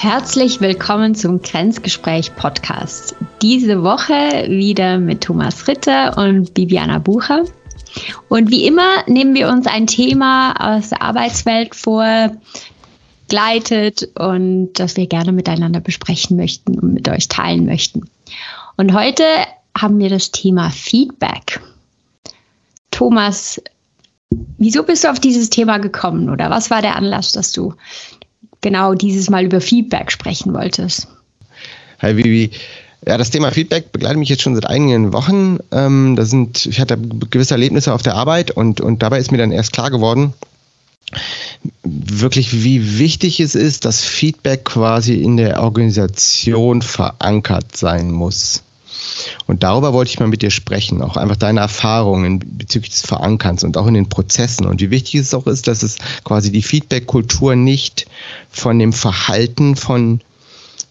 Herzlich 0.00 0.62
willkommen 0.62 1.14
zum 1.14 1.42
Grenzgespräch 1.42 2.34
Podcast. 2.34 3.14
Diese 3.42 3.82
Woche 3.82 4.48
wieder 4.48 4.96
mit 4.96 5.20
Thomas 5.20 5.68
Ritter 5.68 6.16
und 6.16 6.54
Bibiana 6.54 6.98
Bucher. 6.98 7.44
Und 8.30 8.50
wie 8.50 8.64
immer 8.64 9.04
nehmen 9.08 9.34
wir 9.34 9.50
uns 9.50 9.66
ein 9.66 9.86
Thema 9.86 10.54
aus 10.58 10.88
der 10.88 11.02
Arbeitswelt 11.02 11.74
vor, 11.74 12.34
gleitet 13.28 14.08
und 14.18 14.72
das 14.72 14.96
wir 14.96 15.06
gerne 15.06 15.32
miteinander 15.32 15.80
besprechen 15.80 16.38
möchten 16.38 16.78
und 16.78 16.94
mit 16.94 17.06
euch 17.10 17.28
teilen 17.28 17.66
möchten. 17.66 18.08
Und 18.78 18.94
heute 18.94 19.24
haben 19.76 19.98
wir 19.98 20.08
das 20.08 20.30
Thema 20.30 20.70
Feedback. 20.70 21.60
Thomas, 22.90 23.60
wieso 24.56 24.82
bist 24.82 25.04
du 25.04 25.10
auf 25.10 25.20
dieses 25.20 25.50
Thema 25.50 25.76
gekommen 25.76 26.30
oder 26.30 26.48
was 26.48 26.70
war 26.70 26.80
der 26.80 26.96
Anlass, 26.96 27.32
dass 27.32 27.52
du 27.52 27.74
genau 28.60 28.94
dieses 28.94 29.30
Mal 29.30 29.44
über 29.44 29.60
Feedback 29.60 30.12
sprechen 30.12 30.54
wolltest. 30.54 31.08
Hi 32.00 32.16
Vivi. 32.16 32.50
Ja, 33.06 33.16
das 33.16 33.30
Thema 33.30 33.50
Feedback 33.50 33.92
begleitet 33.92 34.18
mich 34.18 34.28
jetzt 34.28 34.42
schon 34.42 34.54
seit 34.54 34.66
einigen 34.66 35.12
Wochen. 35.12 35.58
Ähm, 35.72 36.16
da 36.16 36.24
sind, 36.24 36.66
ich 36.66 36.80
hatte 36.80 36.98
gewisse 36.98 37.54
Erlebnisse 37.54 37.94
auf 37.94 38.02
der 38.02 38.14
Arbeit 38.14 38.50
und, 38.50 38.80
und 38.80 39.02
dabei 39.02 39.18
ist 39.18 39.32
mir 39.32 39.38
dann 39.38 39.52
erst 39.52 39.72
klar 39.72 39.90
geworden, 39.90 40.34
wirklich, 41.82 42.62
wie 42.62 42.98
wichtig 42.98 43.40
es 43.40 43.54
ist, 43.54 43.84
dass 43.84 44.02
Feedback 44.02 44.64
quasi 44.64 45.14
in 45.14 45.36
der 45.36 45.62
Organisation 45.62 46.82
verankert 46.82 47.76
sein 47.76 48.10
muss. 48.10 48.62
Und 49.46 49.62
darüber 49.62 49.92
wollte 49.92 50.10
ich 50.10 50.20
mal 50.20 50.28
mit 50.28 50.42
dir 50.42 50.50
sprechen, 50.50 51.02
auch 51.02 51.16
einfach 51.16 51.36
deine 51.36 51.60
Erfahrungen 51.60 52.40
bezüglich 52.58 52.90
des 52.90 53.02
Verankerns 53.02 53.64
und 53.64 53.76
auch 53.76 53.86
in 53.86 53.94
den 53.94 54.08
Prozessen 54.08 54.66
und 54.66 54.80
wie 54.80 54.90
wichtig 54.90 55.20
es 55.20 55.34
auch 55.34 55.46
ist, 55.46 55.66
dass 55.68 55.82
es 55.82 55.96
quasi 56.24 56.52
die 56.52 56.62
Feedback-Kultur 56.62 57.56
nicht 57.56 58.06
von 58.50 58.78
dem 58.78 58.92
Verhalten 58.92 59.76
von, 59.76 60.20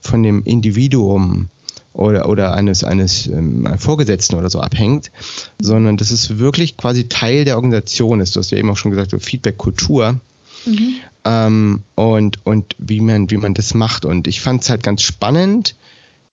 von 0.02 0.24
dem 0.24 0.44
Individuum 0.44 1.48
oder, 1.94 2.30
oder 2.30 2.54
eines, 2.54 2.84
eines 2.84 3.28
ähm, 3.28 3.68
Vorgesetzten 3.78 4.36
oder 4.36 4.50
so 4.50 4.62
abhängt, 4.62 5.12
sondern 5.60 5.98
dass 5.98 6.12
es 6.12 6.38
wirklich 6.38 6.78
quasi 6.78 7.10
Teil 7.10 7.46
der 7.46 7.56
Organisation 7.56 8.22
ist. 8.22 8.36
Du 8.36 8.40
hast 8.40 8.52
ja 8.52 8.58
eben 8.58 8.70
auch 8.70 8.78
schon 8.78 8.92
gesagt, 8.92 9.12
so 9.12 9.20
Feedback-Kultur. 9.20 10.20
Mhm. 10.66 10.96
Ähm, 11.26 11.84
und, 11.96 12.46
und 12.46 12.76
wie 12.78 13.02
man, 13.02 13.30
wie 13.30 13.38
man 13.38 13.54
das 13.54 13.74
macht. 13.74 14.06
Und 14.06 14.28
ich 14.28 14.42
fand 14.42 14.64
es 14.64 14.70
halt 14.70 14.84
ganz 14.84 15.02
spannend, 15.02 15.76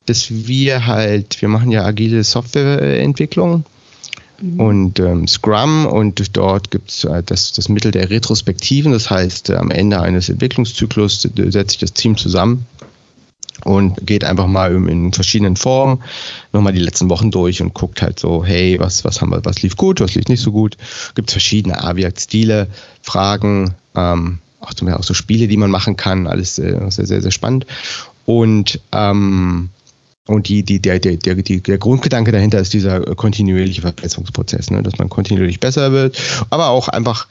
dass 0.07 0.31
wir 0.31 0.87
halt, 0.87 1.41
wir 1.41 1.49
machen 1.49 1.71
ja 1.71 1.85
agile 1.85 2.25
Softwareentwicklung 2.25 3.65
mhm. 4.41 4.61
und 4.61 5.01
ähm, 5.01 5.27
Scrum 5.29 5.87
und 5.87 6.37
dort 6.37 6.71
gibt 6.71 6.91
es 6.91 7.05
äh, 7.05 7.23
das, 7.25 7.53
das 7.53 7.69
Mittel 7.69 7.91
der 7.91 8.11
Retrospektiven. 8.11 8.93
Das 8.93 9.11
heißt, 9.11 9.51
äh, 9.51 9.57
am 9.57 9.71
Ende 9.71 10.01
eines 10.01 10.29
Entwicklungszyklus 10.29 11.23
setzt 11.23 11.71
sich 11.71 11.81
das 11.81 11.93
Team 11.93 12.17
zusammen 12.17 12.67
und 13.65 14.07
geht 14.07 14.25
einfach 14.25 14.47
mal 14.47 14.75
in 14.75 15.13
verschiedenen 15.13 15.57
Formen 15.57 16.03
nochmal 16.53 16.73
die 16.73 16.81
letzten 16.81 17.09
Wochen 17.11 17.31
durch 17.31 17.63
und 17.63 17.75
guckt 17.75 18.03
halt 18.03 18.19
so, 18.19 18.45
hey, 18.45 18.79
was, 18.79 19.05
was 19.05 19.21
haben 19.21 19.31
wir, 19.31 19.45
was 19.45 19.63
lief 19.63 19.77
gut, 19.77 20.01
was 20.01 20.15
lief 20.15 20.29
nicht 20.29 20.43
so 20.43 20.53
gut. 20.53 20.77
Gibt 21.15 21.31
es 21.31 21.33
verschiedene 21.33 21.83
AVIAC-Stile, 21.83 22.69
Fragen, 23.03 23.75
ähm, 23.95 24.39
auch, 24.61 24.73
auch 24.93 25.03
so 25.03 25.15
Spiele, 25.15 25.49
die 25.49 25.57
man 25.57 25.71
machen 25.71 25.97
kann, 25.97 26.27
alles 26.27 26.59
äh, 26.59 26.79
sehr, 26.91 27.07
sehr, 27.07 27.23
sehr 27.23 27.31
spannend. 27.31 27.67
Und 28.27 28.81
ähm, 28.93 29.71
und 30.27 30.49
die, 30.49 30.63
die, 30.63 30.81
der, 30.81 30.99
der, 30.99 31.17
der, 31.17 31.37
der 31.37 31.79
Grundgedanke 31.79 32.33
dahinter 32.33 32.59
ist 32.59 32.73
dieser 32.73 33.01
kontinuierliche 33.15 33.83
Verbesserungsprozess, 33.83 34.71
ne? 34.71 34.83
dass 34.83 34.99
man 34.99 35.09
kontinuierlich 35.09 35.61
besser 35.61 35.93
wird, 35.93 36.21
aber 36.51 36.69
auch 36.69 36.89
einfach, 36.89 37.29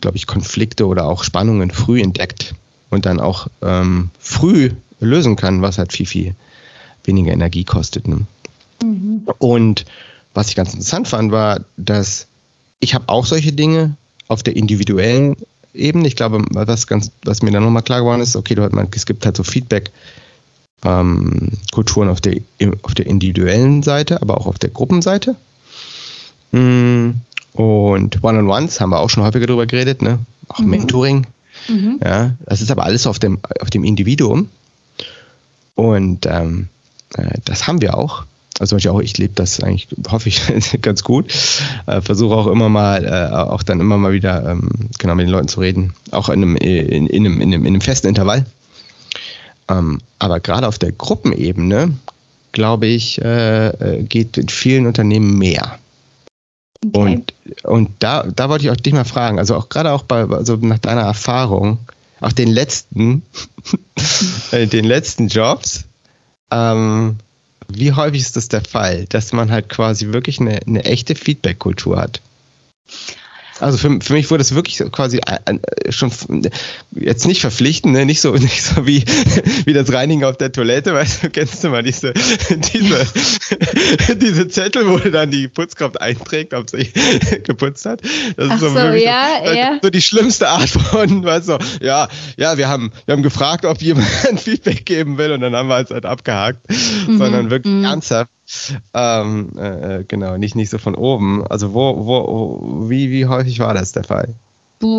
glaube 0.00 0.16
ich, 0.16 0.26
Konflikte 0.26 0.86
oder 0.86 1.06
auch 1.06 1.24
Spannungen 1.24 1.70
früh 1.70 2.00
entdeckt 2.00 2.54
und 2.90 3.04
dann 3.04 3.20
auch 3.20 3.48
ähm, 3.62 4.10
früh 4.18 4.70
lösen 5.00 5.36
kann, 5.36 5.60
was 5.60 5.78
halt 5.78 5.92
viel, 5.92 6.06
viel 6.06 6.34
weniger 7.04 7.32
Energie 7.32 7.64
kostet. 7.64 8.06
Ne? 8.06 8.26
Mhm. 8.82 9.26
Und 9.38 9.84
was 10.34 10.48
ich 10.48 10.54
ganz 10.54 10.72
interessant 10.72 11.08
fand, 11.08 11.32
war, 11.32 11.60
dass 11.76 12.26
ich 12.78 12.94
habe 12.94 13.08
auch 13.08 13.26
solche 13.26 13.52
Dinge 13.52 13.96
auf 14.28 14.42
der 14.42 14.54
individuellen 14.56 15.36
Ebene. 15.74 16.06
Ich 16.06 16.16
glaube, 16.16 16.44
was, 16.50 16.86
ganz, 16.86 17.10
was 17.24 17.42
mir 17.42 17.50
dann 17.50 17.64
nochmal 17.64 17.82
klar 17.82 18.00
geworden 18.00 18.20
ist, 18.20 18.36
okay, 18.36 18.54
du 18.54 18.68
man, 18.70 18.88
es 18.94 19.06
gibt 19.06 19.24
halt 19.24 19.36
so 19.36 19.42
Feedback, 19.42 19.90
ähm, 20.84 21.50
Kulturen 21.72 22.08
auf 22.08 22.20
der, 22.20 22.40
auf 22.82 22.94
der 22.94 23.06
individuellen 23.06 23.82
Seite, 23.82 24.20
aber 24.22 24.38
auch 24.38 24.46
auf 24.46 24.58
der 24.58 24.70
Gruppenseite. 24.70 25.36
Mm, 26.52 27.10
und 27.54 28.22
One-on-Ones 28.22 28.80
haben 28.80 28.90
wir 28.90 29.00
auch 29.00 29.10
schon 29.10 29.22
häufiger 29.22 29.46
darüber 29.46 29.66
geredet, 29.66 30.02
ne? 30.02 30.18
Auch 30.48 30.58
mhm. 30.58 30.70
Mentoring. 30.70 31.26
Mhm. 31.68 32.00
Ja, 32.04 32.32
das 32.44 32.60
ist 32.60 32.70
aber 32.70 32.84
alles 32.84 33.06
auf 33.06 33.18
dem, 33.18 33.38
auf 33.60 33.70
dem 33.70 33.84
Individuum. 33.84 34.50
Und 35.74 36.26
ähm, 36.26 36.68
äh, 37.16 37.38
das 37.44 37.66
haben 37.66 37.80
wir 37.80 37.96
auch. 37.96 38.24
Also 38.58 38.76
ich 38.76 38.88
auch, 38.88 39.00
ich 39.00 39.18
lebe 39.18 39.34
das 39.34 39.60
eigentlich, 39.60 39.88
hoffe 40.08 40.28
ich, 40.28 40.42
ganz 40.82 41.02
gut. 41.02 41.32
Äh, 41.86 42.00
Versuche 42.00 42.34
auch 42.34 42.46
immer 42.46 42.68
mal, 42.68 43.04
äh, 43.04 43.34
auch 43.34 43.62
dann 43.62 43.80
immer 43.80 43.98
mal 43.98 44.12
wieder 44.12 44.50
ähm, 44.50 44.70
genau 44.98 45.14
mit 45.14 45.26
den 45.26 45.32
Leuten 45.32 45.48
zu 45.48 45.60
reden. 45.60 45.94
Auch 46.10 46.28
in 46.28 46.42
einem, 46.42 46.56
in, 46.56 47.06
in, 47.06 47.26
einem, 47.26 47.40
in, 47.40 47.52
einem, 47.52 47.62
in 47.62 47.68
einem 47.68 47.80
festen 47.80 48.08
Intervall. 48.08 48.46
Ähm, 49.68 50.00
aber 50.18 50.40
gerade 50.40 50.68
auf 50.68 50.78
der 50.78 50.92
Gruppenebene, 50.92 51.94
glaube 52.52 52.86
ich, 52.86 53.20
äh, 53.20 53.68
äh, 53.68 54.02
geht 54.02 54.36
in 54.38 54.48
vielen 54.48 54.86
Unternehmen 54.86 55.38
mehr. 55.38 55.78
Okay. 56.86 56.98
Und, 56.98 57.34
und 57.64 57.90
da, 57.98 58.22
da 58.24 58.48
wollte 58.48 58.64
ich 58.64 58.70
auch 58.70 58.76
dich 58.76 58.92
mal 58.92 59.04
fragen, 59.04 59.38
also 59.38 59.56
auch 59.56 59.68
gerade 59.68 59.92
auch 59.92 60.02
bei, 60.02 60.24
also 60.24 60.56
nach 60.56 60.78
deiner 60.78 61.02
Erfahrung, 61.02 61.78
auch 62.20 62.32
den 62.32 62.48
letzten, 62.48 63.22
äh, 64.52 64.66
den 64.66 64.84
letzten 64.84 65.28
Jobs, 65.28 65.84
ähm, 66.50 67.16
wie 67.68 67.92
häufig 67.92 68.20
ist 68.22 68.36
das 68.36 68.48
der 68.48 68.62
Fall, 68.62 69.06
dass 69.06 69.32
man 69.32 69.50
halt 69.50 69.68
quasi 69.68 70.12
wirklich 70.12 70.40
eine, 70.40 70.60
eine 70.66 70.84
echte 70.84 71.14
Feedback-Kultur 71.14 71.98
hat? 71.98 72.20
Also 73.60 73.78
für, 73.78 74.00
für 74.00 74.12
mich 74.12 74.30
wurde 74.30 74.42
es 74.42 74.54
wirklich 74.54 74.78
quasi 74.92 75.18
äh, 75.18 75.90
schon 75.90 76.10
jetzt 76.92 77.26
nicht 77.26 77.40
verpflichtend, 77.40 77.94
ne? 77.94 78.04
nicht 78.04 78.20
so 78.20 78.32
nicht 78.34 78.62
so 78.62 78.86
wie, 78.86 79.04
wie 79.64 79.72
das 79.72 79.92
Reinigen 79.92 80.24
auf 80.24 80.36
der 80.36 80.52
Toilette, 80.52 80.94
weißt 80.94 81.24
du, 81.24 81.30
kennst 81.30 81.64
du 81.64 81.70
mal 81.70 81.82
diese, 81.82 82.12
diese, 82.72 83.06
diese 84.16 84.48
Zettel, 84.48 84.88
wo 84.88 84.98
dann 84.98 85.30
die 85.30 85.48
Putzkraft 85.48 86.00
einträgt, 86.00 86.54
ob 86.54 86.68
sie 86.68 86.90
geputzt 87.44 87.86
hat. 87.86 88.02
Das 88.36 88.50
Ach 88.50 88.54
ist 88.54 88.60
so, 88.60 88.68
so 88.68 88.78
ja, 88.78 89.40
so, 89.44 89.52
ja. 89.52 89.78
so 89.82 89.90
die 89.90 90.02
schlimmste 90.02 90.48
Art 90.48 90.68
von, 90.68 91.24
weißt 91.24 91.48
du, 91.48 91.58
ja, 91.80 92.08
ja, 92.36 92.58
wir 92.58 92.68
haben, 92.68 92.92
wir 93.06 93.14
haben 93.14 93.22
gefragt, 93.22 93.64
ob 93.64 93.80
jemand 93.80 94.06
Feedback 94.36 94.84
geben 94.84 95.18
will 95.18 95.32
und 95.32 95.40
dann 95.40 95.54
haben 95.54 95.68
wir 95.68 95.80
es 95.80 95.90
halt 95.90 96.04
abgehakt, 96.04 96.60
mhm. 97.08 97.18
sondern 97.18 97.50
wirklich 97.50 97.72
mhm. 97.72 97.84
ernsthaft 97.84 98.30
ähm, 98.94 99.52
äh, 99.58 100.04
genau, 100.06 100.36
nicht, 100.36 100.56
nicht 100.56 100.70
so 100.70 100.78
von 100.78 100.94
oben. 100.94 101.46
Also 101.46 101.74
wo, 101.74 102.06
wo, 102.06 102.88
wie, 102.88 103.10
wie 103.10 103.26
häufig 103.26 103.58
war 103.58 103.74
das 103.74 103.92
der 103.92 104.04
Fall? 104.04 104.34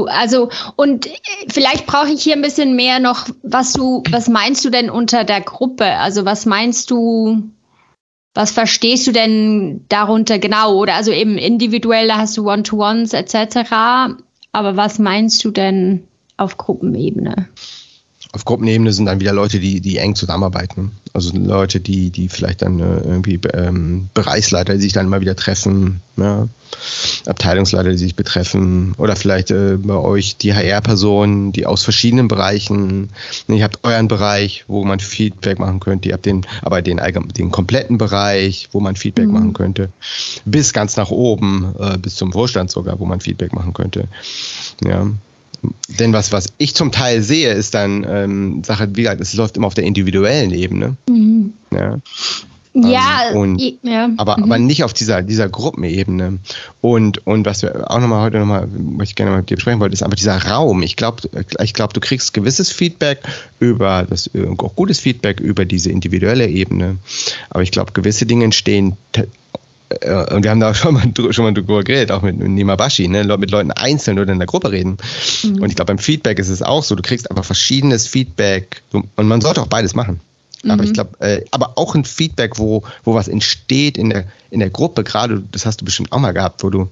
Also, 0.08 0.50
und 0.76 1.06
äh, 1.06 1.12
vielleicht 1.50 1.86
brauche 1.86 2.10
ich 2.10 2.24
hier 2.24 2.36
ein 2.36 2.42
bisschen 2.42 2.76
mehr 2.76 3.00
noch, 3.00 3.28
was 3.44 3.74
du, 3.74 4.04
was 4.10 4.28
meinst 4.28 4.66
du 4.66 4.70
denn 4.70 4.90
unter 4.90 5.24
der 5.24 5.42
Gruppe? 5.42 5.86
Also, 5.86 6.26
was 6.26 6.46
meinst 6.46 6.90
du, 6.90 7.44
was 8.34 8.52
verstehst 8.52 9.06
du 9.06 9.12
denn 9.12 9.86
darunter 9.88 10.40
genau? 10.40 10.76
Oder 10.76 10.96
also 10.96 11.12
eben 11.12 11.38
individuell 11.38 12.12
hast 12.12 12.38
du 12.38 12.50
One-to-Ones 12.50 13.14
etc. 13.14 14.16
Aber 14.52 14.78
was 14.78 15.00
meinst 15.00 15.44
du 15.44 15.52
denn 15.52 16.08
auf 16.38 16.58
Gruppenebene? 16.58 17.48
Auf 18.34 18.46
Gruppenebene 18.46 18.92
sind 18.92 19.06
dann 19.06 19.20
wieder 19.20 19.34
Leute, 19.34 19.60
die, 19.60 19.80
die 19.80 19.98
eng 19.98 20.16
zusammenarbeiten. 20.16 20.92
Also 21.14 21.36
Leute, 21.36 21.80
die, 21.80 22.10
die 22.10 22.30
vielleicht 22.30 22.62
dann 22.62 22.80
äh, 22.80 23.00
irgendwie 23.00 23.40
ähm, 23.54 24.10
Bereichsleiter, 24.14 24.74
die 24.74 24.82
sich 24.82 24.94
dann 24.94 25.08
immer 25.08 25.22
wieder 25.22 25.36
treffen, 25.36 26.02
ja. 26.18 26.48
Abteilungsleiter, 27.26 27.92
die 27.92 27.98
sich 27.98 28.16
betreffen, 28.16 28.94
oder 28.98 29.16
vielleicht 29.16 29.52
äh, 29.52 29.78
bei 29.78 29.96
euch 29.96 30.36
die 30.38 30.54
HR-Personen, 30.54 31.54
die 31.54 31.66
aus 31.66 31.84
verschiedenen 31.84 32.28
Bereichen, 32.28 33.10
ihr 33.48 33.64
habt 33.64 33.80
euren 33.84 34.08
Bereich, 34.08 34.66
wo 34.68 34.84
man 34.84 35.00
Feedback 35.00 35.60
machen 35.60 35.80
könnte, 35.80 36.10
ihr 36.10 36.14
habt 36.14 36.26
den, 36.26 36.46
aber 36.62 36.82
den, 36.82 37.00
den 37.38 37.52
kompletten 37.52 37.98
Bereich, 37.98 38.68
wo 38.74 38.82
man 38.82 38.96
Feedback 38.96 39.28
mhm. 39.28 39.34
machen 39.34 39.54
könnte, 39.54 39.90
bis 40.46 40.74
ganz 40.74 40.98
nach 40.98 41.10
oben, 41.10 41.74
äh, 41.80 41.98
bis 41.98 42.16
zum 42.16 42.34
Vorstand 42.34 42.70
sogar, 42.70 43.00
wo 43.00 43.06
man 43.06 43.22
Feedback 43.22 43.54
machen 43.54 43.74
könnte. 43.74 44.08
Ja. 44.84 45.08
Denn 46.00 46.14
was, 46.14 46.32
was 46.32 46.48
ich 46.58 46.76
zum 46.76 46.92
Teil 46.92 47.22
sehe, 47.22 47.52
ist 47.54 47.74
dann 47.74 48.06
ähm, 48.08 48.64
Sache, 48.64 48.90
wie 48.94 49.02
gesagt, 49.02 49.22
es 49.22 49.34
läuft 49.34 49.58
immer 49.58 49.68
auf 49.68 49.74
der 49.74 49.86
individuellen 49.86 50.52
Ebene. 50.52 50.96
Mhm. 51.08 51.54
Ja. 51.72 51.98
Ja, 52.84 53.30
ähm, 53.32 53.38
und, 53.38 53.62
ja. 53.82 54.10
Aber, 54.18 54.38
mhm. 54.38 54.44
aber 54.44 54.60
nicht 54.60 54.84
auf 54.84 54.94
dieser, 54.94 55.22
dieser 55.24 55.50
Gruppenebene. 55.50 56.38
Und, 56.82 57.26
und 57.26 57.46
was 57.46 57.64
wir 57.64 57.90
auch 57.90 58.00
nochmal 58.00 58.24
heute 58.24 58.40
nochmal, 58.40 58.68
was 58.72 59.10
ich 59.10 59.16
gerne 59.16 59.32
mal 59.32 59.38
mit 59.38 59.50
dir 59.50 59.56
besprechen 59.56 59.80
wollte, 59.80 59.94
ist 59.94 60.04
einfach 60.04 60.18
dieser 60.18 60.38
Raum. 60.38 60.84
Ich 60.84 60.96
glaube, 60.96 61.24
ich 61.60 61.74
glaub, 61.74 61.94
du 61.94 62.00
kriegst 62.00 62.34
gewisses 62.34 62.72
Feedback 62.72 63.20
über 63.60 64.06
das, 64.08 64.30
auch 64.58 64.76
gutes 64.76 65.00
Feedback 65.00 65.40
über 65.40 65.66
diese 65.66 65.90
individuelle 65.90 66.48
Ebene. 66.48 66.98
Aber 67.50 67.64
ich 67.64 67.72
glaube, 67.72 67.94
gewisse 67.94 68.26
Dinge 68.26 68.44
entstehen 68.46 68.96
äh, 69.90 70.34
und 70.34 70.44
wir 70.44 70.52
haben 70.52 70.60
da 70.60 70.74
schon 70.74 70.94
mal, 70.94 71.04
schon 71.32 71.46
mal 71.46 71.54
drüber 71.54 71.84
geredet, 71.84 72.12
auch 72.12 72.22
mit, 72.22 72.38
mit 72.38 72.50
Nemabashi, 72.50 73.08
ne? 73.08 73.24
mit 73.38 73.52
Leuten 73.52 73.72
einzeln 73.72 74.20
oder 74.20 74.32
in 74.32 74.40
der 74.40 74.48
Gruppe 74.48 74.72
reden. 74.72 74.98
Mhm. 75.44 75.62
Und 75.62 75.70
ich 75.70 75.76
glaube, 75.76 75.88
beim 75.88 76.00
Feedback 76.00 76.40
ist 76.40 76.50
es 76.50 76.62
auch 76.62 76.84
so, 76.84 76.96
du 76.96 77.02
kriegst 77.02 77.30
einfach 77.30 77.46
verschiedenes 77.46 78.08
Feedback 78.08 78.82
und 78.92 79.28
man 79.28 79.42
sollte 79.42 79.62
auch 79.62 79.68
beides 79.68 79.96
machen. 79.96 80.20
Mhm. 80.64 80.72
Aber 80.72 80.84
ich 80.84 80.94
glaube, 80.94 81.20
äh, 81.20 81.44
aber 81.52 81.78
auch 81.78 81.96
ein 81.96 82.06
Feedback, 82.06 82.58
wo, 82.58 82.84
wo 83.04 83.14
was 83.14 83.28
entsteht 83.28 83.98
in 83.98 84.10
der, 84.10 84.26
in 84.52 84.60
der 84.60 84.70
Gruppe, 84.70 85.04
gerade, 85.04 85.44
das 85.52 85.66
hast 85.66 85.82
du 85.82 85.86
bestimmt 85.86 86.12
auch 86.12 86.20
mal 86.20 86.34
gehabt, 86.34 86.64
wo 86.64 86.70
du 86.70 86.90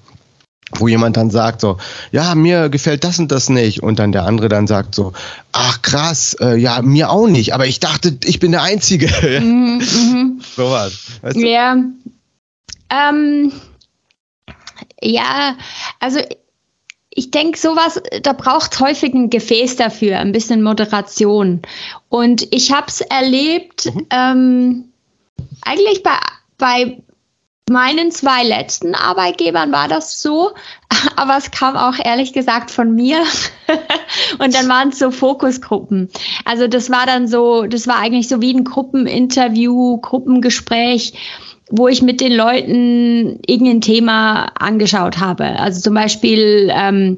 wo 0.79 0.87
jemand 0.87 1.15
dann 1.15 1.29
sagt 1.29 1.61
so, 1.61 1.77
ja, 2.11 2.33
mir 2.33 2.69
gefällt 2.69 3.03
das 3.03 3.19
und 3.19 3.31
das 3.31 3.49
nicht 3.49 3.83
und 3.83 3.99
dann 3.99 4.11
der 4.11 4.25
andere 4.25 4.49
dann 4.49 4.65
sagt 4.65 4.95
so, 4.95 5.13
ach 5.51 5.81
krass, 5.83 6.35
äh, 6.39 6.57
ja, 6.57 6.81
mir 6.81 7.11
auch 7.11 7.27
nicht, 7.27 7.53
aber 7.53 7.67
ich 7.67 7.79
dachte, 7.79 8.17
ich 8.23 8.39
bin 8.39 8.51
der 8.51 8.63
Einzige. 8.63 9.07
Mhm, 9.45 9.79
mhm. 9.79 10.41
so 10.55 10.71
was. 10.71 10.93
Weißt 11.21 11.35
du? 11.35 11.47
Ja. 11.47 11.77
Ähm, 12.89 13.51
ja, 15.01 15.57
also 15.99 16.19
ich 17.09 17.31
denke, 17.31 17.57
sowas, 17.57 18.01
da 18.23 18.33
braucht 18.33 18.73
es 18.73 18.79
häufig 18.79 19.13
ein 19.13 19.29
Gefäß 19.29 19.77
dafür, 19.77 20.19
ein 20.19 20.33
bisschen 20.33 20.61
Moderation. 20.61 21.61
Und 22.09 22.53
ich 22.53 22.73
habe 22.73 22.87
es 22.87 23.01
erlebt, 23.01 23.85
mhm. 23.93 24.07
ähm, 24.09 24.91
eigentlich 25.61 26.03
bei, 26.03 26.17
bei 26.57 27.01
meinen 27.69 28.11
zwei 28.11 28.43
letzten 28.43 28.95
Arbeitgebern 28.95 29.71
war 29.71 29.87
das 29.87 30.21
so, 30.21 30.51
aber 31.15 31.37
es 31.37 31.51
kam 31.51 31.77
auch 31.77 31.95
ehrlich 32.03 32.33
gesagt 32.33 32.69
von 32.69 32.93
mir. 32.93 33.23
und 34.39 34.53
dann 34.53 34.67
waren 34.67 34.89
es 34.89 34.99
so 34.99 35.09
Fokusgruppen. 35.09 36.09
Also 36.43 36.67
das 36.67 36.89
war 36.89 37.05
dann 37.05 37.29
so, 37.29 37.63
das 37.63 37.87
war 37.87 37.97
eigentlich 37.97 38.27
so 38.27 38.41
wie 38.41 38.53
ein 38.53 38.65
Gruppeninterview, 38.65 39.99
Gruppengespräch 39.99 41.13
wo 41.69 41.87
ich 41.87 42.01
mit 42.01 42.21
den 42.21 42.33
Leuten 42.33 43.39
irgendein 43.47 43.81
Thema 43.81 44.45
angeschaut 44.59 45.19
habe. 45.19 45.59
Also 45.59 45.81
zum 45.81 45.95
Beispiel, 45.95 46.71
ähm, 46.71 47.17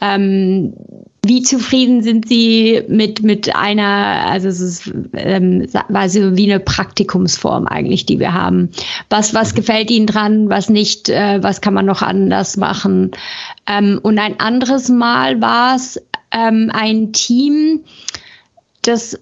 ähm, 0.00 0.72
wie 1.22 1.42
zufrieden 1.42 2.02
sind 2.02 2.26
Sie 2.26 2.82
mit, 2.88 3.22
mit 3.22 3.54
einer, 3.54 4.26
also 4.26 4.48
es 4.48 4.60
ist 4.60 4.92
ähm, 5.12 5.66
also 5.92 6.36
wie 6.36 6.50
eine 6.50 6.60
Praktikumsform 6.60 7.66
eigentlich, 7.66 8.06
die 8.06 8.18
wir 8.18 8.32
haben. 8.32 8.70
Was, 9.10 9.34
was 9.34 9.54
gefällt 9.54 9.90
Ihnen 9.90 10.06
dran, 10.06 10.48
was 10.48 10.70
nicht, 10.70 11.10
äh, 11.10 11.42
was 11.42 11.60
kann 11.60 11.74
man 11.74 11.84
noch 11.84 12.00
anders 12.00 12.56
machen? 12.56 13.10
Ähm, 13.66 14.00
und 14.02 14.18
ein 14.18 14.40
anderes 14.40 14.88
Mal 14.88 15.42
war 15.42 15.76
es 15.76 16.00
ähm, 16.30 16.70
ein 16.72 17.12
Team, 17.12 17.80
das 18.82 19.18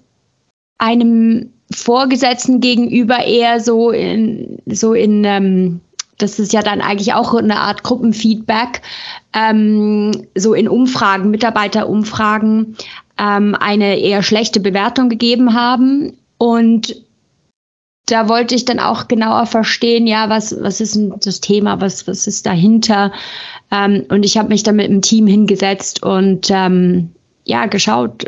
einem 0.77 1.51
Vorgesetzten 1.71 2.61
gegenüber 2.61 3.23
eher 3.23 3.59
so 3.59 3.91
in, 3.91 4.59
so 4.65 4.93
in, 4.93 5.23
ähm, 5.23 5.81
das 6.17 6.39
ist 6.39 6.51
ja 6.51 6.61
dann 6.61 6.81
eigentlich 6.81 7.13
auch 7.13 7.33
eine 7.33 7.59
Art 7.59 7.83
Gruppenfeedback, 7.83 8.81
ähm, 9.33 10.11
so 10.35 10.53
in 10.53 10.67
Umfragen, 10.67 11.29
Mitarbeiterumfragen, 11.29 12.75
ähm, 13.19 13.55
eine 13.59 13.99
eher 13.99 14.23
schlechte 14.23 14.59
Bewertung 14.59 15.09
gegeben 15.09 15.53
haben. 15.53 16.17
Und 16.37 16.95
da 18.07 18.27
wollte 18.27 18.55
ich 18.55 18.65
dann 18.65 18.79
auch 18.79 19.07
genauer 19.07 19.45
verstehen, 19.45 20.07
ja, 20.07 20.29
was, 20.29 20.55
was 20.61 20.81
ist 20.81 20.95
denn 20.95 21.13
das 21.23 21.41
Thema, 21.41 21.79
was, 21.79 22.07
was 22.07 22.27
ist 22.27 22.45
dahinter? 22.45 23.11
Ähm, 23.71 24.05
und 24.09 24.25
ich 24.25 24.37
habe 24.37 24.49
mich 24.49 24.63
dann 24.63 24.77
mit 24.77 24.87
dem 24.87 25.01
Team 25.01 25.27
hingesetzt 25.27 26.01
und 26.03 26.49
ähm, 26.49 27.11
ja, 27.45 27.65
geschaut, 27.65 28.25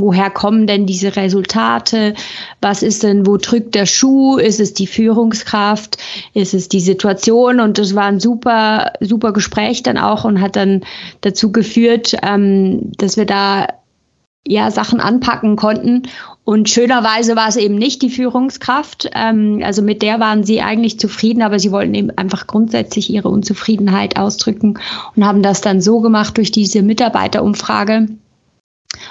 woher 0.00 0.30
kommen 0.30 0.66
denn 0.66 0.86
diese 0.86 1.16
Resultate? 1.16 2.14
Was 2.60 2.82
ist 2.82 3.02
denn, 3.02 3.26
wo 3.26 3.36
drückt 3.36 3.74
der 3.74 3.86
Schuh? 3.86 4.36
Ist 4.36 4.60
es 4.60 4.74
die 4.74 4.86
Führungskraft? 4.86 5.98
Ist 6.34 6.54
es 6.54 6.68
die 6.68 6.80
Situation? 6.80 7.60
Und 7.60 7.78
das 7.78 7.94
war 7.94 8.04
ein 8.04 8.20
super, 8.20 8.92
super 9.00 9.32
Gespräch 9.32 9.82
dann 9.82 9.98
auch 9.98 10.24
und 10.24 10.40
hat 10.40 10.56
dann 10.56 10.82
dazu 11.20 11.52
geführt, 11.52 12.16
ähm, 12.22 12.92
dass 12.96 13.16
wir 13.16 13.26
da 13.26 13.66
ja 14.46 14.70
Sachen 14.70 15.00
anpacken 15.00 15.56
konnten. 15.56 16.02
Und 16.44 16.70
schönerweise 16.70 17.34
war 17.34 17.48
es 17.48 17.56
eben 17.56 17.74
nicht 17.74 18.02
die 18.02 18.10
Führungskraft. 18.10 19.10
Ähm, 19.14 19.60
also 19.64 19.82
mit 19.82 20.02
der 20.02 20.20
waren 20.20 20.44
sie 20.44 20.62
eigentlich 20.62 20.98
zufrieden, 21.00 21.42
aber 21.42 21.58
sie 21.58 21.72
wollten 21.72 21.94
eben 21.94 22.10
einfach 22.16 22.46
grundsätzlich 22.46 23.10
ihre 23.10 23.28
Unzufriedenheit 23.28 24.16
ausdrücken 24.16 24.78
und 25.16 25.24
haben 25.24 25.42
das 25.42 25.60
dann 25.60 25.80
so 25.80 26.00
gemacht 26.00 26.36
durch 26.36 26.52
diese 26.52 26.82
Mitarbeiterumfrage 26.82 28.08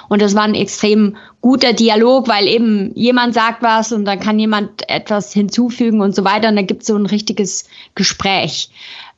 und 0.08 0.22
das 0.22 0.34
war 0.34 0.42
ein 0.42 0.54
extrem 0.54 1.16
guter 1.40 1.72
Dialog, 1.72 2.28
weil 2.28 2.48
eben 2.48 2.92
jemand 2.94 3.34
sagt 3.34 3.62
was 3.62 3.92
und 3.92 4.04
dann 4.04 4.20
kann 4.20 4.38
jemand 4.38 4.88
etwas 4.88 5.32
hinzufügen 5.32 6.00
und 6.00 6.14
so 6.14 6.24
weiter. 6.24 6.48
Und 6.48 6.56
dann 6.56 6.66
gibt 6.66 6.82
es 6.82 6.88
so 6.88 6.96
ein 6.96 7.06
richtiges 7.06 7.68
Gespräch. 7.94 8.70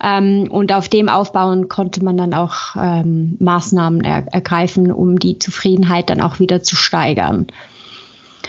Ähm, 0.02 0.48
und 0.50 0.72
auf 0.72 0.88
dem 0.88 1.08
aufbauen 1.08 1.68
konnte 1.68 2.04
man 2.04 2.16
dann 2.16 2.34
auch 2.34 2.76
ähm, 2.78 3.36
Maßnahmen 3.40 4.02
er 4.02 4.26
ergreifen, 4.32 4.92
um 4.92 5.18
die 5.18 5.38
Zufriedenheit 5.38 6.10
dann 6.10 6.20
auch 6.20 6.38
wieder 6.38 6.62
zu 6.62 6.76
steigern. 6.76 7.46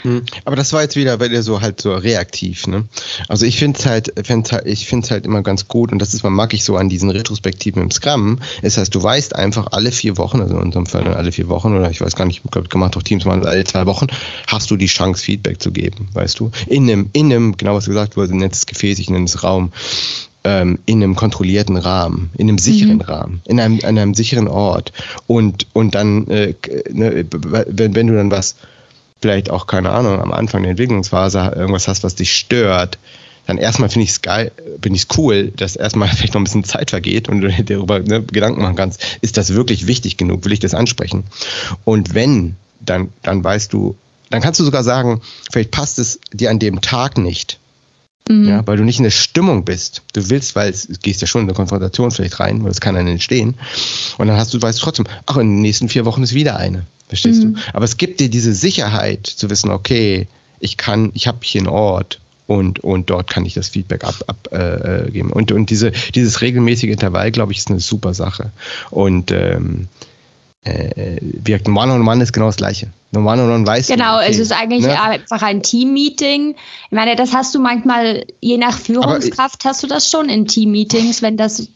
Hm. 0.03 0.23
Aber 0.45 0.55
das 0.55 0.73
war 0.73 0.81
jetzt 0.81 0.95
wieder, 0.95 1.19
weil 1.19 1.31
ihr 1.31 1.43
so 1.43 1.61
halt 1.61 1.81
so 1.81 1.93
reaktiv, 1.93 2.67
ne? 2.67 2.85
Also 3.27 3.45
ich 3.45 3.57
finde 3.57 3.79
es 3.79 3.85
halt, 3.85 4.13
find's 4.23 4.51
halt, 4.51 4.65
ich 4.65 4.87
finde 4.87 5.05
es 5.05 5.11
halt 5.11 5.25
immer 5.25 5.41
ganz 5.41 5.67
gut 5.67 5.91
und 5.91 5.99
das 5.99 6.13
ist, 6.13 6.23
man 6.23 6.33
mag 6.33 6.53
ich 6.53 6.63
so 6.63 6.77
an 6.77 6.89
diesen 6.89 7.09
Retrospektiven 7.09 7.81
im 7.81 7.91
Scrum. 7.91 8.39
Das 8.61 8.77
heißt, 8.77 8.93
du 8.93 9.01
weißt 9.01 9.35
einfach 9.35 9.67
alle 9.71 9.91
vier 9.91 10.17
Wochen, 10.17 10.41
also 10.41 10.55
in 10.55 10.61
unserem 10.61 10.85
Fall 10.85 11.07
alle 11.13 11.31
vier 11.31 11.49
Wochen 11.49 11.75
oder 11.75 11.89
ich 11.89 12.01
weiß 12.01 12.15
gar 12.15 12.25
nicht, 12.25 12.41
ich 12.43 12.51
glaube, 12.51 12.69
gemacht 12.69 12.95
auch 12.97 13.03
Teams 13.03 13.25
mal 13.25 13.45
alle 13.45 13.63
zwei 13.63 13.85
Wochen, 13.85 14.07
hast 14.47 14.71
du 14.71 14.77
die 14.77 14.87
Chance, 14.87 15.23
Feedback 15.23 15.61
zu 15.61 15.71
geben, 15.71 16.07
weißt 16.13 16.39
du? 16.39 16.51
In 16.67 16.89
einem, 16.89 17.09
in 17.13 17.27
einem, 17.27 17.57
genau 17.57 17.75
was 17.75 17.85
du 17.85 17.91
gesagt 17.91 18.17
wurde, 18.17 18.33
ein 18.33 18.37
nettes 18.37 18.65
Gefäß, 18.65 18.99
ich 18.99 19.09
nenne 19.09 19.25
es 19.25 19.43
Raum 19.43 19.71
ähm, 20.43 20.79
in 20.85 21.03
einem 21.03 21.15
kontrollierten 21.15 21.77
Rahmen, 21.77 22.29
in 22.37 22.47
einem 22.47 22.57
sicheren 22.57 22.95
mhm. 22.95 23.01
Rahmen, 23.01 23.41
in 23.45 23.59
einem, 23.59 23.79
an 23.83 23.97
einem 23.97 24.13
sicheren 24.13 24.47
Ort. 24.47 24.93
Und, 25.27 25.67
und 25.73 25.95
dann, 25.95 26.27
äh, 26.27 26.53
ne, 26.91 27.25
wenn, 27.31 27.95
wenn 27.95 28.07
du 28.07 28.15
dann 28.15 28.31
was 28.31 28.55
vielleicht 29.21 29.49
auch, 29.49 29.67
keine 29.67 29.91
Ahnung, 29.91 30.19
am 30.21 30.31
Anfang 30.31 30.63
der 30.63 30.71
Entwicklungsphase 30.71 31.53
irgendwas 31.55 31.87
hast, 31.87 32.03
was 32.03 32.15
dich 32.15 32.35
stört, 32.35 32.97
dann 33.47 33.57
erstmal 33.57 33.89
finde 33.89 34.03
ich 34.03 34.11
es 34.11 34.21
geil, 34.21 34.51
finde 34.81 34.95
ich 34.95 35.07
es 35.09 35.17
cool, 35.17 35.51
dass 35.55 35.75
erstmal 35.75 36.07
vielleicht 36.15 36.33
noch 36.35 36.41
ein 36.41 36.45
bisschen 36.45 36.63
Zeit 36.63 36.91
vergeht 36.91 37.29
und 37.29 37.41
du 37.41 37.49
dir 37.49 37.63
darüber 37.63 37.99
ne, 37.99 38.21
Gedanken 38.21 38.61
machen 38.61 38.75
kannst, 38.75 39.03
ist 39.21 39.37
das 39.37 39.53
wirklich 39.53 39.87
wichtig 39.87 40.17
genug, 40.17 40.45
will 40.45 40.53
ich 40.53 40.59
das 40.59 40.73
ansprechen? 40.73 41.23
Und 41.83 42.13
wenn, 42.13 42.55
dann, 42.79 43.09
dann 43.23 43.43
weißt 43.43 43.73
du, 43.73 43.95
dann 44.29 44.41
kannst 44.41 44.59
du 44.59 44.63
sogar 44.63 44.83
sagen, 44.83 45.21
vielleicht 45.51 45.71
passt 45.71 45.97
es 45.97 46.19
dir 46.31 46.51
an 46.51 46.59
dem 46.59 46.81
Tag 46.81 47.17
nicht. 47.17 47.57
Mhm. 48.29 48.47
Ja, 48.47 48.67
weil 48.67 48.77
du 48.77 48.83
nicht 48.83 48.99
in 48.99 49.03
der 49.03 49.09
Stimmung 49.09 49.65
bist. 49.65 50.03
Du 50.13 50.29
willst, 50.29 50.55
weil 50.55 50.69
es 50.69 50.87
gehst 51.01 51.21
ja 51.21 51.27
schon 51.27 51.41
in 51.41 51.47
eine 51.47 51.55
Konfrontation 51.55 52.11
vielleicht 52.11 52.39
rein, 52.39 52.63
weil 52.63 52.69
es 52.69 52.79
kann 52.79 52.93
dann 52.93 53.07
entstehen. 53.07 53.55
Und 54.19 54.27
dann 54.27 54.37
hast 54.37 54.53
du, 54.53 54.61
weißt 54.61 54.79
du 54.79 54.83
trotzdem, 54.83 55.07
ach, 55.25 55.37
in 55.37 55.55
den 55.55 55.61
nächsten 55.61 55.89
vier 55.89 56.05
Wochen 56.05 56.21
ist 56.21 56.35
wieder 56.35 56.55
eine. 56.55 56.85
Verstehst 57.09 57.43
mhm. 57.43 57.55
du? 57.55 57.61
Aber 57.73 57.85
es 57.85 57.97
gibt 57.97 58.19
dir 58.21 58.29
diese 58.29 58.53
Sicherheit 58.53 59.27
zu 59.27 59.49
wissen, 59.49 59.69
okay, 59.71 60.27
ich 60.59 60.77
kann, 60.77 61.11
ich 61.13 61.27
habe 61.27 61.39
hier 61.41 61.61
einen 61.61 61.67
Ort 61.67 62.21
und, 62.47 62.79
und 62.79 63.09
dort 63.09 63.29
kann 63.29 63.45
ich 63.45 63.53
das 63.53 63.69
Feedback 63.69 64.03
abgeben. 64.03 64.29
Ab, 64.29 64.49
äh, 64.51 65.07
äh, 65.07 65.11
geben. 65.11 65.31
und, 65.31 65.51
und 65.51 65.69
diese, 65.69 65.91
dieses 66.15 66.41
regelmäßige 66.41 66.89
Intervall, 66.89 67.31
glaube 67.31 67.51
ich, 67.51 67.59
ist 67.59 67.69
eine 67.69 67.79
super 67.79 68.13
Sache. 68.13 68.51
Und 68.89 69.31
ähm, 69.31 69.87
äh, 70.63 71.17
wirkt 71.21 71.67
ein 71.67 71.77
One-on-One 71.77 72.23
ist 72.23 72.33
genau 72.33 72.47
das 72.47 72.57
Gleiche. 72.57 72.89
Ein 73.13 73.25
One-on-One 73.25 73.65
weiß 73.65 73.87
Genau, 73.87 74.17
okay, 74.17 74.27
es 74.29 74.39
ist 74.39 74.51
eigentlich 74.51 74.85
ne? 74.85 75.01
einfach 75.01 75.41
ein 75.41 75.63
Team-Meeting. 75.63 76.55
Ich 76.85 76.91
meine, 76.91 77.15
das 77.15 77.33
hast 77.33 77.55
du 77.55 77.59
manchmal, 77.59 78.25
je 78.41 78.57
nach 78.57 78.77
Führungskraft, 78.77 79.63
hast 79.63 79.83
du 79.83 79.87
das 79.87 80.09
schon 80.09 80.27
in 80.27 80.47
Team-Meetings, 80.47 81.21
wenn 81.21 81.37
das, 81.37 81.69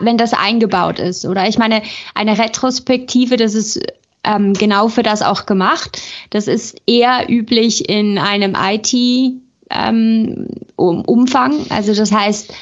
wenn 0.00 0.16
das 0.16 0.32
eingebaut 0.32 0.98
ist. 0.98 1.26
Oder 1.26 1.48
ich 1.48 1.58
meine, 1.58 1.82
eine 2.14 2.38
Retrospektive, 2.38 3.36
das 3.36 3.54
ist 3.54 3.80
ähm, 4.24 4.52
genau 4.54 4.88
für 4.88 5.02
das 5.02 5.22
auch 5.22 5.46
gemacht. 5.46 6.02
Das 6.30 6.46
ist 6.46 6.76
eher 6.86 7.30
üblich 7.30 7.88
in 7.88 8.18
einem 8.18 8.54
IT-Umfang. 8.54 9.42
Ähm, 11.52 11.66
also 11.70 11.94
das 11.94 12.12
heißt, 12.12 12.52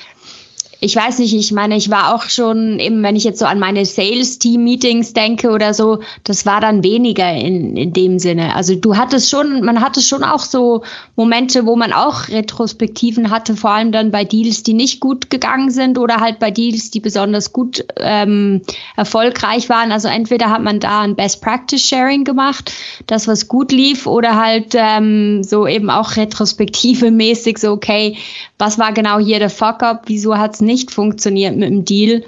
ich 0.80 0.94
weiß 0.94 1.18
nicht, 1.18 1.34
ich 1.34 1.50
meine, 1.50 1.76
ich 1.76 1.90
war 1.90 2.14
auch 2.14 2.28
schon, 2.28 2.78
eben 2.78 3.02
wenn 3.02 3.16
ich 3.16 3.24
jetzt 3.24 3.40
so 3.40 3.46
an 3.46 3.58
meine 3.58 3.84
Sales-Team-Meetings 3.84 5.12
denke 5.12 5.50
oder 5.50 5.74
so, 5.74 6.00
das 6.22 6.46
war 6.46 6.60
dann 6.60 6.84
weniger 6.84 7.32
in, 7.32 7.76
in 7.76 7.92
dem 7.92 8.20
Sinne. 8.20 8.54
Also 8.54 8.76
du 8.76 8.96
hattest 8.96 9.28
schon, 9.28 9.62
man 9.62 9.80
hatte 9.80 10.00
schon 10.00 10.22
auch 10.22 10.44
so 10.44 10.82
Momente, 11.16 11.66
wo 11.66 11.74
man 11.74 11.92
auch 11.92 12.28
Retrospektiven 12.28 13.30
hatte, 13.30 13.56
vor 13.56 13.70
allem 13.70 13.90
dann 13.90 14.12
bei 14.12 14.24
Deals, 14.24 14.62
die 14.62 14.72
nicht 14.72 15.00
gut 15.00 15.30
gegangen 15.30 15.70
sind 15.70 15.98
oder 15.98 16.18
halt 16.20 16.38
bei 16.38 16.52
Deals, 16.52 16.92
die 16.92 17.00
besonders 17.00 17.52
gut 17.52 17.84
ähm, 17.96 18.62
erfolgreich 18.96 19.68
waren. 19.68 19.90
Also 19.90 20.06
entweder 20.06 20.50
hat 20.50 20.62
man 20.62 20.78
da 20.78 21.00
ein 21.00 21.16
Best-Practice-Sharing 21.16 22.22
gemacht, 22.22 22.72
das 23.06 23.26
was 23.26 23.48
gut 23.48 23.72
lief, 23.72 24.06
oder 24.06 24.36
halt 24.36 24.74
ähm, 24.74 25.42
so 25.42 25.66
eben 25.66 25.90
auch 25.90 26.14
retrospektive 26.14 27.10
mäßig 27.10 27.58
so, 27.58 27.72
okay, 27.72 28.16
was 28.58 28.78
war 28.78 28.92
genau 28.92 29.18
hier 29.18 29.40
der 29.40 29.50
Fuck-up, 29.50 30.02
wieso 30.06 30.36
hat 30.36 30.54
es 30.54 30.67
nicht 30.68 30.92
funktioniert 30.92 31.56
mit 31.56 31.68
dem 31.68 31.84
Deal. 31.84 32.22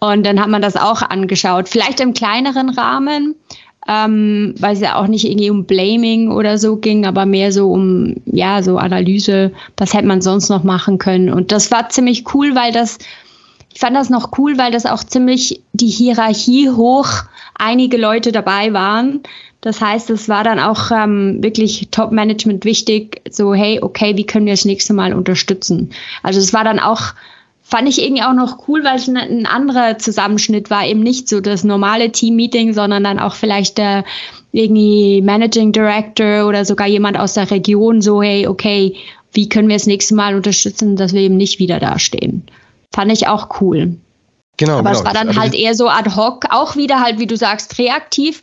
Und 0.00 0.24
dann 0.24 0.40
hat 0.40 0.48
man 0.48 0.62
das 0.62 0.76
auch 0.76 1.02
angeschaut. 1.02 1.68
Vielleicht 1.68 2.00
im 2.00 2.14
kleineren 2.14 2.70
Rahmen. 2.70 3.36
ähm, 3.88 4.54
weil 4.58 4.74
es 4.74 4.80
ja 4.80 4.96
auch 4.96 5.06
nicht 5.08 5.24
irgendwie 5.24 5.50
um 5.50 5.64
Blaming 5.64 6.30
oder 6.30 6.58
so 6.58 6.76
ging, 6.76 7.04
aber 7.04 7.26
mehr 7.26 7.50
so 7.52 7.72
um, 7.72 8.14
ja, 8.26 8.62
so 8.62 8.78
Analyse, 8.78 9.52
was 9.76 9.92
hätte 9.92 10.06
man 10.06 10.22
sonst 10.22 10.48
noch 10.48 10.62
machen 10.62 10.98
können. 10.98 11.30
Und 11.30 11.50
das 11.50 11.70
war 11.70 11.88
ziemlich 11.88 12.32
cool, 12.34 12.54
weil 12.54 12.72
das, 12.72 12.98
ich 13.72 13.80
fand 13.80 13.96
das 13.96 14.08
noch 14.08 14.38
cool, 14.38 14.56
weil 14.56 14.70
das 14.70 14.86
auch 14.86 15.02
ziemlich 15.02 15.62
die 15.72 15.88
Hierarchie 15.88 16.70
hoch 16.70 17.08
einige 17.56 17.96
Leute 17.96 18.30
dabei 18.30 18.72
waren. 18.72 19.20
Das 19.62 19.80
heißt, 19.80 20.10
es 20.10 20.28
war 20.28 20.44
dann 20.44 20.58
auch 20.58 20.90
ähm, 20.90 21.42
wirklich 21.42 21.88
Top-Management 21.90 22.64
wichtig, 22.64 23.20
so, 23.30 23.54
hey, 23.54 23.80
okay, 23.80 24.16
wie 24.16 24.26
können 24.26 24.46
wir 24.46 24.52
das 24.52 24.64
nächste 24.64 24.92
Mal 24.92 25.12
unterstützen? 25.14 25.90
Also 26.22 26.40
es 26.40 26.52
war 26.52 26.64
dann 26.64 26.78
auch 26.80 27.14
fand 27.72 27.88
ich 27.88 28.02
irgendwie 28.02 28.22
auch 28.22 28.34
noch 28.34 28.68
cool, 28.68 28.84
weil 28.84 28.96
es 28.96 29.08
ein, 29.08 29.16
ein 29.16 29.46
anderer 29.46 29.96
Zusammenschnitt 29.96 30.68
war, 30.68 30.86
eben 30.86 31.00
nicht 31.00 31.26
so 31.26 31.40
das 31.40 31.64
normale 31.64 32.12
Team-Meeting, 32.12 32.74
sondern 32.74 33.02
dann 33.02 33.18
auch 33.18 33.34
vielleicht 33.34 33.78
der 33.78 34.04
irgendwie 34.52 35.22
Managing 35.22 35.72
Director 35.72 36.46
oder 36.46 36.66
sogar 36.66 36.86
jemand 36.86 37.18
aus 37.18 37.32
der 37.32 37.50
Region 37.50 38.02
so, 38.02 38.22
hey, 38.22 38.46
okay, 38.46 38.96
wie 39.32 39.48
können 39.48 39.68
wir 39.68 39.76
das 39.76 39.86
nächste 39.86 40.14
Mal 40.14 40.34
unterstützen, 40.34 40.96
dass 40.96 41.14
wir 41.14 41.22
eben 41.22 41.38
nicht 41.38 41.60
wieder 41.60 41.80
dastehen. 41.80 42.44
Fand 42.94 43.10
ich 43.10 43.26
auch 43.26 43.62
cool. 43.62 43.96
Genau. 44.58 44.74
Aber 44.74 44.90
genau. 44.90 44.98
es 44.98 45.06
war 45.06 45.14
dann 45.14 45.40
halt 45.40 45.54
eher 45.54 45.74
so 45.74 45.88
ad 45.88 46.10
hoc, 46.14 46.44
auch 46.50 46.76
wieder 46.76 47.00
halt, 47.00 47.20
wie 47.20 47.26
du 47.26 47.38
sagst, 47.38 47.78
reaktiv. 47.78 48.42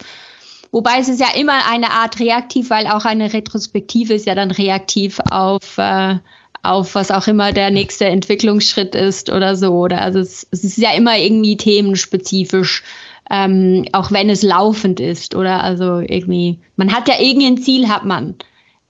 Wobei 0.72 0.98
es 1.00 1.08
ist 1.08 1.20
ja 1.20 1.28
immer 1.40 1.70
eine 1.70 1.92
Art 1.92 2.20
reaktiv, 2.20 2.72
weil 2.72 2.88
auch 2.88 3.06
eine 3.06 3.32
Retrospektive 3.32 4.16
ist 4.16 4.26
ja 4.26 4.34
dann 4.34 4.50
reaktiv 4.50 5.20
auf 5.30 5.78
äh, 5.78 6.16
auf 6.62 6.96
was 6.96 7.12
auch 7.12 7.28
immer 7.28 7.52
der 7.52 7.72
nächste 7.72 8.06
Entwicklungsschritt 8.06 8.96
ist 8.96 9.30
oder 9.30 9.56
so. 9.56 9.74
Oder 9.74 10.02
also 10.02 10.20
es, 10.20 10.48
es 10.52 10.64
ist 10.64 10.78
ja 10.78 10.94
immer 10.94 11.18
irgendwie 11.18 11.58
themenspezifisch, 11.58 12.84
ähm, 13.30 13.86
auch 13.94 14.12
wenn 14.12 14.30
es 14.30 14.44
laufend 14.44 15.00
ist. 15.00 15.36
Oder 15.36 15.64
also 15.64 16.00
irgendwie, 16.00 16.60
man 16.76 16.94
hat 16.94 17.08
ja 17.08 17.16
irgendein 17.20 17.58
Ziel, 17.58 17.88
hat 17.88 18.06
man 18.06 18.36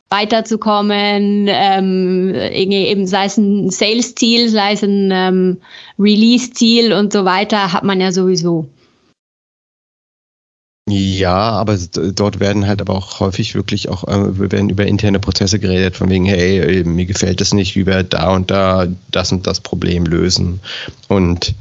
weiterzukommen, 0.09 1.47
ähm, 1.47 2.33
irgendwie 2.33 2.88
eben 2.88 3.05
sei 3.05 3.25
es 3.25 3.38
ein 3.38 3.69
Sales-Ziel, 3.69 4.49
sei 4.49 4.73
es 4.73 4.83
ein 4.83 5.11
ähm, 5.13 5.57
Release-Ziel 5.99 6.93
und 6.93 7.13
so 7.13 7.25
weiter, 7.25 7.73
hat 7.73 7.83
man 7.83 8.01
ja 8.01 8.11
sowieso. 8.11 8.67
Ja, 10.89 11.38
aber 11.38 11.77
dort 11.77 12.39
werden 12.39 12.65
halt 12.65 12.81
aber 12.81 12.96
auch 12.96 13.19
häufig 13.19 13.53
wirklich 13.53 13.89
auch 13.89 14.05
äh, 14.05 14.51
werden 14.51 14.69
über 14.69 14.88
interne 14.88 15.19
Prozesse 15.19 15.60
geredet, 15.60 15.96
von 15.96 16.10
wegen, 16.10 16.25
hey, 16.25 16.84
mir 16.84 17.05
gefällt 17.05 17.41
es 17.41 17.53
nicht, 17.53 17.75
wie 17.75 17.86
wir 17.86 18.03
da 18.03 18.31
und 18.34 18.50
da 18.50 18.88
das 19.12 19.31
und 19.31 19.46
das 19.46 19.60
Problem 19.60 20.05
lösen. 20.05 20.60
Und 21.08 21.53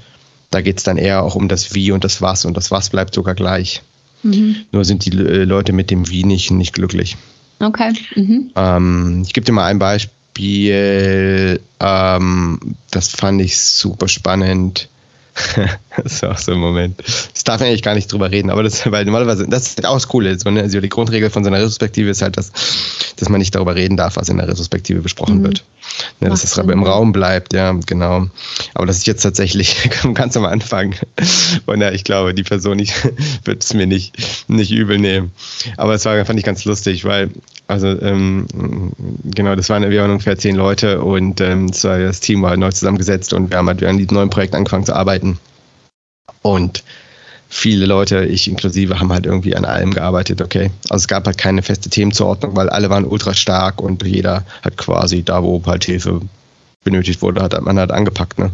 da 0.50 0.62
geht 0.62 0.78
es 0.78 0.84
dann 0.84 0.96
eher 0.96 1.22
auch 1.22 1.34
um 1.34 1.48
das 1.48 1.74
Wie 1.74 1.92
und 1.92 2.04
das 2.04 2.22
Was 2.22 2.44
und 2.44 2.56
das 2.56 2.70
Was 2.70 2.88
bleibt 2.88 3.14
sogar 3.14 3.34
gleich. 3.34 3.82
Mhm. 4.22 4.56
Nur 4.72 4.84
sind 4.84 5.04
die 5.04 5.10
äh, 5.10 5.44
Leute 5.44 5.72
mit 5.72 5.90
dem 5.90 6.08
Wie 6.08 6.24
nicht, 6.24 6.50
nicht 6.50 6.72
glücklich. 6.72 7.16
Okay. 7.60 7.92
Mhm. 8.14 8.50
Ähm, 8.56 9.22
ich 9.26 9.34
gebe 9.34 9.44
dir 9.44 9.52
mal 9.52 9.66
ein 9.66 9.78
Beispiel, 9.78 11.60
ähm, 11.80 12.60
das 12.90 13.08
fand 13.08 13.42
ich 13.42 13.58
super 13.58 14.08
spannend 14.08 14.88
das 15.96 16.12
ist 16.12 16.24
auch 16.24 16.38
so 16.38 16.52
ein 16.52 16.58
Moment. 16.58 16.98
Das 16.98 17.44
darf 17.44 17.60
man 17.60 17.68
eigentlich 17.68 17.82
gar 17.82 17.94
nicht 17.94 18.12
drüber 18.12 18.30
reden, 18.30 18.50
aber 18.50 18.62
das, 18.62 18.90
weil 18.90 19.04
normalerweise, 19.04 19.46
das 19.48 19.68
ist 19.68 19.84
auch 19.86 19.94
das 19.94 20.08
Coole. 20.08 20.38
So, 20.38 20.50
ne? 20.50 20.62
Also 20.62 20.80
die 20.80 20.88
Grundregel 20.88 21.30
von 21.30 21.44
so 21.44 21.48
einer 21.48 21.58
Retrospektive 21.58 22.10
ist 22.10 22.22
halt, 22.22 22.36
dass, 22.36 22.52
dass 23.18 23.28
man 23.28 23.38
nicht 23.38 23.54
darüber 23.54 23.74
reden 23.74 23.96
darf, 23.96 24.16
was 24.16 24.28
in 24.28 24.38
der 24.38 24.48
Retrospektive 24.48 25.00
besprochen 25.00 25.38
mhm. 25.38 25.44
wird. 25.44 25.64
Ne, 26.20 26.28
dass 26.28 26.44
es 26.44 26.56
im 26.56 26.82
Raum 26.82 27.12
bleibt, 27.12 27.52
ja, 27.52 27.72
genau. 27.86 28.26
Aber 28.74 28.86
das 28.86 28.98
ist 28.98 29.06
jetzt 29.06 29.22
tatsächlich 29.22 29.90
ganz 30.14 30.36
am 30.36 30.44
Anfang. 30.44 30.94
Und 31.66 31.80
ja, 31.80 31.90
ich 31.90 32.04
glaube, 32.04 32.34
die 32.34 32.42
Person 32.42 32.78
wird 33.44 33.64
es 33.64 33.74
mir 33.74 33.86
nicht, 33.86 34.16
nicht 34.48 34.70
übel 34.70 34.98
nehmen. 34.98 35.32
Aber 35.76 35.94
es 35.94 36.04
war, 36.04 36.24
fand 36.24 36.38
ich 36.38 36.44
ganz 36.44 36.64
lustig, 36.64 37.04
weil, 37.04 37.30
also, 37.66 37.88
ähm, 38.00 38.46
genau, 39.24 39.54
das 39.56 39.68
waren, 39.68 39.88
wir 39.88 40.00
waren 40.00 40.10
ungefähr 40.10 40.38
zehn 40.38 40.56
Leute 40.56 41.00
und 41.00 41.40
ähm, 41.40 41.70
das 41.70 42.20
Team 42.20 42.42
war 42.42 42.56
neu 42.56 42.70
zusammengesetzt 42.70 43.32
und 43.32 43.50
wir 43.50 43.58
haben 43.58 43.68
halt 43.68 43.82
an 43.82 43.98
diesem 43.98 44.14
neuen 44.14 44.30
Projekt 44.30 44.54
angefangen 44.54 44.84
zu 44.86 44.94
arbeiten. 44.94 45.38
Und 46.42 46.84
viele 47.48 47.86
Leute, 47.86 48.24
ich 48.24 48.48
inklusive, 48.48 49.00
haben 49.00 49.12
halt 49.12 49.26
irgendwie 49.26 49.56
an 49.56 49.64
allem 49.64 49.92
gearbeitet, 49.92 50.42
okay. 50.42 50.70
Also 50.90 51.02
es 51.02 51.08
gab 51.08 51.26
halt 51.26 51.38
keine 51.38 51.62
feste 51.62 51.88
Themenzuordnung, 51.88 52.54
weil 52.56 52.68
alle 52.68 52.90
waren 52.90 53.04
ultra 53.04 53.34
stark 53.34 53.80
und 53.80 54.02
jeder 54.04 54.44
hat 54.62 54.76
quasi 54.76 55.22
da, 55.22 55.42
wo 55.42 55.62
halt 55.66 55.84
Hilfe 55.84 56.20
benötigt 56.84 57.22
wurde, 57.22 57.42
hat 57.42 57.60
man 57.62 57.78
halt 57.78 57.90
angepackt, 57.90 58.38
ne? 58.38 58.50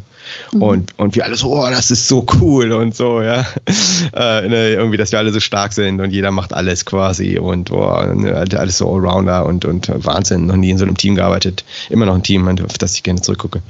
Mhm. 0.53 0.63
Und, 0.63 0.99
und 0.99 1.15
wir 1.15 1.25
alle 1.25 1.37
so, 1.37 1.53
oh, 1.53 1.69
das 1.71 1.91
ist 1.91 2.09
so 2.09 2.27
cool 2.41 2.73
und 2.73 2.95
so, 2.95 3.23
ja. 3.23 3.47
Äh, 4.13 4.49
ne, 4.49 4.71
irgendwie, 4.71 4.97
dass 4.97 5.13
wir 5.13 5.19
alle 5.19 5.33
so 5.33 5.41
stark 5.41 5.73
sind 5.73 6.01
und 6.01 6.11
jeder 6.11 6.31
macht 6.31 6.53
alles 6.53 6.85
quasi 6.85 7.39
und 7.39 7.71
oh, 7.71 8.03
ne, 8.15 8.47
alles 8.57 8.79
so 8.79 8.93
Allrounder 8.93 9.45
und, 9.47 9.65
und 9.65 9.91
Wahnsinn, 10.05 10.47
noch 10.47 10.57
nie 10.57 10.71
in 10.71 10.79
so 10.79 10.85
einem 10.85 10.97
Team 10.97 11.17
gearbeitet. 11.17 11.65
Immer 11.91 12.07
noch 12.07 12.15
ein 12.15 12.23
Team, 12.23 12.47
auf 12.47 12.79
das 12.79 12.95
ich 12.95 13.03
gerne 13.03 13.21
zurückgucke. 13.21 13.61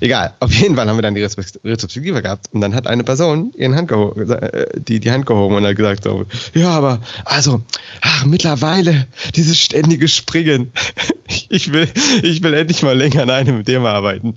Egal, 0.00 0.32
auf 0.40 0.52
jeden 0.52 0.76
Fall 0.76 0.88
haben 0.88 0.96
wir 0.96 1.02
dann 1.02 1.14
die 1.14 1.22
Retrospektive 1.22 2.22
gehabt 2.22 2.48
und 2.52 2.60
dann 2.60 2.74
hat 2.74 2.86
eine 2.86 3.04
Person 3.04 3.52
ihren 3.56 3.74
Hand 3.74 3.90
äh, 3.90 4.66
die, 4.76 5.00
die 5.00 5.10
Hand 5.10 5.26
gehoben 5.26 5.56
und 5.56 5.66
hat 5.66 5.76
gesagt 5.76 6.04
so, 6.04 6.26
ja, 6.54 6.70
aber 6.70 7.00
also, 7.24 7.62
ach, 8.02 8.24
mittlerweile 8.26 9.06
dieses 9.34 9.58
ständige 9.58 10.08
Springen. 10.08 10.72
ich 11.48 11.72
will, 11.72 11.88
ich 12.22 12.42
will 12.42 12.54
endlich 12.54 12.82
mal 12.82 12.96
länger 12.96 13.22
an 13.22 13.30
einem 13.30 13.64
Thema 13.64 13.92
arbeiten. 13.92 14.34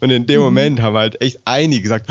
Und 0.00 0.10
in 0.10 0.26
dem 0.26 0.40
mhm. 0.40 0.44
Moment 0.44 0.82
haben 0.82 0.94
halt 1.04 1.20
echt 1.20 1.40
einige 1.44 1.82
gesagt, 1.82 2.10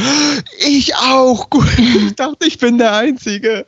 ich 0.65 0.95
auch. 0.95 1.49
Gut, 1.49 1.67
ich 1.77 2.15
dachte, 2.15 2.47
ich 2.47 2.57
bin 2.57 2.77
der 2.77 2.95
Einzige. 2.95 3.65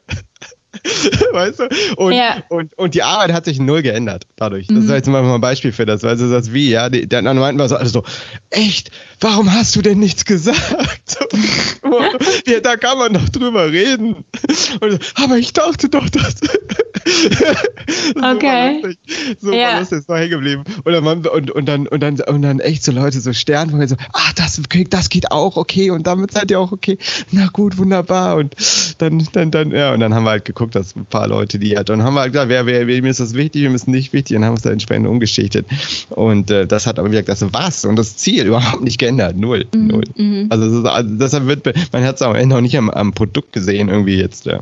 weißt 1.34 1.60
du? 1.60 1.70
Und, 1.98 2.14
ja. 2.14 2.44
und, 2.50 2.78
und 2.78 2.94
die 2.94 3.04
Arbeit 3.04 3.34
hat 3.34 3.46
sich 3.46 3.60
null 3.60 3.82
geändert 3.82 4.28
dadurch. 4.36 4.68
Das 4.68 4.78
mhm. 4.78 4.84
ist 4.84 4.90
jetzt 4.92 5.08
mal 5.08 5.24
ein 5.24 5.42
Beispiel 5.42 5.72
für 5.72 5.86
das. 5.86 6.04
Weißt 6.04 6.22
du, 6.22 6.30
das 6.30 6.54
wie, 6.54 6.70
ja, 6.70 6.90
die, 6.90 7.08
dann 7.08 7.26
meinten 7.38 7.60
wir 7.60 7.68
so, 7.68 7.76
also 7.76 8.02
so, 8.02 8.04
echt, 8.50 8.92
warum 9.20 9.52
hast 9.52 9.76
du 9.76 9.82
denn 9.82 10.00
nichts 10.00 10.26
gesagt? 10.26 11.18
ja, 12.48 12.60
da 12.60 12.76
kann 12.78 12.98
man 12.98 13.14
doch 13.14 13.30
drüber 13.30 13.72
reden. 13.72 14.26
Und, 14.82 15.00
aber 15.16 15.38
ich 15.38 15.54
dachte 15.54 15.90
doch, 15.90 16.10
dass. 16.10 16.36
okay. 18.16 18.98
So 19.40 19.54
ja. 19.54 19.80
lustig, 19.80 20.00
ist 20.00 20.10
noch 20.10 20.18
hängen 20.18 20.32
geblieben. 20.32 20.64
Und 20.84 20.94
dann, 20.94 21.06
und, 21.06 21.52
und, 21.52 21.66
dann, 21.66 21.88
und, 21.88 22.00
dann, 22.02 22.20
und 22.20 22.42
dann 22.42 22.60
echt 22.60 22.84
so 22.84 22.92
Leute, 22.92 23.20
so 23.20 23.34
Sternfeuer, 23.34 23.88
so, 23.88 23.96
ah, 24.14 24.32
das, 24.36 24.62
das 24.90 25.10
geht 25.10 25.32
auch, 25.32 25.58
okay, 25.58 25.92
und 25.92 26.08
damit 26.08 26.32
seid 26.32 26.52
ihr 26.52 26.60
auch 26.60 26.72
okay. 26.72 26.98
Na 27.32 27.48
gut, 27.48 27.78
wunderbar. 27.78 28.38
Und 28.38 28.56
dann, 28.98 29.28
dann, 29.34 29.52
dann, 29.52 29.72
ja, 29.72 29.94
und 29.94 30.00
dann 30.00 30.14
haben 30.14 30.24
wir 30.24 30.32
halt 30.32 30.46
geguckt, 30.46 30.75
geguckt, 30.76 30.86
dass 30.86 30.96
ein 30.96 31.06
paar 31.06 31.28
Leute, 31.28 31.60
die 31.60 31.76
halt, 31.76 31.90
und 31.90 32.04
haben 32.04 32.14
wir 32.14 32.22
halt 32.22 32.34
gesagt, 32.34 32.50
wer, 32.50 32.66
wer, 32.66 32.88
wem 32.88 33.06
ist 33.06 33.20
das 33.20 33.34
wichtig, 33.34 33.64
wem 33.64 33.76
ist 33.76 33.88
nicht 33.88 34.14
wichtig, 34.14 34.38
und 34.38 34.46
haben 34.46 34.56
es 34.56 34.62
da 34.62 34.72
entsprechend 34.72 35.08
umgeschichtet. 35.08 35.66
Und 36.10 36.52
äh, 36.52 36.68
das 36.68 36.88
hat 36.88 37.00
aber 37.00 37.10
gesagt, 37.10 37.30
das 37.30 37.46
was 37.54 37.86
und 37.86 37.96
das 37.96 38.18
Ziel 38.18 38.46
überhaupt 38.46 38.82
nicht 38.82 39.00
geändert, 39.00 39.38
null, 39.38 39.66
mhm, 39.74 39.88
null. 39.88 40.04
Mhm. 40.16 40.48
Also, 40.50 40.80
ist, 40.80 40.86
also, 40.86 41.10
deshalb 41.16 41.48
wird, 41.48 41.66
man 41.92 42.04
hat 42.04 42.16
es 42.16 42.22
am 42.22 42.36
Ende 42.36 42.56
auch 42.56 42.62
nicht 42.62 42.78
am, 42.78 42.90
am 42.90 43.14
Produkt 43.14 43.54
gesehen, 43.54 43.90
irgendwie 43.90 44.18
jetzt. 44.18 44.46
Ja, 44.46 44.60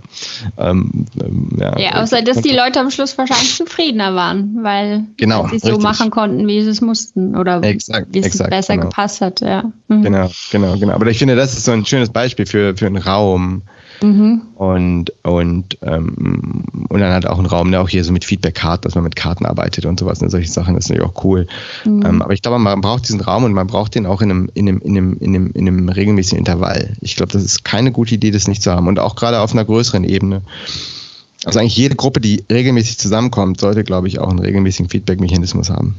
ähm, 0.57 1.05
ähm 1.21 1.49
ja, 1.59 1.77
ja 1.77 2.01
außer 2.01 2.21
dass 2.21 2.41
die 2.41 2.55
Leute 2.55 2.79
am 2.79 2.91
Schluss 2.91 3.17
wahrscheinlich 3.17 3.55
zufriedener 3.55 4.15
waren, 4.15 4.59
weil 4.61 5.05
genau, 5.17 5.47
sie 5.47 5.57
es 5.57 5.63
so 5.63 5.77
machen 5.79 6.09
konnten, 6.09 6.47
wie 6.47 6.61
sie 6.61 6.69
es 6.69 6.81
mussten 6.81 7.35
oder 7.35 7.63
exakt, 7.63 8.07
wie 8.11 8.19
es 8.19 8.27
exakt, 8.27 8.49
besser 8.49 8.75
genau. 8.75 8.89
gepasst 8.89 9.21
hat. 9.21 9.41
Ja. 9.41 9.71
Mhm. 9.87 10.03
Genau, 10.03 10.31
genau, 10.51 10.77
genau. 10.77 10.93
Aber 10.93 11.07
ich 11.07 11.17
finde, 11.17 11.35
das 11.35 11.53
ist 11.53 11.65
so 11.65 11.71
ein 11.71 11.85
schönes 11.85 12.09
Beispiel 12.09 12.45
für, 12.45 12.75
für 12.75 12.85
einen 12.85 12.97
Raum, 12.97 13.63
Mhm. 14.01 14.41
Und, 14.55 15.13
und, 15.23 15.77
ähm, 15.81 16.63
und 16.89 16.99
dann 16.99 17.13
hat 17.13 17.25
auch 17.25 17.39
ein 17.39 17.45
Raum, 17.45 17.71
der 17.71 17.81
auch 17.81 17.89
hier 17.89 18.03
so 18.03 18.11
mit 18.11 18.25
Feedback-Karten, 18.25 18.83
dass 18.83 18.95
man 18.95 19.03
mit 19.03 19.15
Karten 19.15 19.45
arbeitet 19.45 19.85
und 19.85 19.99
sowas. 19.99 20.21
Und 20.21 20.29
solche 20.29 20.49
Sachen, 20.49 20.75
das 20.75 20.85
ist 20.85 20.89
natürlich 20.89 21.09
auch 21.09 21.23
cool. 21.23 21.47
Mhm. 21.85 22.05
Ähm, 22.05 22.21
aber 22.21 22.33
ich 22.33 22.41
glaube, 22.41 22.59
man 22.59 22.81
braucht 22.81 23.07
diesen 23.07 23.21
Raum 23.21 23.43
und 23.43 23.53
man 23.53 23.67
braucht 23.67 23.95
den 23.95 24.05
auch 24.05 24.21
in 24.21 24.31
einem, 24.31 24.49
in 24.53 24.67
einem, 24.67 24.79
in 24.81 24.97
einem, 24.97 25.17
in 25.19 25.35
einem, 25.35 25.51
in 25.53 25.67
einem 25.67 25.89
regelmäßigen 25.89 26.39
Intervall. 26.39 26.93
Ich 27.01 27.15
glaube, 27.15 27.31
das 27.31 27.43
ist 27.43 27.63
keine 27.63 27.91
gute 27.91 28.15
Idee, 28.15 28.31
das 28.31 28.47
nicht 28.47 28.63
zu 28.63 28.71
haben. 28.71 28.87
Und 28.87 28.99
auch 28.99 29.15
gerade 29.15 29.39
auf 29.39 29.53
einer 29.53 29.65
größeren 29.65 30.03
Ebene. 30.03 30.41
Also 31.45 31.59
eigentlich 31.59 31.75
jede 31.75 31.95
Gruppe, 31.95 32.21
die 32.21 32.43
regelmäßig 32.49 32.97
zusammenkommt, 32.97 33.59
sollte, 33.59 33.83
glaube 33.83 34.07
ich, 34.07 34.19
auch 34.19 34.29
einen 34.29 34.39
regelmäßigen 34.39 34.89
Feedback-Mechanismus 34.89 35.69
haben. 35.69 35.95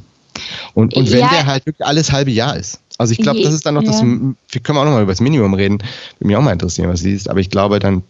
Und, 0.74 0.94
und 0.94 1.10
wenn 1.12 1.20
ja. 1.20 1.28
der 1.28 1.46
halt 1.46 1.66
wirklich 1.66 1.86
alles 1.86 2.12
halbe 2.12 2.30
Jahr 2.30 2.56
ist. 2.56 2.80
Also 2.98 3.12
ich 3.12 3.18
glaube, 3.18 3.42
das 3.42 3.52
ist 3.52 3.66
dann 3.66 3.74
noch 3.74 3.82
ja. 3.82 3.90
das, 3.90 4.02
wir 4.02 4.60
können 4.62 4.78
auch 4.78 4.84
noch 4.84 4.92
mal 4.92 5.02
über 5.02 5.12
das 5.12 5.20
Minimum 5.20 5.54
reden. 5.54 5.78
Würde 6.18 6.26
mich 6.26 6.36
auch 6.36 6.42
mal 6.42 6.52
interessieren, 6.52 6.88
was 6.88 7.00
du 7.00 7.08
siehst. 7.08 7.28
Aber 7.28 7.40
ich 7.40 7.50
glaube 7.50 7.78
dann, 7.80 8.02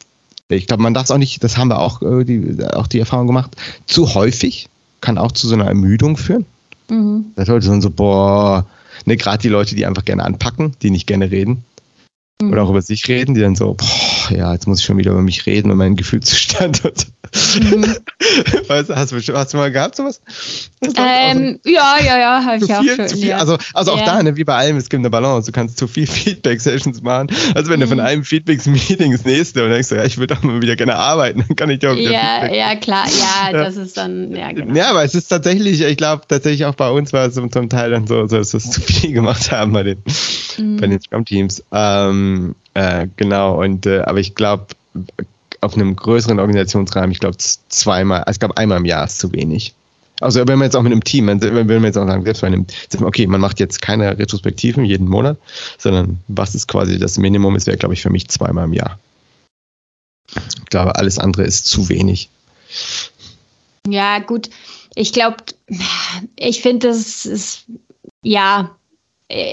ich 0.48 0.66
glaube, 0.66 0.82
man 0.82 0.94
darf 0.94 1.04
es 1.04 1.10
auch 1.10 1.18
nicht, 1.18 1.42
das 1.42 1.56
haben 1.56 1.68
wir 1.68 1.78
auch, 1.78 2.02
äh, 2.02 2.24
die, 2.24 2.62
auch 2.74 2.86
die 2.86 2.98
Erfahrung 2.98 3.26
gemacht, 3.26 3.56
zu 3.86 4.14
häufig 4.14 4.68
kann 5.00 5.18
auch 5.18 5.32
zu 5.32 5.48
so 5.48 5.54
einer 5.54 5.66
Ermüdung 5.66 6.16
führen. 6.16 6.44
Mhm. 6.88 7.26
Das 7.36 7.48
Leute 7.48 7.66
sind 7.66 7.82
so, 7.82 7.90
boah, 7.90 8.66
ne, 9.06 9.16
gerade 9.16 9.38
die 9.38 9.48
Leute, 9.48 9.74
die 9.74 9.86
einfach 9.86 10.04
gerne 10.04 10.24
anpacken, 10.24 10.74
die 10.82 10.90
nicht 10.90 11.06
gerne 11.06 11.30
reden. 11.30 11.64
Mhm. 12.40 12.52
Oder 12.52 12.64
auch 12.64 12.70
über 12.70 12.82
sich 12.82 13.08
reden, 13.08 13.34
die 13.34 13.40
dann 13.40 13.56
so, 13.56 13.74
boah, 13.74 14.23
ach 14.24 14.30
ja, 14.30 14.52
jetzt 14.52 14.66
muss 14.66 14.80
ich 14.80 14.84
schon 14.84 14.96
wieder 14.96 15.12
über 15.12 15.22
mich 15.22 15.46
reden 15.46 15.70
und 15.70 15.76
meinen 15.76 15.96
Gefühlszustand. 15.96 16.82
Mhm. 17.34 17.96
weißt 18.68 18.90
du, 18.90 18.94
hast, 18.94 19.10
du, 19.10 19.34
hast 19.34 19.52
du 19.52 19.56
mal 19.56 19.72
gehabt 19.72 19.96
sowas? 19.96 20.20
Ähm, 20.82 21.58
ja, 21.64 21.96
ja, 21.98 22.18
ja, 22.18 22.44
habe 22.44 22.64
ich 22.64 22.72
auch 22.72 22.80
viel, 22.80 23.08
schon. 23.08 23.18
Ja. 23.18 23.38
Also, 23.38 23.58
also 23.72 23.92
auch 23.92 23.98
ja. 23.98 24.04
da, 24.04 24.22
ne, 24.22 24.36
wie 24.36 24.44
bei 24.44 24.54
allem, 24.54 24.76
es 24.76 24.88
gibt 24.88 25.00
eine 25.00 25.10
Balance. 25.10 25.50
Du 25.50 25.52
kannst 25.52 25.76
zu 25.76 25.88
viel 25.88 26.06
Feedback-Sessions 26.06 27.02
machen. 27.02 27.28
Also 27.56 27.72
wenn 27.72 27.80
mhm. 27.80 27.84
du 27.84 27.88
von 27.88 27.98
mhm. 27.98 28.04
einem 28.04 28.24
Feedback-Meeting 28.24 29.10
ins 29.10 29.24
nächste 29.24 29.64
und 29.64 29.70
denkst, 29.70 29.90
ja, 29.90 30.04
ich 30.04 30.18
würde 30.18 30.34
auch 30.34 30.42
mal 30.42 30.62
wieder 30.62 30.76
gerne 30.76 30.94
arbeiten, 30.94 31.44
dann 31.48 31.56
kann 31.56 31.70
ich 31.70 31.80
dir 31.80 31.90
auch 31.90 31.96
wieder 31.96 32.12
Ja, 32.12 32.40
Feedback. 32.42 32.56
ja, 32.56 32.76
klar, 32.76 33.06
ja, 33.52 33.52
das 33.52 33.76
ist 33.76 33.96
dann, 33.96 34.36
ja, 34.36 34.52
genau. 34.52 34.72
Ja, 34.72 34.90
aber 34.90 35.02
es 35.02 35.16
ist 35.16 35.26
tatsächlich, 35.26 35.80
ich 35.80 35.96
glaube 35.96 36.22
tatsächlich 36.28 36.66
auch 36.66 36.76
bei 36.76 36.90
uns 36.90 37.12
war 37.12 37.26
es 37.26 37.34
zum 37.34 37.68
Teil 37.68 37.90
dann 37.90 38.06
so, 38.06 38.26
so 38.28 38.36
dass 38.36 38.52
wir 38.52 38.58
es 38.58 38.70
zu 38.70 38.80
viel 38.80 39.12
gemacht 39.12 39.50
haben 39.50 39.72
bei 39.72 39.82
den, 39.82 39.98
mhm. 40.56 40.76
bei 40.76 40.86
den 40.86 41.00
Scrum-Teams. 41.00 41.64
Ähm, 41.72 42.54
äh, 42.74 43.08
genau, 43.16 43.62
und 43.62 43.86
äh, 43.86 44.00
aber 44.00 44.18
ich 44.18 44.34
glaube, 44.34 44.66
auf 45.60 45.74
einem 45.74 45.96
größeren 45.96 46.38
Organisationsrahmen, 46.38 47.10
ich 47.10 47.20
glaube 47.20 47.36
zweimal, 47.38 48.24
ich 48.30 48.38
glaube 48.38 48.56
einmal 48.56 48.78
im 48.78 48.84
Jahr 48.84 49.04
ist 49.04 49.18
zu 49.18 49.32
wenig. 49.32 49.74
Also 50.20 50.46
wenn 50.46 50.58
man 50.58 50.66
jetzt 50.66 50.76
auch 50.76 50.82
mit 50.82 50.92
einem 50.92 51.02
Team, 51.02 51.26
wenn 51.26 51.68
wir 51.68 51.80
jetzt 51.80 51.98
auch 51.98 52.06
sagen, 52.06 52.24
selbst 52.24 52.42
bei 52.42 52.46
einem, 52.46 52.66
okay, 53.00 53.26
man 53.26 53.40
macht 53.40 53.58
jetzt 53.58 53.82
keine 53.82 54.16
Retrospektiven 54.16 54.84
jeden 54.84 55.08
Monat, 55.08 55.38
sondern 55.76 56.20
was 56.28 56.54
ist 56.54 56.68
quasi 56.68 56.98
das 56.98 57.18
Minimum 57.18 57.56
ist, 57.56 57.66
wäre, 57.66 57.76
glaube 57.76 57.94
ich, 57.94 58.02
für 58.02 58.10
mich 58.10 58.28
zweimal 58.28 58.66
im 58.66 58.74
Jahr. 58.74 58.98
Ich 60.36 60.66
glaube, 60.66 60.96
alles 60.96 61.18
andere 61.18 61.44
ist 61.44 61.66
zu 61.66 61.88
wenig. 61.88 62.28
Ja, 63.88 64.20
gut. 64.20 64.50
Ich 64.94 65.12
glaube, 65.12 65.36
ich 66.36 66.62
finde, 66.62 66.88
das 66.88 67.26
ist, 67.26 67.64
ja, 68.22 68.70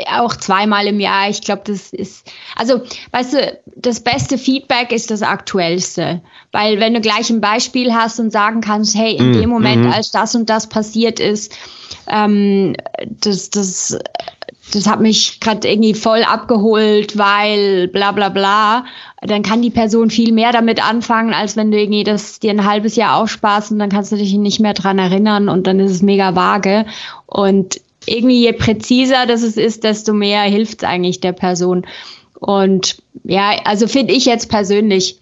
auch 0.07 0.35
zweimal 0.35 0.85
im 0.87 0.99
Jahr. 0.99 1.29
Ich 1.29 1.41
glaube, 1.41 1.61
das 1.65 1.93
ist, 1.93 2.29
also, 2.55 2.81
weißt 3.11 3.33
du, 3.33 3.59
das 3.75 4.01
beste 4.01 4.37
Feedback 4.37 4.91
ist 4.91 5.09
das 5.11 5.21
aktuellste. 5.21 6.21
Weil 6.51 6.79
wenn 6.79 6.93
du 6.93 7.01
gleich 7.01 7.29
ein 7.29 7.41
Beispiel 7.41 7.93
hast 7.93 8.19
und 8.19 8.31
sagen 8.31 8.61
kannst, 8.61 8.95
hey, 8.95 9.15
in 9.15 9.31
mm, 9.31 9.33
dem 9.33 9.49
Moment, 9.49 9.85
mm. 9.87 9.91
als 9.91 10.11
das 10.11 10.35
und 10.35 10.49
das 10.49 10.67
passiert 10.67 11.21
ist, 11.21 11.57
ähm, 12.07 12.75
das, 13.21 13.49
das, 13.49 13.97
das 14.73 14.87
hat 14.87 14.99
mich 14.99 15.39
gerade 15.39 15.67
irgendwie 15.69 15.93
voll 15.93 16.23
abgeholt, 16.23 17.17
weil 17.17 17.87
bla 17.87 18.11
bla 18.11 18.27
bla, 18.27 18.85
dann 19.21 19.41
kann 19.41 19.61
die 19.61 19.69
Person 19.69 20.09
viel 20.09 20.33
mehr 20.33 20.51
damit 20.51 20.85
anfangen, 20.85 21.33
als 21.33 21.55
wenn 21.55 21.71
du 21.71 21.79
irgendwie 21.79 22.03
das 22.03 22.39
dir 22.39 22.51
ein 22.51 22.67
halbes 22.67 22.97
Jahr 22.97 23.17
aufsparst 23.17 23.71
und 23.71 23.79
dann 23.79 23.89
kannst 23.89 24.11
du 24.11 24.17
dich 24.17 24.33
nicht 24.33 24.59
mehr 24.59 24.73
dran 24.73 24.99
erinnern 24.99 25.47
und 25.47 25.65
dann 25.65 25.79
ist 25.79 25.91
es 25.91 26.01
mega 26.01 26.35
vage. 26.35 26.85
Und 27.25 27.79
irgendwie 28.05 28.41
je 28.41 28.53
präziser 28.53 29.25
das 29.25 29.43
ist, 29.43 29.84
desto 29.84 30.13
mehr 30.13 30.41
hilft 30.43 30.84
es 30.84 30.89
eigentlich 30.89 31.20
der 31.20 31.34
Person. 31.34 31.86
Und 32.39 32.98
ja, 33.24 33.51
also 33.65 33.88
finde 33.88 34.13
ich 34.13 34.25
jetzt 34.25 34.50
persönlich, 34.50 35.20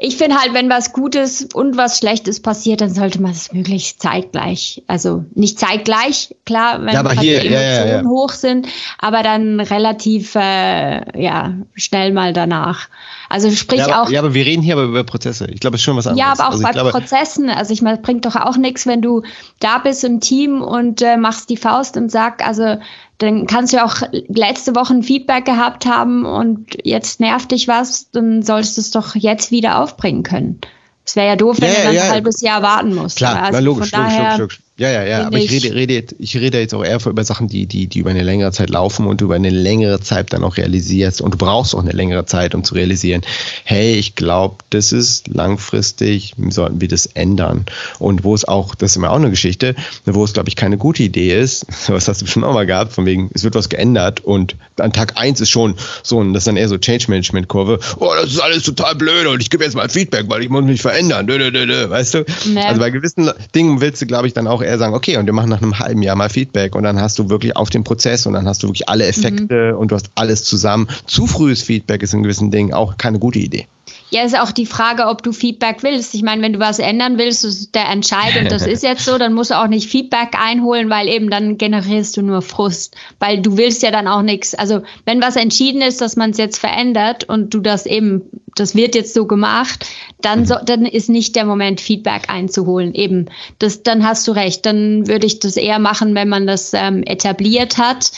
ich 0.00 0.16
finde 0.16 0.36
halt, 0.36 0.54
wenn 0.54 0.70
was 0.70 0.92
Gutes 0.92 1.48
und 1.52 1.76
was 1.76 1.98
Schlechtes 1.98 2.40
passiert, 2.40 2.80
dann 2.80 2.94
sollte 2.94 3.20
man 3.20 3.32
es 3.32 3.52
möglichst 3.52 4.00
zeitgleich, 4.00 4.84
also 4.86 5.24
nicht 5.34 5.58
zeitgleich, 5.58 6.36
klar, 6.46 6.84
wenn 6.84 6.94
ja, 6.94 7.10
hier, 7.20 7.40
die 7.40 7.48
Emotionen 7.48 7.88
ja, 7.88 8.02
ja, 8.02 8.04
hoch 8.04 8.30
sind, 8.30 8.68
aber 8.98 9.24
dann 9.24 9.58
relativ 9.58 10.36
äh, 10.36 11.20
ja 11.20 11.54
schnell 11.74 12.12
mal 12.12 12.32
danach. 12.32 12.88
Also 13.28 13.50
sprich 13.50 13.82
aber, 13.82 14.02
auch. 14.02 14.08
Ja, 14.08 14.20
aber 14.20 14.34
wir 14.34 14.46
reden 14.46 14.62
hier 14.62 14.76
aber 14.76 14.84
über 14.84 15.02
Prozesse. 15.02 15.48
Ich 15.50 15.58
glaube, 15.58 15.74
es 15.74 15.80
ist 15.80 15.84
schon 15.84 15.96
was 15.96 16.06
anderes. 16.06 16.24
Ja, 16.24 16.32
aber 16.32 16.48
auch 16.48 16.52
also 16.52 16.62
bei 16.62 16.70
glaube, 16.70 16.90
Prozessen. 16.90 17.50
Also 17.50 17.72
ich 17.72 17.82
meine, 17.82 17.98
bringt 17.98 18.24
doch 18.24 18.36
auch 18.36 18.56
nichts, 18.56 18.86
wenn 18.86 19.02
du 19.02 19.22
da 19.58 19.78
bist 19.78 20.04
im 20.04 20.20
Team 20.20 20.62
und 20.62 21.02
äh, 21.02 21.16
machst 21.16 21.50
die 21.50 21.56
Faust 21.56 21.96
und 21.96 22.10
sagst, 22.10 22.46
also 22.46 22.78
dann 23.18 23.46
kannst 23.46 23.72
du 23.72 23.78
ja 23.78 23.84
auch 23.84 23.96
letzte 24.28 24.74
Woche 24.76 24.94
ein 24.94 25.02
Feedback 25.02 25.44
gehabt 25.44 25.86
haben 25.86 26.24
und 26.24 26.78
jetzt 26.84 27.20
nervt 27.20 27.50
dich 27.50 27.66
was, 27.66 28.10
dann 28.10 28.42
sollst 28.42 28.76
du 28.76 28.80
es 28.80 28.92
doch 28.92 29.14
jetzt 29.16 29.50
wieder 29.50 29.80
aufbringen 29.80 30.22
können. 30.22 30.60
Es 31.04 31.16
wäre 31.16 31.26
ja 31.26 31.36
doof, 31.36 31.60
wenn 31.60 31.72
ja, 31.72 31.78
du 31.78 31.84
dann 31.84 31.94
ja, 31.94 32.02
ein 32.02 32.10
halbes 32.10 32.40
Jahr 32.42 32.62
warten 32.62 32.94
musst. 32.94 33.16
Klar, 33.16 33.42
also 33.42 33.60
logisch, 33.60 33.90
logisch, 33.92 34.18
logisch, 34.18 34.38
logisch. 34.38 34.60
Ja, 34.78 34.90
ja, 34.90 35.04
ja. 35.04 35.26
Aber 35.26 35.38
ich 35.38 35.50
rede, 35.50 35.74
rede, 35.74 36.04
ich 36.20 36.36
rede 36.36 36.60
jetzt 36.60 36.72
auch 36.72 36.84
eher 36.84 37.04
über 37.04 37.24
Sachen, 37.24 37.48
die, 37.48 37.66
die, 37.66 37.88
die 37.88 37.98
über 37.98 38.10
eine 38.10 38.22
längere 38.22 38.52
Zeit 38.52 38.70
laufen 38.70 39.08
und 39.08 39.20
du 39.20 39.24
über 39.24 39.34
eine 39.34 39.50
längere 39.50 40.00
Zeit 40.00 40.32
dann 40.32 40.44
auch 40.44 40.56
realisierst. 40.56 41.20
Und 41.20 41.34
du 41.34 41.38
brauchst 41.38 41.74
auch 41.74 41.80
eine 41.80 41.90
längere 41.90 42.26
Zeit, 42.26 42.54
um 42.54 42.62
zu 42.62 42.74
realisieren, 42.74 43.22
hey, 43.64 43.94
ich 43.94 44.14
glaube, 44.14 44.58
das 44.70 44.92
ist 44.92 45.26
langfristig, 45.26 46.34
sollten 46.50 46.80
wir 46.80 46.86
das 46.86 47.06
ändern. 47.06 47.66
Und 47.98 48.22
wo 48.22 48.36
es 48.36 48.46
auch, 48.46 48.76
das 48.76 48.92
ist 48.92 48.96
immer 48.96 49.10
auch 49.10 49.16
eine 49.16 49.30
Geschichte, 49.30 49.74
wo 50.04 50.22
es, 50.22 50.32
glaube 50.32 50.48
ich, 50.48 50.54
keine 50.54 50.78
gute 50.78 51.02
Idee 51.02 51.36
ist, 51.36 51.66
was 51.88 52.06
hast 52.06 52.22
du 52.22 52.26
schon 52.26 52.44
auch 52.44 52.54
mal 52.54 52.66
gehabt, 52.66 52.92
von 52.92 53.04
wegen, 53.04 53.30
es 53.34 53.42
wird 53.42 53.56
was 53.56 53.68
geändert 53.68 54.20
und 54.20 54.54
an 54.76 54.92
Tag 54.92 55.14
eins 55.16 55.40
ist 55.40 55.50
schon 55.50 55.74
so 56.04 56.22
ein, 56.22 56.34
das 56.34 56.42
ist 56.42 56.46
dann 56.46 56.56
eher 56.56 56.68
so 56.68 56.78
Change-Management-Kurve, 56.78 57.80
oh, 57.98 58.12
das 58.14 58.30
ist 58.30 58.40
alles 58.40 58.62
total 58.62 58.94
blöd 58.94 59.26
und 59.26 59.42
ich 59.42 59.50
gebe 59.50 59.64
jetzt 59.64 59.74
mal 59.74 59.88
Feedback, 59.88 60.26
weil 60.28 60.42
ich 60.42 60.50
muss 60.50 60.62
mich 60.62 60.80
verändern, 60.80 61.26
weißt 61.26 62.14
du? 62.14 62.24
Nee. 62.46 62.60
Also 62.60 62.80
bei 62.80 62.90
gewissen 62.90 63.28
Dingen 63.56 63.80
willst 63.80 64.00
du, 64.00 64.06
glaube 64.06 64.28
ich, 64.28 64.34
dann 64.34 64.46
auch 64.46 64.62
eher 64.68 64.78
sagen, 64.78 64.94
okay, 64.94 65.16
und 65.16 65.26
wir 65.26 65.32
machen 65.32 65.50
nach 65.50 65.62
einem 65.62 65.78
halben 65.78 66.02
Jahr 66.02 66.16
mal 66.16 66.28
Feedback 66.28 66.74
und 66.74 66.84
dann 66.84 67.00
hast 67.00 67.18
du 67.18 67.28
wirklich 67.28 67.56
auf 67.56 67.70
den 67.70 67.84
Prozess 67.84 68.26
und 68.26 68.34
dann 68.34 68.46
hast 68.46 68.62
du 68.62 68.68
wirklich 68.68 68.88
alle 68.88 69.06
Effekte 69.06 69.72
mhm. 69.72 69.78
und 69.78 69.90
du 69.90 69.96
hast 69.96 70.10
alles 70.14 70.44
zusammen. 70.44 70.88
Zu 71.06 71.26
frühes 71.26 71.62
Feedback 71.62 72.02
ist 72.02 72.14
in 72.14 72.22
gewissen 72.22 72.50
Dingen 72.50 72.72
auch 72.72 72.96
keine 72.96 73.18
gute 73.18 73.38
Idee. 73.38 73.66
Ja, 74.10 74.22
ist 74.22 74.38
auch 74.38 74.52
die 74.52 74.64
Frage, 74.64 75.06
ob 75.06 75.22
du 75.22 75.32
Feedback 75.32 75.82
willst. 75.82 76.14
Ich 76.14 76.22
meine, 76.22 76.40
wenn 76.42 76.54
du 76.54 76.58
was 76.58 76.78
ändern 76.78 77.18
willst, 77.18 77.44
ist 77.44 77.74
der 77.74 77.88
Entscheid 77.90 78.40
und 78.40 78.50
das 78.50 78.66
ist 78.66 78.82
jetzt 78.82 79.04
so, 79.04 79.18
dann 79.18 79.34
musst 79.34 79.50
du 79.50 79.58
auch 79.58 79.66
nicht 79.66 79.90
Feedback 79.90 80.30
einholen, 80.38 80.88
weil 80.88 81.08
eben 81.08 81.28
dann 81.28 81.58
generierst 81.58 82.16
du 82.16 82.22
nur 82.22 82.40
Frust, 82.40 82.96
weil 83.18 83.42
du 83.42 83.58
willst 83.58 83.82
ja 83.82 83.90
dann 83.90 84.08
auch 84.08 84.22
nichts. 84.22 84.54
Also 84.54 84.80
wenn 85.04 85.20
was 85.20 85.36
entschieden 85.36 85.82
ist, 85.82 86.00
dass 86.00 86.16
man 86.16 86.30
es 86.30 86.38
jetzt 86.38 86.58
verändert 86.58 87.24
und 87.24 87.52
du 87.52 87.60
das 87.60 87.84
eben, 87.84 88.22
das 88.56 88.74
wird 88.74 88.94
jetzt 88.94 89.12
so 89.12 89.26
gemacht, 89.26 89.84
dann, 90.22 90.46
so, 90.46 90.56
dann 90.64 90.86
ist 90.86 91.10
nicht 91.10 91.36
der 91.36 91.44
Moment, 91.44 91.80
Feedback 91.80 92.28
einzuholen. 92.28 92.94
Eben, 92.94 93.26
das, 93.58 93.82
dann 93.82 94.06
hast 94.06 94.26
du 94.26 94.32
recht. 94.32 94.64
Dann 94.64 95.06
würde 95.06 95.26
ich 95.26 95.38
das 95.38 95.56
eher 95.56 95.78
machen, 95.78 96.14
wenn 96.14 96.28
man 96.28 96.46
das 96.46 96.72
ähm, 96.72 97.02
etabliert 97.04 97.78
hat 97.78 98.10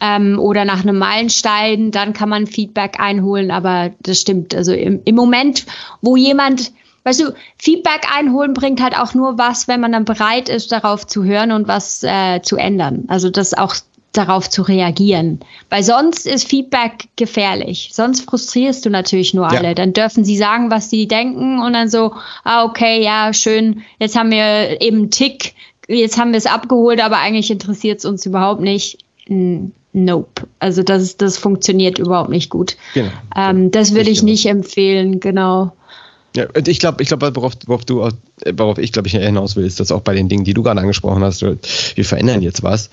ähm, 0.00 0.38
oder 0.38 0.64
nach 0.64 0.82
einem 0.82 0.98
Meilenstein, 0.98 1.90
dann 1.90 2.12
kann 2.12 2.28
man 2.28 2.46
Feedback 2.46 3.00
einholen. 3.00 3.50
Aber 3.50 3.90
das 4.00 4.20
stimmt. 4.20 4.54
Also 4.54 4.72
im, 4.72 5.00
im 5.04 5.14
Moment, 5.14 5.66
wo 6.00 6.16
jemand 6.16 6.72
Weißt 7.04 7.20
du, 7.20 7.32
Feedback 7.56 8.06
einholen 8.14 8.52
bringt 8.52 8.82
halt 8.82 8.94
auch 8.94 9.14
nur 9.14 9.38
was, 9.38 9.66
wenn 9.66 9.80
man 9.80 9.92
dann 9.92 10.04
bereit 10.04 10.50
ist, 10.50 10.72
darauf 10.72 11.06
zu 11.06 11.24
hören 11.24 11.52
und 11.52 11.66
was 11.66 12.02
äh, 12.02 12.42
zu 12.42 12.56
ändern. 12.56 13.04
Also 13.08 13.30
das 13.30 13.54
auch 13.54 13.76
darauf 14.12 14.50
zu 14.50 14.62
reagieren. 14.62 15.40
Weil 15.70 15.82
sonst 15.82 16.26
ist 16.26 16.48
Feedback 16.48 17.08
gefährlich. 17.16 17.90
Sonst 17.92 18.28
frustrierst 18.28 18.84
du 18.84 18.90
natürlich 18.90 19.32
nur 19.32 19.48
alle. 19.48 19.68
Ja. 19.68 19.74
Dann 19.74 19.92
dürfen 19.92 20.24
sie 20.24 20.36
sagen, 20.36 20.70
was 20.70 20.90
sie 20.90 21.06
denken 21.06 21.60
und 21.60 21.72
dann 21.72 21.88
so, 21.88 22.12
ah, 22.44 22.64
okay, 22.64 23.02
ja, 23.02 23.32
schön, 23.32 23.82
jetzt 23.98 24.16
haben 24.16 24.30
wir 24.30 24.80
eben 24.80 24.98
einen 24.98 25.10
Tick, 25.10 25.54
jetzt 25.86 26.18
haben 26.18 26.32
wir 26.32 26.38
es 26.38 26.46
abgeholt, 26.46 27.02
aber 27.02 27.18
eigentlich 27.18 27.50
interessiert 27.50 28.00
es 28.00 28.04
uns 28.04 28.26
überhaupt 28.26 28.60
nicht. 28.60 28.98
Nope. 29.92 30.46
Also 30.58 30.82
das, 30.82 31.16
das 31.16 31.38
funktioniert 31.38 31.98
überhaupt 31.98 32.30
nicht 32.30 32.50
gut. 32.50 32.76
Genau. 32.94 33.10
Ähm, 33.36 33.70
das 33.70 33.94
würde 33.94 34.10
ich 34.10 34.22
nicht 34.22 34.46
empfehlen, 34.46 35.20
genau. 35.20 35.72
Ja, 36.36 36.46
ich 36.66 36.78
glaube, 36.78 37.02
ich 37.02 37.08
glaube, 37.08 37.34
worauf, 37.34 37.54
worauf 37.66 37.84
du, 37.84 38.08
worauf 38.54 38.78
ich 38.78 38.92
glaube 38.92 39.08
ich 39.08 39.14
hinaus 39.14 39.56
will, 39.56 39.64
ist, 39.64 39.80
dass 39.80 39.90
auch 39.90 40.02
bei 40.02 40.14
den 40.14 40.28
Dingen, 40.28 40.44
die 40.44 40.54
du 40.54 40.62
gerade 40.62 40.80
angesprochen 40.80 41.24
hast, 41.24 41.42
wir 41.42 42.04
verändern 42.04 42.42
jetzt 42.42 42.62
was, 42.62 42.90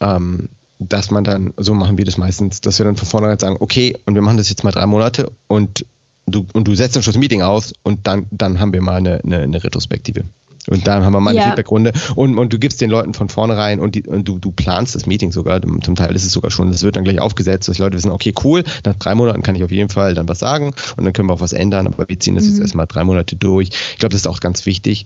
ähm, 0.00 0.48
dass 0.78 1.10
man 1.10 1.24
dann, 1.24 1.52
so 1.56 1.74
machen 1.74 1.98
wir 1.98 2.04
das 2.04 2.18
meistens, 2.18 2.60
dass 2.60 2.78
wir 2.78 2.86
dann 2.86 2.96
von 2.96 3.08
vornherein 3.08 3.38
sagen, 3.38 3.56
okay, 3.60 3.96
und 4.06 4.14
wir 4.14 4.22
machen 4.22 4.36
das 4.36 4.48
jetzt 4.48 4.62
mal 4.62 4.70
drei 4.70 4.86
Monate 4.86 5.30
und 5.48 5.84
du, 6.26 6.46
und 6.52 6.68
du 6.68 6.74
setzt 6.74 6.96
dann 6.96 7.02
schon 7.02 7.14
das 7.14 7.20
Meeting 7.20 7.42
aus 7.42 7.72
und 7.82 8.06
dann, 8.06 8.26
dann 8.30 8.60
haben 8.60 8.72
wir 8.72 8.82
mal 8.82 8.96
eine, 8.96 9.20
eine, 9.24 9.40
eine 9.40 9.64
Retrospektive. 9.64 10.24
Und 10.68 10.86
dann 10.86 11.04
haben 11.04 11.12
wir 11.12 11.20
mal 11.20 11.30
eine 11.30 11.38
ja. 11.38 11.46
Feedbackrunde 11.46 11.92
und, 12.14 12.38
und 12.38 12.52
du 12.52 12.58
gibst 12.58 12.80
den 12.80 12.90
Leuten 12.90 13.14
von 13.14 13.28
vornherein 13.28 13.80
und, 13.80 13.94
die, 13.94 14.02
und 14.02 14.26
du, 14.26 14.38
du 14.38 14.52
planst 14.52 14.94
das 14.94 15.06
Meeting 15.06 15.32
sogar, 15.32 15.60
zum 15.62 15.94
Teil 15.94 16.14
ist 16.14 16.24
es 16.24 16.32
sogar 16.32 16.50
schon, 16.50 16.72
das 16.72 16.82
wird 16.82 16.96
dann 16.96 17.04
gleich 17.04 17.20
aufgesetzt, 17.20 17.68
dass 17.68 17.76
die 17.76 17.82
Leute 17.82 17.96
wissen, 17.96 18.10
okay, 18.10 18.34
cool, 18.44 18.64
nach 18.84 18.94
drei 18.94 19.14
Monaten 19.14 19.42
kann 19.42 19.54
ich 19.54 19.64
auf 19.64 19.70
jeden 19.70 19.88
Fall 19.88 20.14
dann 20.14 20.28
was 20.28 20.38
sagen 20.38 20.74
und 20.96 21.04
dann 21.04 21.12
können 21.12 21.28
wir 21.28 21.34
auch 21.34 21.40
was 21.40 21.52
ändern, 21.52 21.86
aber 21.86 22.08
wir 22.08 22.18
ziehen 22.18 22.34
das 22.34 22.44
mhm. 22.44 22.50
jetzt 22.50 22.60
erstmal 22.60 22.86
drei 22.86 23.04
Monate 23.04 23.36
durch. 23.36 23.70
Ich 23.92 23.98
glaube, 23.98 24.12
das 24.12 24.22
ist 24.22 24.26
auch 24.26 24.40
ganz 24.40 24.66
wichtig. 24.66 25.04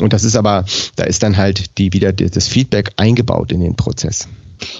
Und 0.00 0.12
das 0.12 0.24
ist 0.24 0.36
aber, 0.36 0.64
da 0.96 1.04
ist 1.04 1.22
dann 1.22 1.36
halt 1.36 1.78
die 1.78 1.92
wieder 1.92 2.12
das 2.12 2.48
Feedback 2.48 2.92
eingebaut 2.96 3.52
in 3.52 3.60
den 3.60 3.76
Prozess. 3.76 4.28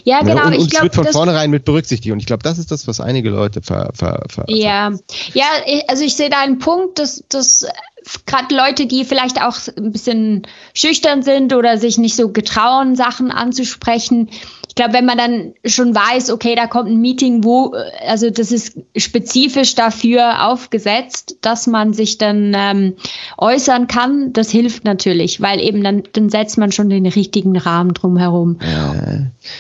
Ja, 0.05 0.21
genau. 0.21 0.47
und, 0.47 0.55
und 0.55 0.61
ich 0.61 0.71
glaub, 0.71 0.83
es 0.83 0.83
wird 0.83 0.95
von 0.95 1.07
vornherein 1.07 1.51
mit 1.51 1.65
berücksichtigt. 1.65 2.13
Und 2.13 2.19
ich 2.19 2.27
glaube, 2.27 2.43
das 2.43 2.59
ist 2.59 2.71
das, 2.71 2.87
was 2.87 3.01
einige 3.01 3.31
Leute 3.31 3.63
ver, 3.63 3.91
ver, 3.95 4.25
ver 4.29 4.45
Ja, 4.49 4.93
ja, 5.35 5.47
also 5.87 6.05
ich 6.05 6.17
sehe 6.17 6.31
da 6.31 6.41
einen 6.41 6.59
Punkt, 6.59 6.99
dass, 6.99 7.23
dass 7.29 7.67
gerade 8.27 8.55
Leute, 8.55 8.87
die 8.87 9.05
vielleicht 9.05 9.43
auch 9.43 9.57
ein 9.77 9.93
bisschen 9.93 10.47
schüchtern 10.75 11.23
sind 11.23 11.55
oder 11.55 11.79
sich 11.79 11.99
nicht 11.99 12.17
so 12.17 12.31
getrauen, 12.31 12.97
Sachen 12.97 13.31
anzusprechen, 13.31 14.29
glaube, 14.79 14.95
wenn 14.95 15.07
man 15.07 15.19
dann 15.19 15.55
schon 15.65 15.95
weiß, 15.95 16.31
okay, 16.31 16.55
da 16.55 16.69
kommt 16.69 16.89
ein 16.89 17.01
Meeting, 17.01 17.43
wo, 17.43 17.75
also 18.07 18.31
das 18.31 18.53
ist 18.53 18.79
spezifisch 18.97 19.75
dafür 19.75 20.47
aufgesetzt, 20.47 21.37
dass 21.41 21.67
man 21.67 21.93
sich 21.93 22.17
dann 22.17 22.53
ähm, 22.57 22.95
äußern 23.37 23.89
kann, 23.89 24.33
das 24.33 24.51
hilft 24.51 24.85
natürlich, 24.85 25.41
weil 25.41 25.61
eben 25.61 25.83
dann, 25.83 26.05
dann 26.13 26.31
setzt 26.31 26.59
man 26.59 26.71
schon 26.71 26.91
den 26.91 27.07
richtigen 27.07 27.57
Rahmen 27.57 27.93
drumherum. 27.93 28.61
Ja. 28.63 28.95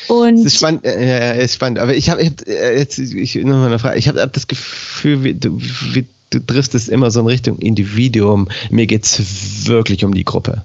Und 0.06 0.38
es 0.38 0.44
ist 0.46 0.56
spannend, 0.58 0.84
äh, 0.84 1.44
ist 1.44 1.54
spannend. 1.54 1.80
aber 1.80 1.94
ich 1.94 2.10
habe 2.10 2.24
hab, 2.24 2.46
äh, 2.46 2.78
jetzt 2.78 2.98
ich, 2.98 3.34
noch 3.34 3.56
mal 3.56 3.66
eine 3.66 3.80
Frage. 3.80 3.98
Ich 3.98 4.06
habe 4.06 4.22
hab 4.22 4.32
das 4.32 4.46
Gefühl, 4.46 5.24
wir, 5.24 5.34
wir 5.42 6.04
du 6.30 6.40
driftest 6.40 6.88
immer 6.88 7.10
so 7.10 7.20
in 7.20 7.26
Richtung 7.26 7.58
Individuum. 7.58 8.48
Mir 8.70 8.86
geht 8.86 9.04
es 9.04 9.66
wirklich 9.66 10.04
um 10.04 10.14
die 10.14 10.24
Gruppe. 10.24 10.62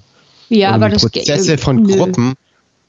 Ja, 0.49 0.69
um 0.69 0.75
aber 0.75 0.89
das 0.89 1.01
Prozesse 1.01 1.57
von 1.57 1.83
nö. 1.83 1.95
Gruppen 1.95 2.35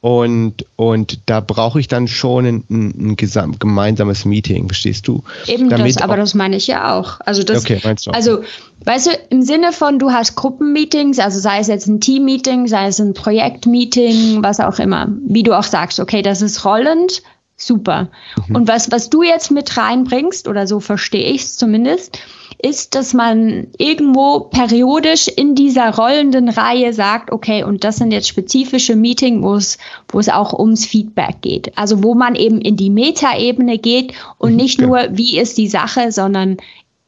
und, 0.04 0.66
und 0.76 1.20
da 1.24 1.40
brauche 1.40 1.80
ich 1.80 1.88
dann 1.88 2.08
schon 2.08 2.44
ein, 2.44 2.64
ein, 2.68 3.16
ein 3.16 3.58
gemeinsames 3.58 4.26
Meeting, 4.26 4.66
verstehst 4.66 5.08
du? 5.08 5.22
Eben 5.46 5.70
Damit 5.70 5.96
das, 5.96 6.02
aber 6.02 6.18
das 6.18 6.34
meine 6.34 6.56
ich 6.56 6.66
ja 6.66 6.94
auch. 6.94 7.20
Also 7.24 7.42
das, 7.42 7.64
okay, 7.64 7.80
meinst 7.82 8.06
du 8.06 8.10
auch. 8.10 8.14
Also, 8.14 8.44
weißt 8.84 9.06
du, 9.06 9.10
im 9.30 9.40
Sinne 9.40 9.72
von, 9.72 9.98
du 9.98 10.10
hast 10.10 10.34
Gruppenmeetings, 10.34 11.18
also 11.20 11.40
sei 11.40 11.60
es 11.60 11.68
jetzt 11.68 11.86
ein 11.86 12.02
Teammeeting, 12.02 12.66
sei 12.68 12.88
es 12.88 13.00
ein 13.00 13.14
Projektmeeting, 13.14 14.42
was 14.42 14.60
auch 14.60 14.78
immer, 14.78 15.08
wie 15.26 15.42
du 15.42 15.56
auch 15.58 15.64
sagst, 15.64 15.98
okay, 15.98 16.20
das 16.20 16.42
ist 16.42 16.66
rollend, 16.66 17.22
super. 17.56 18.08
Mhm. 18.48 18.56
Und 18.56 18.68
was, 18.68 18.90
was 18.90 19.10
du 19.10 19.22
jetzt 19.22 19.50
mit 19.50 19.76
reinbringst, 19.76 20.48
oder 20.48 20.66
so 20.66 20.80
verstehe 20.80 21.30
ich 21.30 21.42
es 21.42 21.56
zumindest, 21.56 22.18
ist, 22.62 22.94
dass 22.94 23.12
man 23.12 23.68
irgendwo 23.78 24.40
periodisch 24.40 25.28
in 25.28 25.54
dieser 25.54 25.94
rollenden 25.94 26.48
Reihe 26.48 26.92
sagt, 26.92 27.30
okay, 27.30 27.62
und 27.62 27.84
das 27.84 27.96
sind 27.96 28.12
jetzt 28.12 28.28
spezifische 28.28 28.96
Meetings, 28.96 29.42
wo 29.42 29.54
es, 29.54 29.78
wo 30.08 30.18
es 30.18 30.28
auch 30.28 30.58
ums 30.58 30.86
Feedback 30.86 31.42
geht. 31.42 31.76
Also 31.76 32.02
wo 32.02 32.14
man 32.14 32.34
eben 32.34 32.60
in 32.60 32.76
die 32.76 32.90
Metaebene 32.90 33.78
geht 33.78 34.14
und 34.38 34.52
mhm, 34.52 34.56
nicht 34.56 34.80
nur, 34.80 35.08
wie 35.10 35.38
ist 35.38 35.58
die 35.58 35.68
Sache, 35.68 36.10
sondern 36.10 36.56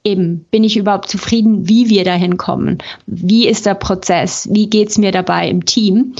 eben, 0.04 0.44
bin 0.50 0.62
ich 0.62 0.76
überhaupt 0.76 1.08
zufrieden, 1.08 1.68
wie 1.68 1.88
wir 1.88 2.04
dahin 2.04 2.36
kommen? 2.36 2.78
Wie 3.06 3.48
ist 3.48 3.66
der 3.66 3.74
Prozess? 3.74 4.48
Wie 4.50 4.68
geht's 4.68 4.98
mir 4.98 5.10
dabei 5.10 5.48
im 5.48 5.64
Team? 5.64 6.14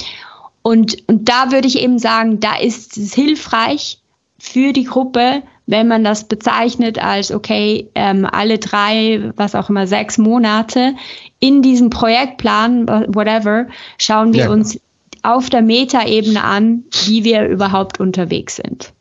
Und, 0.61 0.97
und 1.07 1.29
da 1.29 1.51
würde 1.51 1.67
ich 1.67 1.79
eben 1.81 1.99
sagen, 1.99 2.39
da 2.39 2.57
ist 2.57 2.97
es 2.97 3.13
hilfreich 3.13 3.99
für 4.39 4.73
die 4.73 4.83
Gruppe, 4.83 5.43
wenn 5.65 5.87
man 5.87 6.03
das 6.03 6.25
bezeichnet 6.25 7.03
als, 7.03 7.31
okay, 7.31 7.89
ähm, 7.95 8.25
alle 8.25 8.57
drei, 8.57 9.31
was 9.35 9.55
auch 9.55 9.69
immer, 9.69 9.87
sechs 9.87 10.17
Monate 10.17 10.95
in 11.39 11.61
diesem 11.61 11.89
Projektplan, 11.89 12.87
whatever, 12.87 13.67
schauen 13.97 14.33
wir 14.33 14.45
ja. 14.45 14.49
uns 14.49 14.79
auf 15.23 15.49
der 15.49 15.61
Metaebene 15.61 16.43
an, 16.43 16.83
wie 17.05 17.23
wir 17.23 17.47
überhaupt 17.47 17.99
unterwegs 17.99 18.55
sind. 18.55 18.93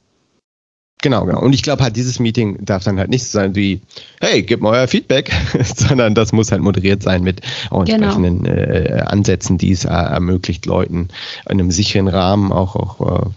Genau, 1.03 1.25
genau. 1.27 1.40
Und 1.40 1.53
ich 1.53 1.62
glaube 1.62 1.85
halt, 1.85 1.94
dieses 1.94 2.18
Meeting 2.18 2.64
darf 2.64 2.83
dann 2.83 2.99
halt 2.99 3.11
nicht 3.11 3.25
so 3.25 3.38
sein 3.38 3.55
wie, 3.55 3.83
hey, 4.20 4.42
gib 4.42 4.61
mal 4.61 4.70
euer 4.70 4.88
Feedback, 4.88 5.31
sondern 5.77 6.14
das 6.14 6.33
muss 6.33 6.51
halt 6.51 6.62
moderiert 6.62 7.03
sein 7.03 7.22
mit 7.22 7.42
auch 7.70 7.85
genau. 7.85 8.07
entsprechenden 8.07 8.42
genau. 8.42 8.57
äh, 8.57 9.03
Ansätzen, 9.03 9.59
die 9.59 9.72
es 9.72 9.85
äh, 9.85 9.88
ermöglicht, 9.88 10.66
Leuten 10.66 11.09
in 11.44 11.61
einem 11.61 11.70
sicheren 11.70 12.09
Rahmen 12.09 12.51
auch, 12.51 12.75
auch 12.75 13.31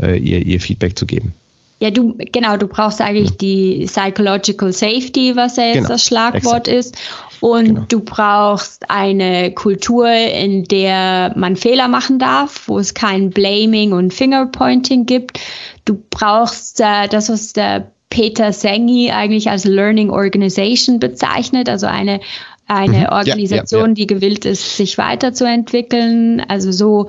äh, 0.00 0.18
ihr, 0.18 0.44
ihr 0.44 0.60
Feedback 0.60 0.98
zu 0.98 1.06
geben. 1.06 1.34
Ja, 1.80 1.90
du, 1.92 2.16
genau, 2.32 2.56
du 2.56 2.66
brauchst 2.66 3.00
eigentlich 3.00 3.36
die 3.36 3.84
Psychological 3.86 4.72
Safety, 4.72 5.36
was 5.36 5.56
ja 5.56 5.64
jetzt 5.64 5.74
genau, 5.76 5.88
das 5.88 6.04
Schlagwort 6.04 6.66
exakt. 6.66 6.68
ist. 6.68 6.96
Und 7.40 7.66
genau. 7.66 7.84
du 7.88 8.00
brauchst 8.00 8.90
eine 8.90 9.52
Kultur, 9.52 10.10
in 10.10 10.64
der 10.64 11.32
man 11.36 11.54
Fehler 11.54 11.86
machen 11.86 12.18
darf, 12.18 12.66
wo 12.66 12.80
es 12.80 12.94
kein 12.94 13.30
Blaming 13.30 13.92
und 13.92 14.12
Fingerpointing 14.12 15.06
gibt. 15.06 15.38
Du 15.84 16.02
brauchst 16.10 16.80
äh, 16.80 17.06
das, 17.08 17.28
was 17.28 17.52
der 17.52 17.92
Peter 18.10 18.52
Sengi 18.52 19.12
eigentlich 19.12 19.48
als 19.48 19.64
Learning 19.64 20.10
Organization 20.10 20.98
bezeichnet, 20.98 21.68
also 21.68 21.86
eine, 21.86 22.20
eine 22.66 22.98
mhm, 22.98 23.06
Organisation, 23.10 23.80
ja, 23.80 23.86
ja, 23.86 23.88
ja. 23.88 23.94
die 23.94 24.06
gewillt 24.08 24.44
ist, 24.44 24.76
sich 24.76 24.98
weiterzuentwickeln. 24.98 26.40
Also 26.40 26.72
so 26.72 27.08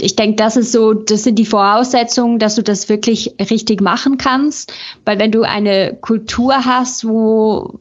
ich 0.00 0.16
denke, 0.16 0.36
das 0.36 0.56
ist 0.56 0.72
so, 0.72 0.92
das 0.92 1.22
sind 1.22 1.38
die 1.38 1.46
Voraussetzungen, 1.46 2.38
dass 2.38 2.54
du 2.56 2.62
das 2.62 2.88
wirklich 2.88 3.34
richtig 3.50 3.80
machen 3.80 4.18
kannst. 4.18 4.72
Weil 5.04 5.18
wenn 5.18 5.32
du 5.32 5.42
eine 5.42 5.96
Kultur 6.00 6.64
hast, 6.64 7.06
wo 7.06 7.80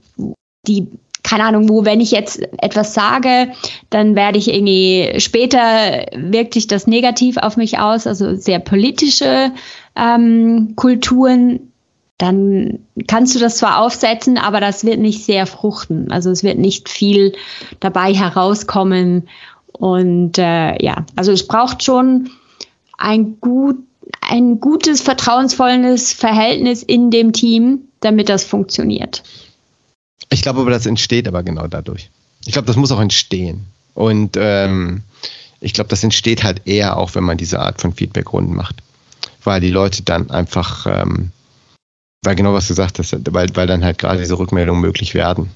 die 0.67 0.87
keine 1.23 1.43
Ahnung, 1.43 1.69
wo, 1.69 1.85
wenn 1.85 2.01
ich 2.01 2.11
jetzt 2.11 2.39
etwas 2.61 2.93
sage, 2.93 3.51
dann 3.89 4.15
werde 4.15 4.37
ich 4.37 4.53
irgendwie 4.53 5.19
später 5.19 6.05
wirkt 6.15 6.53
sich 6.53 6.67
das 6.67 6.85
negativ 6.85 7.37
auf 7.37 7.57
mich 7.57 7.79
aus, 7.79 8.05
also 8.05 8.35
sehr 8.35 8.59
politische 8.59 9.51
ähm, 9.95 10.73
Kulturen, 10.75 11.71
dann 12.19 12.79
kannst 13.07 13.35
du 13.35 13.39
das 13.39 13.57
zwar 13.57 13.81
aufsetzen, 13.81 14.37
aber 14.37 14.61
das 14.61 14.85
wird 14.85 14.99
nicht 14.99 15.25
sehr 15.25 15.47
fruchten. 15.47 16.11
Also 16.11 16.29
es 16.29 16.43
wird 16.43 16.59
nicht 16.59 16.89
viel 16.89 17.33
dabei 17.79 18.13
herauskommen 18.13 19.27
und 19.77 20.37
äh, 20.37 20.83
ja, 20.83 21.05
also 21.15 21.31
es 21.31 21.47
braucht 21.47 21.83
schon 21.83 22.29
ein 22.97 23.39
gut 23.39 23.77
ein 24.21 24.59
gutes, 24.59 25.01
vertrauensvolles 25.01 26.13
Verhältnis 26.13 26.83
in 26.83 27.11
dem 27.11 27.33
Team, 27.33 27.79
damit 28.01 28.29
das 28.29 28.43
funktioniert. 28.43 29.23
Ich 30.29 30.41
glaube 30.41 30.61
aber, 30.61 30.71
das 30.71 30.85
entsteht 30.85 31.27
aber 31.27 31.43
genau 31.43 31.67
dadurch. 31.67 32.09
Ich 32.45 32.53
glaube, 32.53 32.67
das 32.67 32.75
muss 32.75 32.91
auch 32.91 32.99
entstehen. 32.99 33.65
Und 33.93 34.35
ähm, 34.37 35.01
ich 35.59 35.73
glaube, 35.73 35.89
das 35.89 36.03
entsteht 36.03 36.43
halt 36.43 36.61
eher 36.65 36.97
auch, 36.97 37.15
wenn 37.15 37.23
man 37.23 37.37
diese 37.37 37.59
Art 37.59 37.81
von 37.81 37.93
Feedbackrunden 37.93 38.55
macht. 38.55 38.75
Weil 39.43 39.61
die 39.61 39.71
Leute 39.71 40.03
dann 40.03 40.29
einfach, 40.31 40.85
ähm, 40.87 41.31
weil 42.23 42.35
genau 42.35 42.53
was 42.53 42.67
du 42.67 42.71
gesagt 42.71 42.99
hast, 42.99 43.15
weil, 43.31 43.55
weil 43.55 43.67
dann 43.67 43.83
halt 43.83 43.97
gerade 43.97 44.19
diese 44.19 44.37
Rückmeldungen 44.37 44.81
möglich 44.81 45.13
werden 45.13 45.49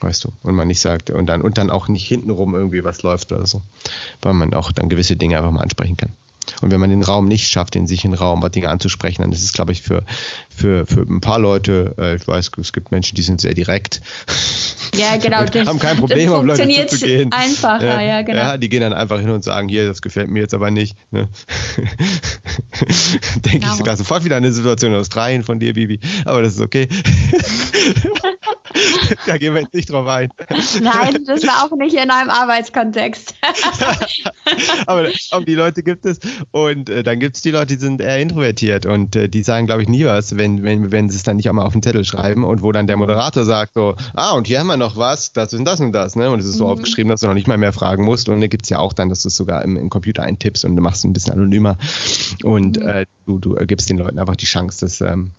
weißt 0.00 0.24
du, 0.24 0.32
und 0.42 0.54
man 0.54 0.68
nicht 0.68 0.80
sagt, 0.80 1.10
und 1.10 1.26
dann, 1.26 1.42
und 1.42 1.58
dann 1.58 1.70
auch 1.70 1.88
nicht 1.88 2.06
hintenrum 2.06 2.54
irgendwie 2.54 2.84
was 2.84 3.02
läuft 3.02 3.32
oder 3.32 3.46
so, 3.46 3.62
weil 4.22 4.34
man 4.34 4.54
auch 4.54 4.72
dann 4.72 4.88
gewisse 4.88 5.16
Dinge 5.16 5.38
einfach 5.38 5.50
mal 5.50 5.62
ansprechen 5.62 5.96
kann. 5.96 6.10
Und 6.60 6.70
wenn 6.70 6.80
man 6.80 6.90
den 6.90 7.02
Raum 7.02 7.26
nicht 7.26 7.48
schafft, 7.48 7.74
den 7.74 7.86
sicheren 7.86 8.14
Raum, 8.14 8.42
was 8.42 8.50
Dinge 8.52 8.68
anzusprechen, 8.68 9.22
dann 9.22 9.32
ist 9.32 9.42
es, 9.42 9.52
glaube 9.52 9.72
ich, 9.72 9.82
für, 9.82 10.02
für, 10.54 10.86
für 10.86 11.00
ein 11.00 11.20
paar 11.20 11.38
Leute, 11.38 11.94
äh, 11.98 12.16
ich 12.16 12.28
weiß, 12.28 12.50
es 12.58 12.72
gibt 12.72 12.90
Menschen, 12.90 13.16
die 13.16 13.22
sind 13.22 13.40
sehr 13.40 13.54
direkt. 13.54 14.02
Ja, 14.94 15.16
genau. 15.20 15.44
Das, 15.44 15.66
haben 15.66 15.78
kein 15.78 15.96
Problem, 15.96 16.32
auf 16.32 16.44
Leute 16.44 16.68
zuzugehen. 16.86 17.32
einfacher, 17.32 17.84
ja, 17.84 18.00
ja, 18.00 18.22
genau. 18.22 18.38
Ja, 18.38 18.56
die 18.58 18.68
gehen 18.68 18.82
dann 18.82 18.92
einfach 18.92 19.20
hin 19.20 19.30
und 19.30 19.42
sagen, 19.42 19.68
hier, 19.68 19.86
das 19.86 20.02
gefällt 20.02 20.28
mir 20.28 20.40
jetzt 20.40 20.54
aber 20.54 20.70
nicht. 20.70 20.96
Ne? 21.10 21.28
Denke 23.36 23.58
genau. 23.60 23.72
ich 23.72 23.78
sogar 23.78 23.96
sofort 23.96 24.24
wieder 24.24 24.36
an 24.36 24.44
eine 24.44 24.52
Situation 24.52 24.92
in 24.92 24.98
Australien 24.98 25.44
von 25.44 25.58
dir, 25.58 25.72
Bibi. 25.72 25.98
Aber 26.24 26.42
das 26.42 26.54
ist 26.54 26.60
okay. 26.60 26.88
da 29.26 29.38
gehen 29.38 29.54
wir 29.54 29.62
jetzt 29.62 29.74
nicht 29.74 29.90
drauf 29.90 30.06
ein. 30.06 30.30
Nein, 30.80 31.24
das 31.26 31.46
war 31.46 31.64
auch 31.64 31.76
nicht 31.76 31.94
in 31.94 32.10
einem 32.10 32.30
Arbeitskontext. 32.30 33.34
aber, 34.86 35.08
aber, 35.30 35.44
die 35.44 35.54
Leute 35.54 35.82
gibt 35.82 36.04
es. 36.04 36.18
Und 36.50 36.90
äh, 36.90 37.02
dann 37.02 37.20
gibt 37.20 37.36
es 37.36 37.42
die 37.42 37.50
Leute, 37.50 37.76
die 37.76 37.80
sind 37.80 38.00
eher 38.00 38.18
introvertiert 38.18 38.86
und 38.86 39.14
äh, 39.16 39.28
die 39.28 39.42
sagen, 39.42 39.66
glaube 39.66 39.82
ich, 39.82 39.88
nie 39.88 40.04
was, 40.04 40.36
wenn, 40.36 40.62
wenn, 40.62 40.90
wenn 40.90 41.08
sie 41.08 41.16
es 41.16 41.22
dann 41.22 41.36
nicht 41.36 41.48
auch 41.48 41.52
mal 41.52 41.64
auf 41.64 41.72
den 41.72 41.82
Zettel 41.82 42.04
schreiben 42.04 42.44
und 42.44 42.62
wo 42.62 42.72
dann 42.72 42.86
der 42.86 42.96
Moderator 42.96 43.44
sagt 43.44 43.74
so, 43.74 43.94
ah, 44.14 44.32
und 44.32 44.46
hier 44.46 44.58
haben 44.58 44.66
wir 44.66 44.76
noch 44.76 44.96
was, 44.96 45.32
das 45.32 45.54
und 45.54 45.64
das 45.64 45.80
und 45.80 45.92
das. 45.92 46.16
Ne? 46.16 46.30
Und 46.30 46.40
es 46.40 46.46
ist 46.46 46.56
so 46.56 46.64
mhm. 46.64 46.72
aufgeschrieben, 46.72 47.10
dass 47.10 47.20
du 47.20 47.26
noch 47.26 47.34
nicht 47.34 47.48
mal 47.48 47.58
mehr 47.58 47.72
fragen 47.72 48.04
musst. 48.04 48.28
Und 48.28 48.40
da 48.40 48.46
gibt 48.48 48.64
es 48.64 48.70
ja 48.70 48.78
auch 48.78 48.92
dann, 48.92 49.08
dass 49.08 49.22
du 49.22 49.28
es 49.28 49.36
sogar 49.36 49.62
im, 49.62 49.76
im, 49.76 49.90
Computer 49.90 50.22
eintippst 50.24 50.64
und 50.64 50.74
du 50.74 50.82
machst 50.82 50.98
es 50.98 51.04
ein 51.04 51.12
bisschen 51.12 51.34
anonymer. 51.34 51.76
Und 52.42 52.78
mhm. 52.78 52.88
äh, 52.88 53.06
du, 53.26 53.38
du 53.38 53.54
gibst 53.66 53.88
den 53.88 53.98
Leuten 53.98 54.18
einfach 54.18 54.36
die 54.36 54.46
Chance, 54.46 54.80
dass 54.80 55.00
ähm, 55.00 55.30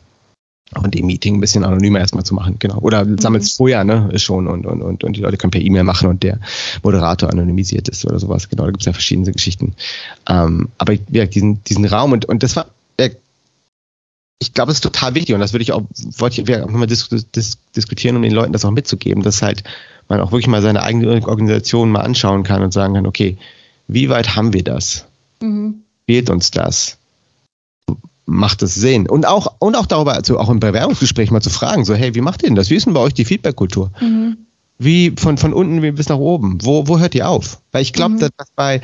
auch 0.74 0.84
in 0.84 0.92
dem 0.92 1.06
Meeting 1.06 1.36
ein 1.36 1.42
bisschen 1.42 1.64
anonymer 1.64 2.00
erstmal 2.00 2.24
zu 2.24 2.34
machen, 2.34 2.58
genau. 2.58 2.80
Oder 2.80 3.06
sammelst 3.20 3.54
mhm. 3.54 3.58
vorher, 3.58 3.84
ne, 3.84 4.18
schon 4.18 4.48
und, 4.48 4.66
und, 4.66 4.82
und, 4.82 5.04
und 5.04 5.16
die 5.16 5.22
Leute 5.22 5.38
können 5.38 5.52
per 5.52 5.62
E-Mail 5.62 5.84
machen 5.84 6.10
und 6.10 6.24
der 6.24 6.40
Moderator 6.82 7.30
anonymisiert 7.30 7.88
ist 7.88 8.04
oder 8.06 8.20
sowas, 8.20 8.50
genau. 8.50 8.64
Da 8.64 8.72
gibt 8.72 8.82
es 8.82 8.86
ja 8.86 8.94
verschiedene 8.94 9.32
Geschichten. 9.32 9.76
Ähm, 10.28 10.70
aber 10.78 10.94
ja, 11.12 11.26
diesen, 11.26 11.64
diesen 11.66 11.86
Raum 11.86 12.14
und, 12.14 12.26
und 12.26 12.42
das 12.42 12.56
war, 12.56 12.66
ja, 13.00 13.10
ich 14.40 14.54
glaube, 14.54 14.72
es 14.72 14.78
ist 14.78 14.84
total 14.84 15.14
wichtig 15.14 15.36
und 15.36 15.42
das 15.42 15.54
würde 15.54 15.64
ich 15.64 15.72
auch, 15.72 15.84
wollte 16.18 16.42
ich 16.42 16.62
auch 16.62 16.70
mal 16.70 16.88
dis 16.88 17.10
dis 17.10 17.58
diskutieren, 17.76 18.16
um 18.16 18.24
den 18.24 18.34
Leuten 18.34 18.52
das 18.52 18.66
auch 18.66 18.72
mitzugeben, 18.72 19.24
dass 19.24 19.42
halt 19.42 19.64
man 20.08 20.20
auch 20.20 20.32
wirklich 20.32 20.48
mal 20.48 20.62
seine 20.62 20.84
eigene 20.84 21.28
Organisation 21.28 21.92
mal 21.92 22.02
anschauen 22.02 22.44
kann 22.44 22.64
und 22.64 22.74
sagen 22.74 22.96
kann, 22.96 23.06
okay, 23.06 23.38
wie 23.88 24.10
weit 24.10 24.36
haben 24.36 24.54
wir 24.54 24.64
das? 24.64 25.06
Mhm. 25.42 25.84
Fehlt 26.08 26.30
uns 26.30 26.52
das? 26.52 26.98
Macht 28.26 28.64
es 28.64 28.76
Sinn. 28.76 29.08
Und 29.08 29.28
auch, 29.28 29.56
und 29.60 29.76
auch 29.76 29.86
darüber, 29.86 30.14
also 30.14 30.40
auch 30.40 30.50
im 30.50 30.60
Bewerbungsgespräch 30.60 31.32
mal 31.32 31.42
zu 31.42 31.50
fragen, 31.50 31.86
so, 31.86 31.94
hey, 31.94 32.16
wie 32.16 32.22
macht 32.22 32.44
ihr 32.44 32.50
denn 32.50 32.56
das? 32.56 32.70
Wie 32.70 32.76
ist 32.76 32.86
denn 32.86 32.94
bei 32.94 33.00
euch 33.00 33.14
die 33.14 33.26
Feedback-Kultur? 33.26 33.92
Mhm. 34.02 34.38
Wie 34.78 35.14
von, 35.18 35.38
von 35.38 35.54
unten 35.54 35.82
bis 35.96 36.10
nach 36.10 36.18
oben? 36.18 36.58
Wo, 36.64 36.88
wo 36.88 37.00
hört 37.00 37.16
ihr 37.16 37.30
auf? 37.30 37.60
Weil 37.72 37.84
ich 37.84 37.94
glaube, 37.94 38.16
mhm. 38.16 38.20
dass 38.20 38.50
bei, 38.56 38.82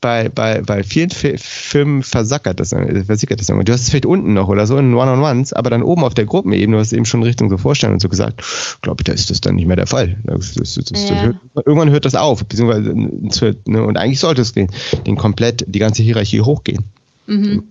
bei, 0.00 0.28
bei, 0.28 0.60
bei 0.60 0.82
vielen 0.82 1.10
Firmen 1.10 2.02
versackert 2.02 2.60
das, 2.60 2.72
äh, 2.72 3.04
versickert 3.04 3.40
das 3.40 3.46
Du 3.46 3.72
hast 3.72 3.82
es 3.82 3.88
vielleicht 3.88 4.04
unten 4.04 4.34
noch 4.34 4.48
oder 4.48 4.66
so 4.66 4.76
in 4.76 4.92
One-on-Ones, 4.92 5.52
aber 5.52 5.70
dann 5.70 5.82
oben 5.82 6.04
auf 6.04 6.12
der 6.12 6.26
Gruppenebene, 6.26 6.76
du 6.76 6.80
hast 6.80 6.92
eben 6.92 7.06
schon 7.06 7.22
Richtung 7.22 7.48
so 7.48 7.56
vorstellen 7.56 7.94
und 7.94 8.00
so 8.00 8.08
gesagt, 8.08 8.42
glaube 8.82 9.00
ich, 9.00 9.04
da 9.04 9.12
ist 9.12 9.30
das 9.30 9.40
dann 9.40 9.54
nicht 9.54 9.66
mehr 9.66 9.76
der 9.76 9.86
Fall. 9.86 10.16
Das, 10.24 10.54
das, 10.54 10.74
das, 10.74 11.08
ja. 11.08 11.22
hört, 11.22 11.36
irgendwann 11.64 11.90
hört 11.90 12.04
das 12.04 12.16
auf, 12.16 12.44
beziehungsweise, 12.44 12.92
ne, 12.94 13.82
und 13.82 13.96
eigentlich 13.96 14.20
sollte 14.20 14.42
es 14.42 14.52
den, 14.52 14.68
den 15.06 15.16
komplett, 15.16 15.64
die 15.68 15.78
ganze 15.78 16.02
Hierarchie 16.02 16.40
hochgehen. 16.40 16.84
Mhm 17.26 17.62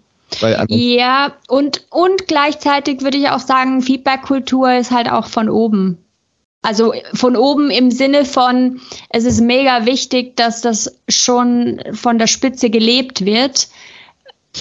ja, 0.70 1.34
und, 1.48 1.86
und 1.90 2.28
gleichzeitig 2.28 3.02
würde 3.02 3.18
ich 3.18 3.30
auch 3.30 3.40
sagen, 3.40 3.82
Feedback-Kultur 3.82 4.74
ist 4.74 4.92
halt 4.92 5.10
auch 5.12 5.28
von 5.28 5.50
oben. 5.50 5.98
Also 6.64 6.94
von 7.14 7.36
oben 7.36 7.72
im 7.72 7.90
Sinne 7.90 8.24
von, 8.24 8.80
es 9.10 9.26
ist 9.26 9.42
mega 9.42 9.86
wichtig, 9.86 10.36
dass 10.36 10.62
das 10.62 10.96
schon 11.10 11.82
von 11.94 12.20
der 12.20 12.28
Spitze 12.28 12.70
gelebt 12.70 13.26
wird. 13.26 13.68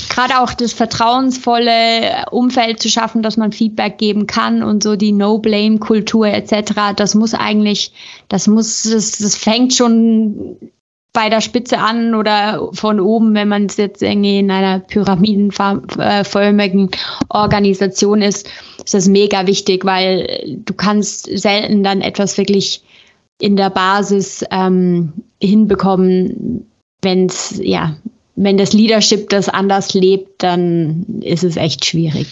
gerade 0.08 0.40
auch 0.40 0.54
das 0.54 0.72
vertrauensvolle 0.72 2.26
Umfeld 2.30 2.80
zu 2.80 2.88
schaffen, 2.88 3.22
dass 3.22 3.36
man 3.36 3.52
Feedback 3.52 3.98
geben 3.98 4.26
kann 4.26 4.62
und 4.62 4.82
so 4.82 4.96
die 4.96 5.12
No-Blame-Kultur 5.12 6.28
etc. 6.28 6.94
Das 6.96 7.14
muss 7.14 7.34
eigentlich, 7.34 7.92
das 8.28 8.46
muss, 8.46 8.84
das, 8.84 9.18
das 9.18 9.36
fängt 9.36 9.74
schon 9.74 10.56
bei 11.12 11.28
der 11.28 11.40
Spitze 11.40 11.78
an 11.78 12.14
oder 12.14 12.70
von 12.72 13.00
oben, 13.00 13.34
wenn 13.34 13.48
man 13.48 13.66
es 13.66 13.76
jetzt 13.76 14.00
irgendwie 14.02 14.38
in 14.38 14.48
einer 14.50 14.78
pyramidenförmigen 14.78 16.90
Organisation 17.28 18.22
ist, 18.22 18.48
ist 18.84 18.94
das 18.94 19.08
mega 19.08 19.46
wichtig, 19.46 19.84
weil 19.84 20.58
du 20.64 20.72
kannst 20.74 21.28
selten 21.36 21.82
dann 21.82 22.00
etwas 22.00 22.38
wirklich 22.38 22.84
in 23.40 23.56
der 23.56 23.70
Basis 23.70 24.44
ähm, 24.50 25.12
hinbekommen, 25.40 26.66
wenn 27.02 27.26
es 27.26 27.60
ja 27.62 27.96
wenn 28.42 28.56
das 28.56 28.72
Leadership 28.72 29.28
das 29.28 29.50
anders 29.50 29.92
lebt, 29.92 30.42
dann 30.42 31.04
ist 31.20 31.44
es 31.44 31.56
echt 31.56 31.84
schwierig. 31.84 32.26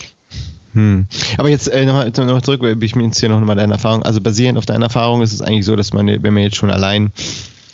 Hm. 0.72 1.06
Aber 1.36 1.50
jetzt 1.50 1.68
äh, 1.68 1.84
nochmal 1.84 2.10
noch 2.10 2.42
zurück, 2.42 2.62
ich 2.80 2.96
mir 2.96 3.04
jetzt 3.04 3.20
hier 3.20 3.28
nochmal 3.28 3.56
deine 3.56 3.74
Erfahrung. 3.74 4.02
Also 4.04 4.20
basierend 4.20 4.58
auf 4.58 4.64
deiner 4.64 4.86
Erfahrung 4.86 5.20
ist 5.20 5.34
es 5.34 5.42
eigentlich 5.42 5.66
so, 5.66 5.76
dass 5.76 5.92
man, 5.92 6.06
wenn 6.06 6.34
man 6.34 6.42
jetzt 6.42 6.56
schon 6.56 6.70
allein 6.70 7.12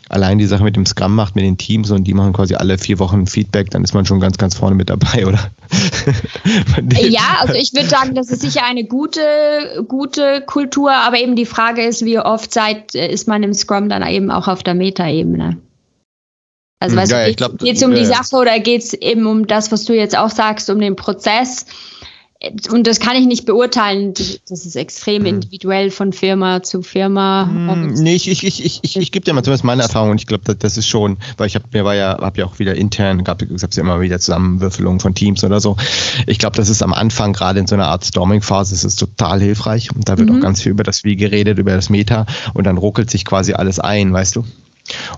allein 0.09 0.39
die 0.39 0.47
Sache 0.47 0.63
mit 0.63 0.77
dem 0.77 0.87
Scrum 0.87 1.15
macht, 1.15 1.35
mit 1.35 1.45
den 1.45 1.59
Teams 1.59 1.91
und 1.91 2.05
die 2.05 2.15
machen 2.15 2.33
quasi 2.33 2.55
alle 2.55 2.79
vier 2.79 2.99
Wochen 2.99 3.27
Feedback, 3.27 3.71
dann 3.71 3.85
ist 3.85 3.95
man 3.95 4.07
schon 4.07 4.21
ganz, 4.21 4.39
ganz 4.39 4.57
vorne 4.57 4.75
mit 4.75 4.91
dabei, 4.91 5.27
oder? 5.27 5.51
ja, 7.01 7.39
also 7.41 7.55
ich 7.55 7.73
würde 7.73 7.89
sagen, 7.89 8.15
das 8.15 8.31
ist 8.31 8.43
sicher 8.43 8.65
eine 8.65 8.85
gute, 8.85 9.85
gute 9.89 10.43
Kultur, 10.47 10.93
aber 10.93 11.19
eben 11.19 11.37
die 11.37 11.47
Frage 11.47 11.83
ist, 11.83 12.05
wie 12.05 12.19
oft 12.19 12.53
Zeit 12.53 12.95
äh, 12.95 13.11
ist 13.11 13.29
man 13.29 13.43
im 13.43 13.55
Scrum 13.55 13.89
dann 13.89 14.07
eben 14.07 14.31
auch 14.31 14.49
auf 14.49 14.63
der 14.63 14.75
Meta-Ebene? 14.75 15.59
Also 16.81 16.97
hm, 16.97 17.03
weißt 17.03 17.13
ja, 17.13 17.49
du, 17.49 17.57
geht 17.57 17.77
es 17.77 17.83
um 17.83 17.95
die 17.95 18.05
Sache 18.05 18.37
oder 18.37 18.59
geht 18.61 18.83
es 18.83 18.93
eben 18.93 19.27
um 19.27 19.47
das, 19.47 19.73
was 19.73 19.85
du 19.85 19.95
jetzt 19.95 20.17
auch 20.17 20.31
sagst, 20.31 20.69
um 20.69 20.79
den 20.79 20.97
Prozess? 20.97 21.67
Und 22.71 22.87
das 22.87 23.01
kann 23.01 23.17
ich 23.17 23.27
nicht 23.27 23.47
beurteilen. 23.47 24.15
Das 24.49 24.65
ist 24.65 24.77
extrem 24.77 25.23
mhm. 25.23 25.29
individuell 25.29 25.91
von 25.91 26.13
Firma 26.13 26.63
zu 26.63 26.83
Firma. 26.83 27.47
Mhm, 27.47 27.95
nee, 27.95 28.15
ich, 28.15 28.29
ich, 28.29 28.45
ich, 28.45 28.81
ich, 28.83 28.97
ich 28.97 29.13
gebe 29.13 29.25
dir 29.25 29.33
mal 29.33 29.43
zumindest 29.43 29.65
meine 29.65 29.83
Erfahrung 29.83 30.11
und 30.11 30.21
ich 30.21 30.27
glaube, 30.27 30.45
das, 30.45 30.59
das 30.59 30.77
ist 30.79 30.89
schon, 30.89 31.19
weil 31.37 31.47
ich 31.47 31.55
habe 31.55 31.65
mir 31.73 31.85
war 31.85 31.95
ja, 31.95 32.19
habe 32.21 32.39
ja 32.39 32.47
auch 32.47 32.59
wieder 32.59 32.75
intern, 32.75 33.25
gab 33.25 33.43
es 33.43 33.77
ja 33.77 33.83
immer 33.83 34.01
wieder 34.01 34.19
Zusammenwürfelungen 34.19 35.01
von 35.01 35.15
Teams 35.15 35.45
oder 35.45 35.61
so. 35.61 35.77
Ich 36.27 36.39
glaube, 36.39 36.57
das 36.57 36.69
ist 36.69 36.83
am 36.83 36.93
Anfang 36.93 37.33
gerade 37.33 37.61
in 37.61 37.67
so 37.67 37.75
einer 37.75 37.87
Art 37.87 38.05
Storming-Phase, 38.05 38.75
ist 38.75 38.85
es 38.85 38.97
total 38.97 39.41
hilfreich 39.41 39.95
und 39.95 40.09
da 40.09 40.19
wird 40.19 40.31
mhm. 40.31 40.37
auch 40.37 40.41
ganz 40.41 40.63
viel 40.63 40.73
über 40.73 40.85
das 40.85 41.05
Wie 41.05 41.17
geredet, 41.17 41.59
über 41.59 41.73
das 41.73 41.91
Meta 41.91 42.27
und 42.55 42.65
dann 42.65 42.79
ruckelt 42.79 43.11
sich 43.11 43.25
quasi 43.25 43.53
alles 43.53 43.79
ein, 43.79 44.13
weißt 44.13 44.37
du? 44.37 44.45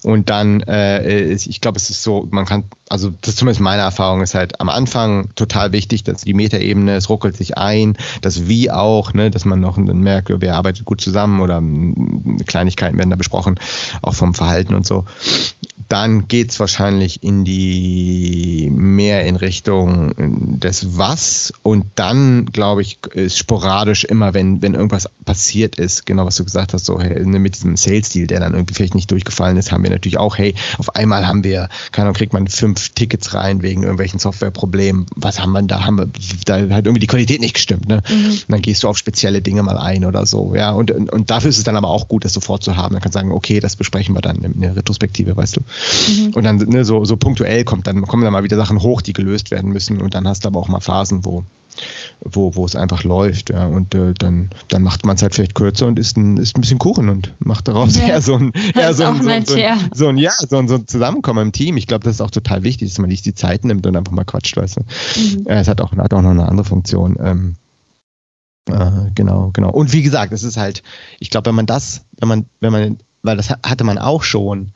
Und 0.03 0.31
dann, 0.31 0.61
äh, 0.63 1.33
ich 1.33 1.61
glaube, 1.61 1.77
es 1.77 1.91
ist 1.91 2.03
so, 2.03 2.29
man 2.31 2.45
kann, 2.45 2.65
also 2.89 3.11
das 3.21 3.31
ist 3.31 3.39
zumindest 3.39 3.61
meine 3.61 3.83
Erfahrung, 3.83 4.23
ist 4.23 4.35
halt 4.35 4.61
am 4.61 4.69
Anfang 4.69 5.31
total 5.35 5.73
wichtig, 5.73 6.05
dass 6.05 6.23
die 6.23 6.35
Metaebene, 6.35 6.95
es 6.95 7.09
ruckelt 7.09 7.37
sich 7.37 7.59
ein, 7.59 7.97
das 8.21 8.47
Wie 8.47 8.71
auch, 8.71 9.13
ne, 9.13 9.31
dass 9.31 9.45
man 9.45 9.61
noch 9.61 9.77
merkt, 9.77 10.31
wer 10.33 10.55
arbeitet 10.55 10.85
gut 10.85 11.01
zusammen 11.01 11.41
oder 11.41 11.61
Kleinigkeiten 12.47 12.97
werden 12.97 13.11
da 13.11 13.17
besprochen, 13.17 13.59
auch 14.03 14.15
vom 14.15 14.35
Verhalten 14.35 14.75
und 14.75 14.87
so 14.87 15.05
dann 15.89 16.29
geht's 16.29 16.59
wahrscheinlich 16.59 17.23
in 17.23 17.45
die 17.45 18.69
mehr 18.73 19.25
in 19.25 19.37
Richtung 19.37 20.13
des 20.61 20.97
Was 20.99 21.53
und 21.63 21.87
dann, 21.95 22.47
glaube 22.47 22.83
ich, 22.83 22.99
ist 23.13 23.39
sporadisch 23.39 24.05
immer, 24.05 24.35
wenn, 24.35 24.63
wenn 24.63 24.75
irgendwas 24.75 25.09
passiert 25.25 25.77
ist, 25.77 26.07
genau 26.07 26.27
was 26.27 26.37
du 26.37 26.45
gesagt 26.45 26.73
hast, 26.73 26.87
so 26.87 27.01
hey, 27.01 27.25
ne, 27.25 27.39
mit 27.39 27.55
diesem 27.55 27.77
Sales-Deal, 27.77 28.27
der 28.27 28.41
dann 28.41 28.55
irgendwie 28.55 28.75
vielleicht 28.75 28.95
nicht 28.95 29.11
durchgefallen 29.11 29.57
ist, 29.57 29.73
haben 29.73 29.83
wir 29.83 29.91
natürlich 29.91 30.19
auch, 30.19 30.39
hey, 30.39 30.55
auf 30.79 30.95
einmal 30.97 31.27
haben 31.27 31.45
wir, 31.45 31.69
keine 31.93 32.07
Ahnung, 32.07 32.15
kriegt 32.15 32.33
man 32.33 32.49
fünf 32.49 32.91
Tickets 32.91 33.35
rein 33.35 33.63
wegen 33.63 33.83
irgendwelchen 33.83 34.19
Softwareproblemen. 34.19 35.07
Was 35.15 35.41
haben 35.41 35.53
wir 35.53 35.63
da? 35.63 35.85
Haben 35.85 35.99
wir, 35.99 36.09
da 36.45 36.55
hat 36.75 36.87
irgendwie 36.87 37.01
die 37.01 37.07
Qualität 37.07 37.41
nicht 37.41 37.55
gestimmt, 37.55 37.89
ne? 37.89 38.03
Mhm. 38.09 38.39
dann 38.49 38.63
gehst 38.63 38.83
du 38.83 38.89
auf 38.89 38.99
spezielle 38.99 39.43
Dinge 39.43 39.63
mal 39.63 39.79
ein 39.79 40.05
oder 40.05 40.27
so, 40.27 40.55
ja. 40.55 40.73
Und, 40.73 40.91
und, 40.91 41.13
und 41.13 41.31
dafür 41.31 41.51
ist 41.51 41.59
es 41.59 41.65
dann 41.65 41.77
aber 41.77 41.89
auch 41.89 42.09
gut, 42.09 42.25
das 42.25 42.33
sofort 42.33 42.63
zu 42.63 42.77
haben. 42.77 42.95
Dann 42.95 43.03
kannst 43.03 43.15
du 43.15 43.21
sagen, 43.21 43.33
okay, 43.33 43.61
das 43.61 43.77
besprechen 43.77 44.15
wir 44.15 44.23
dann 44.23 44.37
in 44.37 44.61
der 44.61 44.77
Retrospektive, 44.77 45.37
weißt 45.37 45.57
du. 45.57 45.61
Mhm. 46.09 46.35
Und 46.35 46.45
dann 46.45 46.57
ne, 46.57 46.85
so, 46.85 47.05
so 47.05 47.17
punktuell 47.17 47.65
kommt 47.65 47.87
dann, 47.87 48.03
kommen 48.03 48.23
dann 48.23 48.33
mal 48.33 48.45
wieder 48.45 48.57
Sachen 48.57 48.83
hoch, 48.83 49.03
die 49.03 49.13
gelöst 49.13 49.51
werden 49.51 49.73
müssen. 49.73 50.01
Und 50.01 50.15
dann 50.15 50.27
hast 50.27 50.45
du 50.45 50.49
aber 50.49 50.61
auch 50.61 50.69
mal 50.69 50.81
Phasen, 50.81 51.25
wo, 51.25 51.45
wo, 52.21 52.55
wo 52.55 52.65
es 52.65 52.77
einfach 52.77 53.05
läuft. 53.05 53.51
Ja. 53.51 53.67
Und 53.67 53.95
äh, 53.95 54.15
dann, 54.15 54.51
dann 54.69 54.83
macht 54.83 55.05
man 55.05 55.17
es 55.17 55.23
halt 55.23 55.35
vielleicht 55.35 55.55
kürzer 55.55 55.87
und 55.87 55.99
isst 55.99 56.17
ein, 56.17 56.37
isst 56.37 56.57
ein 56.57 56.61
bisschen 56.61 56.79
Kuchen 56.79 57.09
und 57.09 57.33
macht 57.39 57.69
daraus 57.69 57.97
ja. 57.97 58.07
eher 58.07 58.23
so 58.23 58.35
ein, 58.37 58.53
eher 58.75 58.95
so 58.95 59.05
ein, 59.05 59.23
so, 59.23 59.29
ein, 59.29 59.47
so, 59.47 59.55
ein, 59.55 59.91
so 59.93 60.09
ein, 60.09 60.19
ja, 60.19 60.33
so 60.33 60.59
ein, 60.59 60.69
so 60.69 60.75
ein 60.77 60.87
Zusammenkommen 60.87 61.47
im 61.47 61.53
Team. 61.53 61.77
Ich 61.77 61.87
glaube, 61.87 62.05
das 62.05 62.15
ist 62.15 62.21
auch 62.21 62.31
total 62.31 62.63
wichtig, 62.63 62.91
dass 62.91 62.99
man 62.99 63.11
nicht 63.11 63.25
die 63.25 63.35
Zeit 63.35 63.65
nimmt 63.65 63.87
und 63.87 63.97
einfach 63.97 64.13
mal 64.13 64.25
quatscht, 64.25 64.57
weißt 64.57 64.79
du. 64.79 64.81
Mhm. 65.21 65.47
Es 65.47 65.69
hat 65.69 65.81
auch, 65.81 65.93
hat 65.93 66.15
auch 66.15 66.23
noch 66.23 66.31
eine 66.31 66.49
andere 66.49 66.65
Funktion. 66.65 67.17
Ähm, 67.21 67.55
äh, 68.69 69.11
genau, 69.15 69.51
genau. 69.53 69.71
Und 69.71 69.93
wie 69.93 70.03
gesagt, 70.03 70.33
es 70.33 70.43
ist 70.43 70.57
halt, 70.57 70.83
ich 71.21 71.31
glaube, 71.31 71.47
wenn 71.47 71.55
man 71.55 71.67
das, 71.67 72.05
wenn 72.19 72.29
man, 72.29 72.47
wenn 72.61 72.73
man, 72.73 72.99
weil 73.23 73.37
das 73.37 73.51
hatte 73.51 73.85
man 73.85 73.99
auch 73.99 74.23
schon, 74.23 74.73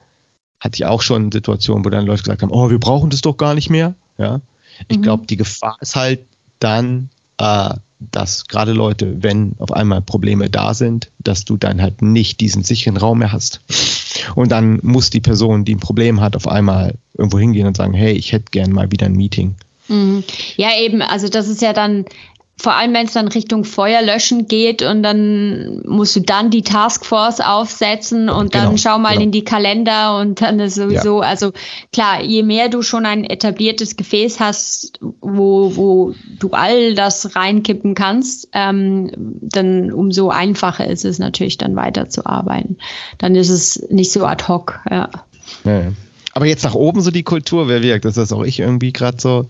hatte 0.61 0.77
ich 0.77 0.85
auch 0.85 1.03
schon 1.03 1.33
Situationen, 1.33 1.85
wo 1.85 1.91
dann 1.91 2.07
Leute 2.07 2.23
gesagt 2.23 2.43
haben, 2.43 2.53
oh, 2.53 2.71
wir 2.71 2.79
brauchen 2.79 3.11
das 3.11 3.23
doch 3.23 3.37
gar 3.37 3.55
nicht 3.55 3.71
mehr. 3.71 3.95
Ja. 4.19 4.41
Ich 4.89 4.99
mhm. 4.99 5.03
glaube, 5.03 5.27
die 5.27 5.37
Gefahr 5.37 5.77
ist 5.81 5.97
halt 5.97 6.21
dann, 6.59 7.09
äh, 7.39 7.71
dass 7.99 8.47
gerade 8.47 8.73
Leute, 8.73 9.23
wenn 9.23 9.55
auf 9.59 9.73
einmal 9.73 10.01
Probleme 10.01 10.49
da 10.49 10.73
sind, 10.75 11.11
dass 11.19 11.45
du 11.45 11.57
dann 11.57 11.83
halt 11.83 12.03
nicht 12.03 12.41
diesen 12.41 12.63
sicheren 12.63 12.97
Raum 12.97 13.19
mehr 13.19 13.33
hast. 13.33 13.61
Und 14.35 14.53
dann 14.53 14.81
muss 14.83 15.11
die 15.11 15.21
Person, 15.21 15.65
die 15.65 15.75
ein 15.75 15.81
Problem 15.81 16.21
hat, 16.21 16.37
auf 16.37 16.47
einmal 16.47 16.95
irgendwo 17.17 17.39
hingehen 17.39 17.67
und 17.67 17.77
sagen, 17.77 17.95
hey, 17.95 18.13
ich 18.13 18.33
hätte 18.33 18.51
gern 18.51 18.73
mal 18.73 18.91
wieder 18.91 19.07
ein 19.07 19.17
Meeting. 19.17 19.55
Mhm. 19.89 20.25
Ja, 20.57 20.71
eben, 20.79 21.03
also 21.03 21.29
das 21.29 21.49
ist 21.49 21.61
ja 21.63 21.73
dann 21.73 22.05
vor 22.61 22.75
allem 22.75 22.93
wenn 22.93 23.07
es 23.07 23.15
dann 23.15 23.29
Richtung 23.29 23.65
Feuerlöschen 23.65 24.47
geht 24.47 24.83
und 24.83 25.03
dann 25.03 25.81
musst 25.87 26.15
du 26.15 26.21
dann 26.21 26.51
die 26.51 26.61
Taskforce 26.61 27.41
aufsetzen 27.41 28.29
und 28.29 28.53
genau, 28.53 28.67
dann 28.67 28.79
schau 28.79 28.99
mal 28.99 29.13
genau. 29.13 29.23
in 29.23 29.33
die 29.33 29.45
Kalender 29.45 30.19
und 30.19 30.43
dann 30.43 30.61
ist 30.61 30.75
sowieso, 30.75 31.23
ja. 31.23 31.29
also 31.29 31.53
klar, 31.91 32.23
je 32.23 32.43
mehr 32.43 32.69
du 32.69 32.83
schon 32.83 33.07
ein 33.07 33.25
etabliertes 33.25 33.97
Gefäß 33.97 34.41
hast, 34.41 35.01
wo, 35.23 35.75
wo 35.75 36.15
du 36.39 36.51
all 36.51 36.95
das 36.95 37.35
reinkippen 37.35 37.95
kannst, 37.95 38.49
ähm, 38.53 39.11
dann 39.41 39.91
umso 39.91 40.29
einfacher 40.29 40.87
ist 40.87 41.07
es 41.07 41.19
natürlich 41.19 41.57
dann 41.57 41.77
weiterzuarbeiten. 41.77 42.77
Dann 43.17 43.37
ist 43.37 43.49
es 43.49 43.89
nicht 43.89 44.13
so 44.13 44.27
ad 44.27 44.45
hoc, 44.49 44.81
ja. 44.91 45.09
ja. 45.65 45.93
Aber 46.33 46.47
jetzt 46.47 46.65
nach 46.65 46.75
oben 46.75 47.01
so 47.01 47.11
die 47.11 47.23
Kultur, 47.23 47.69
wer 47.69 47.83
wirkt, 47.83 48.05
das 48.05 48.19
ist 48.19 48.33
auch 48.33 48.45
ich 48.45 48.61
irgendwie 48.61 48.93
gerade 48.93 49.19
so 49.19 49.47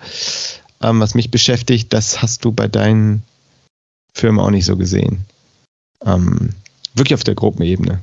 ähm, 0.82 1.00
was 1.00 1.14
mich 1.14 1.30
beschäftigt, 1.30 1.92
das 1.92 2.22
hast 2.22 2.44
du 2.44 2.52
bei 2.52 2.68
deinen 2.68 3.22
Firmen 4.14 4.40
auch 4.40 4.50
nicht 4.50 4.64
so 4.64 4.76
gesehen. 4.76 5.24
Ähm, 6.04 6.50
wirklich 6.94 7.14
auf 7.14 7.24
der 7.24 7.34
Gruppenebene. 7.34 8.00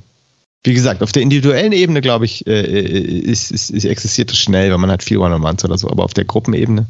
Wie 0.64 0.74
gesagt, 0.74 1.02
auf 1.02 1.12
der 1.12 1.22
individuellen 1.22 1.72
Ebene, 1.72 2.02
glaube 2.02 2.26
ich, 2.26 2.46
äh, 2.46 2.60
äh, 2.60 2.82
ist, 2.82 3.52
ist, 3.52 3.70
ist, 3.70 3.86
existiert 3.86 4.32
es 4.32 4.38
schnell, 4.38 4.70
weil 4.72 4.78
man 4.80 4.92
hat 4.92 5.04
viel 5.04 5.18
One-on-Ones 5.18 5.64
oder 5.64 5.78
so, 5.78 5.90
aber 5.90 6.04
auf 6.04 6.14
der 6.14 6.26
Gruppenebene. 6.26 6.88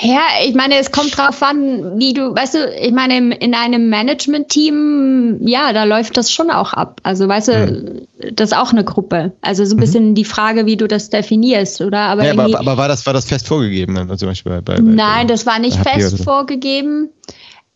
Ja, 0.00 0.22
ich 0.46 0.54
meine, 0.54 0.78
es 0.78 0.90
kommt 0.90 1.18
drauf 1.18 1.42
an, 1.42 1.98
wie 1.98 2.14
du, 2.14 2.34
weißt 2.34 2.54
du, 2.54 2.74
ich 2.80 2.92
meine, 2.92 3.34
in 3.34 3.54
einem 3.54 3.90
Management-Team, 3.90 5.46
ja, 5.46 5.72
da 5.72 5.84
läuft 5.84 6.16
das 6.16 6.32
schon 6.32 6.50
auch 6.50 6.72
ab. 6.72 7.00
Also, 7.02 7.28
weißt 7.28 7.48
du, 7.48 8.06
mhm. 8.22 8.34
das 8.36 8.52
ist 8.52 8.56
auch 8.56 8.72
eine 8.72 8.84
Gruppe. 8.84 9.32
Also, 9.42 9.64
so 9.64 9.74
ein 9.74 9.76
mhm. 9.76 9.80
bisschen 9.80 10.08
mhm. 10.10 10.14
die 10.14 10.24
Frage, 10.24 10.64
wie 10.64 10.76
du 10.76 10.86
das 10.86 11.10
definierst, 11.10 11.80
oder? 11.82 12.00
Aber, 12.00 12.24
ja, 12.24 12.32
aber, 12.32 12.58
aber, 12.58 12.76
war, 12.76 12.88
das, 12.88 13.04
war 13.04 13.12
das 13.12 13.26
fest 13.26 13.48
vorgegeben? 13.48 13.98
Also 13.98 14.16
zum 14.16 14.28
Beispiel 14.28 14.52
bei, 14.52 14.76
bei, 14.76 14.78
Nein, 14.80 15.28
das 15.28 15.44
war 15.44 15.58
nicht 15.58 15.76
fest 15.76 16.16
so. 16.16 16.22
vorgegeben. 16.24 17.10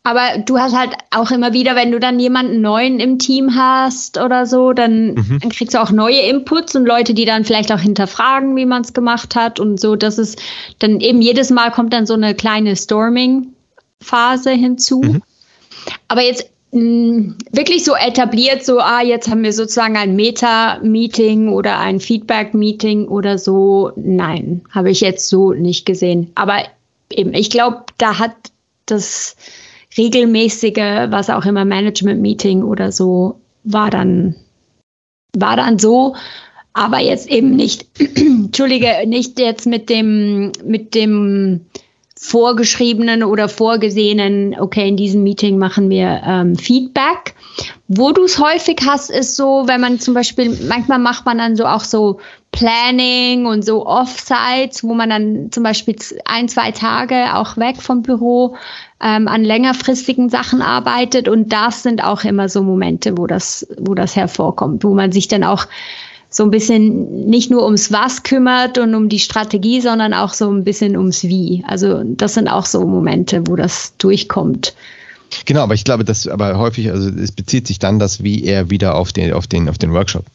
Aber 0.04 0.38
du 0.38 0.58
hast 0.58 0.74
halt 0.74 0.92
auch 1.10 1.30
immer 1.30 1.52
wieder, 1.52 1.76
wenn 1.76 1.92
du 1.92 2.00
dann 2.00 2.18
jemanden 2.18 2.60
neuen 2.62 2.98
im 2.98 3.18
Team 3.18 3.54
hast 3.56 4.18
oder 4.18 4.46
so, 4.46 4.72
dann, 4.72 5.14
mhm. 5.14 5.38
dann 5.42 5.50
kriegst 5.50 5.74
du 5.74 5.82
auch 5.82 5.90
neue 5.90 6.20
Inputs 6.20 6.74
und 6.76 6.86
Leute, 6.86 7.12
die 7.12 7.26
dann 7.26 7.44
vielleicht 7.44 7.70
auch 7.72 7.80
hinterfragen, 7.80 8.56
wie 8.56 8.64
man 8.64 8.82
es 8.82 8.94
gemacht 8.94 9.36
hat 9.36 9.60
und 9.60 9.78
so. 9.78 9.96
Das 9.96 10.16
ist 10.18 10.40
dann 10.78 11.00
eben 11.00 11.20
jedes 11.20 11.50
Mal 11.50 11.70
kommt 11.72 11.92
dann 11.92 12.06
so 12.06 12.14
eine 12.14 12.34
kleine 12.34 12.74
Storming-Phase 12.74 14.50
hinzu. 14.52 15.02
Mhm. 15.02 15.22
Aber 16.08 16.22
jetzt 16.22 16.48
mh, 16.72 16.80
mm, 16.80 17.36
wirklich 17.52 17.84
so 17.84 17.94
etabliert, 17.94 18.64
so, 18.64 18.78
ah, 18.78 19.02
jetzt 19.02 19.28
haben 19.28 19.42
wir 19.42 19.52
sozusagen 19.52 19.96
ein 19.96 20.16
Meta-Meeting 20.16 21.50
oder 21.50 21.78
ein 21.78 22.00
Feedback-Meeting 22.00 23.08
oder 23.08 23.36
so. 23.36 23.92
Nein, 23.96 24.62
habe 24.70 24.90
ich 24.90 25.00
jetzt 25.00 25.28
so 25.28 25.52
nicht 25.52 25.84
gesehen. 25.84 26.30
Aber 26.34 26.62
eben, 27.10 27.34
ich 27.34 27.50
glaube, 27.50 27.84
da 27.98 28.18
hat 28.18 28.34
das 28.86 29.36
regelmäßige, 29.96 31.10
was 31.10 31.30
auch 31.30 31.44
immer, 31.44 31.64
Management-Meeting 31.64 32.62
oder 32.62 32.92
so, 32.92 33.40
war 33.64 33.90
dann, 33.90 34.36
war 35.36 35.56
dann 35.56 35.78
so, 35.78 36.14
aber 36.72 37.00
jetzt 37.00 37.28
eben 37.28 37.56
nicht, 37.56 37.86
Entschuldige, 38.16 38.88
nicht 39.06 39.38
jetzt 39.38 39.66
mit 39.66 39.88
dem, 39.88 40.52
mit 40.64 40.94
dem 40.94 41.66
vorgeschriebenen 42.20 43.22
oder 43.22 43.48
vorgesehenen, 43.48 44.58
okay, 44.58 44.88
in 44.88 44.96
diesem 44.96 45.22
Meeting 45.22 45.56
machen 45.56 45.88
wir 45.88 46.20
ähm, 46.26 46.56
Feedback. 46.56 47.34
Wo 47.86 48.12
du 48.12 48.24
es 48.24 48.38
häufig 48.38 48.80
hast, 48.86 49.10
ist 49.10 49.36
so, 49.36 49.64
wenn 49.66 49.80
man 49.80 50.00
zum 50.00 50.14
Beispiel, 50.14 50.56
manchmal 50.68 50.98
macht 50.98 51.24
man 51.26 51.38
dann 51.38 51.56
so 51.56 51.64
auch 51.64 51.84
so 51.84 52.18
Planning 52.50 53.46
und 53.46 53.64
so 53.64 53.86
Offsites, 53.86 54.82
wo 54.82 54.94
man 54.94 55.10
dann 55.10 55.52
zum 55.52 55.62
Beispiel 55.62 55.96
ein, 56.24 56.48
zwei 56.48 56.72
Tage 56.72 57.34
auch 57.34 57.56
weg 57.56 57.76
vom 57.80 58.02
Büro 58.02 58.56
ähm, 59.00 59.28
an 59.28 59.44
längerfristigen 59.44 60.28
Sachen 60.28 60.60
arbeitet. 60.60 61.28
Und 61.28 61.52
das 61.52 61.84
sind 61.84 62.02
auch 62.02 62.24
immer 62.24 62.48
so 62.48 62.62
Momente, 62.62 63.16
wo 63.16 63.26
das, 63.26 63.66
wo 63.78 63.94
das 63.94 64.16
hervorkommt, 64.16 64.82
wo 64.82 64.92
man 64.92 65.12
sich 65.12 65.28
dann 65.28 65.44
auch 65.44 65.66
so 66.38 66.44
ein 66.44 66.52
bisschen 66.52 67.26
nicht 67.28 67.50
nur 67.50 67.64
ums 67.64 67.90
Was 67.90 68.22
kümmert 68.22 68.78
und 68.78 68.94
um 68.94 69.08
die 69.08 69.18
Strategie, 69.18 69.80
sondern 69.80 70.14
auch 70.14 70.32
so 70.32 70.48
ein 70.48 70.62
bisschen 70.62 70.96
ums 70.96 71.24
Wie. 71.24 71.64
Also 71.66 72.04
das 72.04 72.34
sind 72.34 72.46
auch 72.46 72.64
so 72.64 72.86
Momente, 72.86 73.42
wo 73.48 73.56
das 73.56 73.94
durchkommt. 73.98 74.72
Genau, 75.46 75.62
aber 75.62 75.74
ich 75.74 75.82
glaube, 75.82 76.04
dass 76.04 76.28
aber 76.28 76.56
häufig, 76.56 76.92
also 76.92 77.08
es 77.08 77.32
bezieht 77.32 77.66
sich 77.66 77.80
dann 77.80 77.98
das 77.98 78.22
Wie 78.22 78.44
eher 78.44 78.70
wieder 78.70 78.94
auf 78.94 79.12
den, 79.12 79.32
auf 79.32 79.48
den, 79.48 79.68
auf 79.68 79.78
den 79.78 79.92
Workshop. 79.92 80.26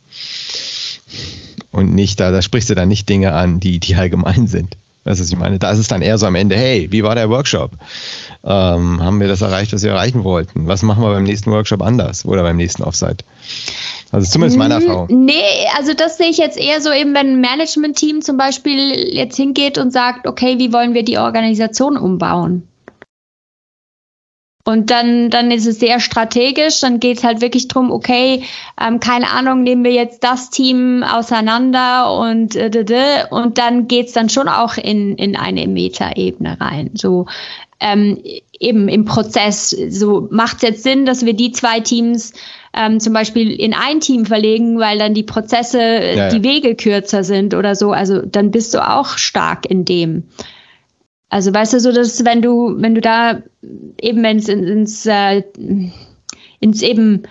Und 1.72 1.96
nicht, 1.96 2.20
da, 2.20 2.32
da 2.32 2.42
sprichst 2.42 2.70
du 2.70 2.76
dann 2.76 2.90
nicht 2.90 3.08
Dinge 3.08 3.32
an, 3.32 3.62
die, 3.62 3.80
die 3.80 3.96
allgemein 3.96 4.48
sind. 4.48 4.76
Weißt 5.06 5.20
du, 5.20 5.24
was 5.24 5.30
ich 5.30 5.38
meine? 5.38 5.60
Da 5.60 5.72
ist 5.72 5.80
es 5.80 5.88
dann 5.90 6.02
eher 6.02 6.18
so 6.18 6.26
am 6.26 6.36
Ende, 6.36 6.56
hey, 6.56 6.88
wie 6.92 7.04
war 7.04 7.16
der 7.16 7.30
Workshop? 7.30 7.72
Ähm, 8.44 9.02
haben 9.04 9.20
wir 9.20 9.28
das 9.28 9.42
erreicht, 9.42 9.74
was 9.74 9.84
wir 9.84 9.92
erreichen 9.92 10.24
wollten? 10.24 10.68
Was 10.68 10.82
machen 10.82 11.04
wir 11.04 11.12
beim 11.12 11.24
nächsten 11.24 11.52
Workshop 11.52 11.82
anders 11.82 12.26
oder 12.26 12.44
beim 12.44 12.56
nächsten 12.56 12.84
Offsite? 12.84 13.26
Also 14.12 14.32
zumindest 14.32 14.58
meine 14.58 14.76
Erfahrung. 14.76 15.08
Nee, 15.10 15.42
also 15.78 15.94
das 15.94 16.18
sehe 16.18 16.30
ich 16.30 16.38
jetzt 16.38 16.58
eher 16.58 16.80
so 16.82 16.92
eben, 16.92 17.14
wenn 17.16 17.34
ein 17.34 17.42
Management-Team 17.42 18.22
zum 18.22 18.38
Beispiel 18.38 18.94
jetzt 19.14 19.36
hingeht 19.36 19.78
und 19.78 19.92
sagt, 19.92 20.28
okay, 20.28 20.60
wie 20.60 20.72
wollen 20.72 20.94
wir 20.94 21.04
die 21.04 21.18
Organisation 21.18 21.98
umbauen? 21.98 22.68
Und 24.66 24.92
dann, 24.92 25.30
dann 25.30 25.52
ist 25.52 25.68
es 25.68 25.80
sehr 25.80 26.00
strategisch, 26.00 26.80
dann 26.80 27.02
geht 27.02 27.18
es 27.18 27.24
halt 27.26 27.42
wirklich 27.42 27.68
drum, 27.68 27.92
okay, 27.92 28.44
ähm, 28.82 29.02
keine 29.02 29.30
Ahnung, 29.30 29.64
nehmen 29.64 29.84
wir 29.84 29.92
jetzt 29.92 30.24
das 30.24 30.52
Team 30.52 31.04
auseinander 31.04 32.18
und, 32.18 32.56
äh, 32.56 33.26
und 33.30 33.58
dann 33.58 33.90
geht's 33.90 34.14
dann 34.14 34.30
schon 34.30 34.48
auch 34.48 34.78
in, 34.78 35.18
in 35.18 35.36
eine 35.36 35.68
Metaebene 35.68 36.62
rein. 36.62 36.92
So 36.94 37.26
ähm, 37.82 38.18
eben 38.58 38.88
im 38.88 39.04
Prozess, 39.04 39.70
so 39.70 40.30
macht 40.32 40.58
es 40.58 40.62
jetzt 40.62 40.84
Sinn, 40.84 41.06
dass 41.06 41.26
wir 41.26 41.34
die 41.34 41.52
zwei 41.52 41.82
Teams 41.82 42.32
ähm, 42.74 43.02
zum 43.02 43.12
Beispiel 43.12 43.52
in 43.52 43.74
ein 43.74 44.00
Team 44.00 44.26
verlegen, 44.26 44.80
weil 44.80 44.98
dann 44.98 45.14
die 45.14 45.24
Prozesse, 45.24 45.80
ja, 45.80 46.14
ja. 46.14 46.30
die 46.30 46.44
Wege 46.44 46.76
kürzer 46.76 47.26
sind 47.26 47.54
oder 47.54 47.76
so. 47.76 47.92
Also 47.92 48.22
dann 48.22 48.52
bist 48.52 48.74
du 48.74 48.80
auch 48.80 49.18
stark 49.18 49.66
in 49.66 49.84
dem. 49.84 50.24
Also 51.34 51.52
weißt 51.52 51.74
du, 51.74 51.80
so 51.80 51.92
dass 51.92 52.24
wenn 52.26 52.44
du, 52.44 52.76
wenn 52.78 52.94
du 52.94 53.02
da 53.02 53.42
eben 54.00 54.22
wenn 54.22 54.38
es 54.38 54.48
ins, 54.48 55.04
äh, 55.08 55.42
ins 56.60 56.84
eben, 56.84 57.24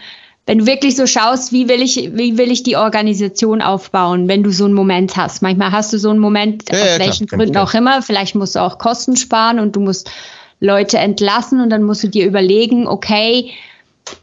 wenn 0.44 0.58
du 0.58 0.66
wirklich 0.66 0.96
so 0.96 1.06
schaust, 1.06 1.52
wie 1.52 1.68
will 1.68 1.80
ich, 1.80 2.10
wie 2.12 2.36
will 2.36 2.50
ich 2.50 2.64
die 2.64 2.76
Organisation 2.76 3.62
aufbauen, 3.62 4.26
wenn 4.26 4.42
du 4.42 4.50
so 4.50 4.64
einen 4.64 4.74
Moment 4.74 5.16
hast. 5.16 5.40
Manchmal 5.40 5.70
hast 5.70 5.92
du 5.92 5.98
so 5.98 6.10
einen 6.10 6.18
Moment, 6.18 6.64
ja, 6.68 6.82
aus 6.82 6.88
ja, 6.94 6.98
welchen 6.98 7.28
klar, 7.28 7.38
Gründen 7.38 7.58
auch 7.58 7.74
immer. 7.74 8.02
Vielleicht 8.02 8.34
musst 8.34 8.56
du 8.56 8.58
auch 8.58 8.78
Kosten 8.78 9.16
sparen 9.16 9.60
und 9.60 9.76
du 9.76 9.80
musst 9.80 10.10
Leute 10.58 10.98
entlassen 10.98 11.60
und 11.60 11.70
dann 11.70 11.84
musst 11.84 12.02
du 12.02 12.08
dir 12.08 12.26
überlegen, 12.26 12.88
okay, 12.88 13.52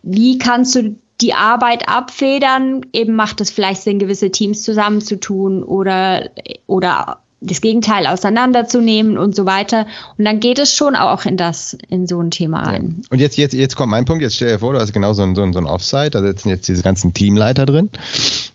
wie 0.04 0.40
kannst 0.40 0.76
du 0.76 0.98
die 1.22 1.36
Arbeit 1.36 1.88
abfedern? 1.88 2.82
Eben 2.92 3.16
macht 3.16 3.40
es 3.40 3.50
vielleicht 3.50 3.84
Sinn, 3.84 3.98
gewisse 3.98 4.30
Teams 4.30 4.62
zusammenzutun 4.64 5.64
oder, 5.64 6.32
oder 6.68 7.22
das 7.42 7.62
Gegenteil 7.62 8.06
auseinanderzunehmen 8.08 9.18
und 9.18 9.36
so 9.36 9.46
weiter. 9.46 9.86
Und 10.18 10.26
dann 10.26 10.40
geht 10.40 10.60
es 10.60 10.74
schon 10.76 10.96
auch 10.96 11.26
in 11.26 11.38
das, 11.38 11.78
in 11.88 12.06
so 12.06 12.20
ein 12.20 12.32
Thema 12.32 12.64
rein. 12.64 12.98
Ja. 12.98 13.04
Und 13.12 13.20
jetzt, 13.20 13.38
jetzt, 13.38 13.54
jetzt 13.54 13.76
kommt 13.76 13.92
mein 13.92 14.06
Punkt. 14.06 14.22
Jetzt 14.22 14.36
stell 14.36 14.50
dir 14.50 14.60
vor, 14.60 14.74
du 14.74 14.80
hast 14.80 14.92
genau 14.92 15.14
so 15.14 15.24
ein, 15.24 15.36
so 15.36 15.44
ein, 15.44 15.54
so 15.54 15.60
ein 15.60 15.66
Offsite. 15.66 16.12
Da 16.12 16.22
sitzen 16.22 16.50
jetzt 16.50 16.68
diese 16.68 16.84
ganzen 16.84 17.14
Teamleiter 17.14 17.66
drin. 17.66 17.90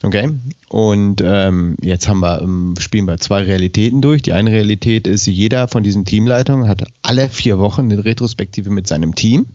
Okay. 0.02 0.30
Und 0.68 1.22
ähm, 1.24 1.76
jetzt 1.80 2.08
haben 2.08 2.20
wir, 2.20 2.42
ähm, 2.42 2.74
spielen 2.78 3.06
wir 3.06 3.18
zwei 3.18 3.42
Realitäten 3.42 4.02
durch. 4.02 4.22
Die 4.22 4.32
eine 4.32 4.50
Realität 4.50 5.06
ist, 5.06 5.26
jeder 5.26 5.68
von 5.68 5.82
diesen 5.82 6.04
Teamleitern 6.04 6.68
hat 6.68 6.84
alle 7.02 7.28
vier 7.28 7.58
Wochen 7.58 7.82
eine 7.82 8.04
Retrospektive 8.04 8.70
mit 8.70 8.86
seinem 8.86 9.14
Team 9.14 9.46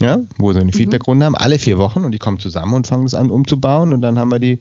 ja, 0.00 0.18
wo 0.38 0.52
sie 0.52 0.58
eine 0.60 0.72
mhm. 0.72 0.76
Feedbackrunde 0.76 1.26
haben, 1.26 1.34
alle 1.34 1.58
vier 1.58 1.78
Wochen 1.78 2.04
und 2.04 2.12
die 2.12 2.18
kommen 2.18 2.38
zusammen 2.38 2.74
und 2.74 2.86
fangen 2.86 3.04
es 3.04 3.14
an 3.14 3.30
umzubauen 3.30 3.92
und 3.92 4.00
dann 4.00 4.18
haben 4.18 4.30
wir 4.30 4.38
die 4.38 4.58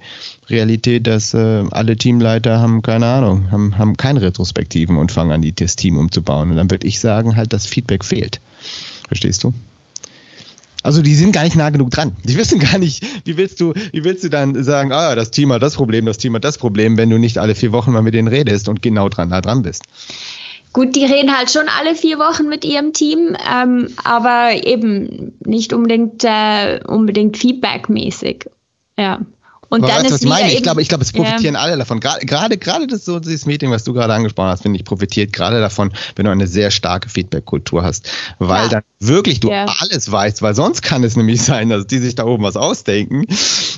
Realität, 0.49 1.08
dass 1.08 1.34
äh, 1.34 1.63
alle 1.71 1.95
Teamleiter 1.95 2.60
haben 2.60 2.82
keine 2.82 3.06
Ahnung, 3.06 3.52
haben, 3.52 3.78
haben 3.78 3.95
keine 3.95 4.21
Retrospektiven 4.21 4.97
und 4.97 5.12
fangen 5.12 5.32
an, 5.32 5.41
die, 5.41 5.54
das 5.54 5.75
Team 5.75 5.97
umzubauen. 5.97 6.52
Und 6.52 6.58
dann 6.58 6.69
würde 6.69 6.88
ich 6.88 6.99
sagen, 6.99 7.36
halt, 7.36 7.54
das 7.54 7.65
Feedback 7.65 8.04
fehlt. 8.04 8.41
Verstehst 9.08 9.43
du? 9.43 9.54
Also 10.82 11.02
die 11.02 11.15
sind 11.15 11.34
gar 11.34 11.43
nicht 11.43 11.56
nah 11.56 11.69
genug 11.69 11.91
dran. 11.91 12.15
Die 12.23 12.38
wissen 12.38 12.60
gar 12.60 12.78
nicht, 12.78 13.04
wie 13.25 13.38
willst 13.38 13.60
du, 13.60 13.73
wie 13.91 14.04
willst 14.04 14.23
du 14.23 14.30
dann 14.30 14.62
sagen, 14.63 14.91
ah, 14.91 15.15
das 15.15 15.32
Team 15.32 15.52
hat 15.52 15.62
das 15.62 15.75
Problem, 15.75 16.06
das 16.06 16.17
Team 16.17 16.36
hat 16.36 16.43
das 16.43 16.58
Problem, 16.58 16.97
wenn 16.97 17.10
du 17.10 17.17
nicht 17.17 17.38
alle 17.38 17.56
vier 17.56 17.71
Wochen 17.71 17.91
mal 17.91 18.02
mit 18.02 18.13
denen 18.13 18.28
redest 18.28 18.69
und 18.69 18.82
genau 18.82 19.10
dran 19.10 19.30
nah 19.30 19.41
dran 19.41 19.62
bist. 19.62 19.84
Gut, 20.80 20.96
die 20.96 21.04
reden 21.04 21.38
halt 21.38 21.52
schon 21.52 21.65
alle 21.78 21.94
vier 21.94 22.20
Wochen 22.20 22.48
mit 22.48 22.63
ihrem 22.63 22.94
Team, 22.94 23.36
ähm, 23.54 23.89
aber 24.06 24.52
eben 24.63 25.34
nicht 25.46 25.74
unbedingt, 25.74 26.24
äh, 26.24 26.80
unbedingt 26.88 27.36
feedbackmäßig. 27.36 28.46
Ja. 28.98 29.20
Und 29.68 29.84
Aber 29.84 29.92
dann 29.92 29.98
weißt, 29.98 30.06
ist 30.06 30.12
was 30.13 30.22
ich 30.22 30.30
meine? 30.30 30.54
Ich 30.54 30.63
glaube, 30.63 30.82
ich 30.82 30.88
glaube, 30.88 31.04
es 31.04 31.12
profitieren 31.12 31.56
ja. 31.56 31.60
alle 31.60 31.76
davon. 31.76 32.00
Gerade, 32.00 32.58
gerade 32.58 32.88
das 32.88 33.04
so 33.04 33.20
dieses 33.20 33.46
Meeting, 33.46 33.72
was 33.72 33.84
du 33.84 33.92
gerade 33.92 34.13
angesprochen 34.13 34.48
hast, 34.48 34.62
finde 34.62 34.80
ich, 34.80 34.86
profitiert 34.86 35.34
gerade 35.34 35.60
davon, 35.60 35.92
wenn 36.15 36.24
du 36.24 36.32
eine 36.32 36.48
sehr 36.48 36.72
starke 36.72 37.10
Feedback-Kultur 37.10 37.84
hast, 37.84 38.10
weil 38.39 38.63
ja. 38.63 38.70
dann 38.70 38.84
wirklich 39.00 39.42
du 39.42 39.50
ja. 39.50 39.65
alles 39.80 40.10
weißt, 40.10 40.42
weil 40.42 40.56
sonst 40.56 40.82
kann 40.82 41.04
es 41.04 41.18
nämlich 41.18 41.42
sein, 41.44 41.68
dass 41.68 41.88
die 41.88 41.98
sich 41.98 42.15
da 42.15 42.24
oben 42.24 42.44
was 42.44 42.56
ausdenken, 42.56 43.26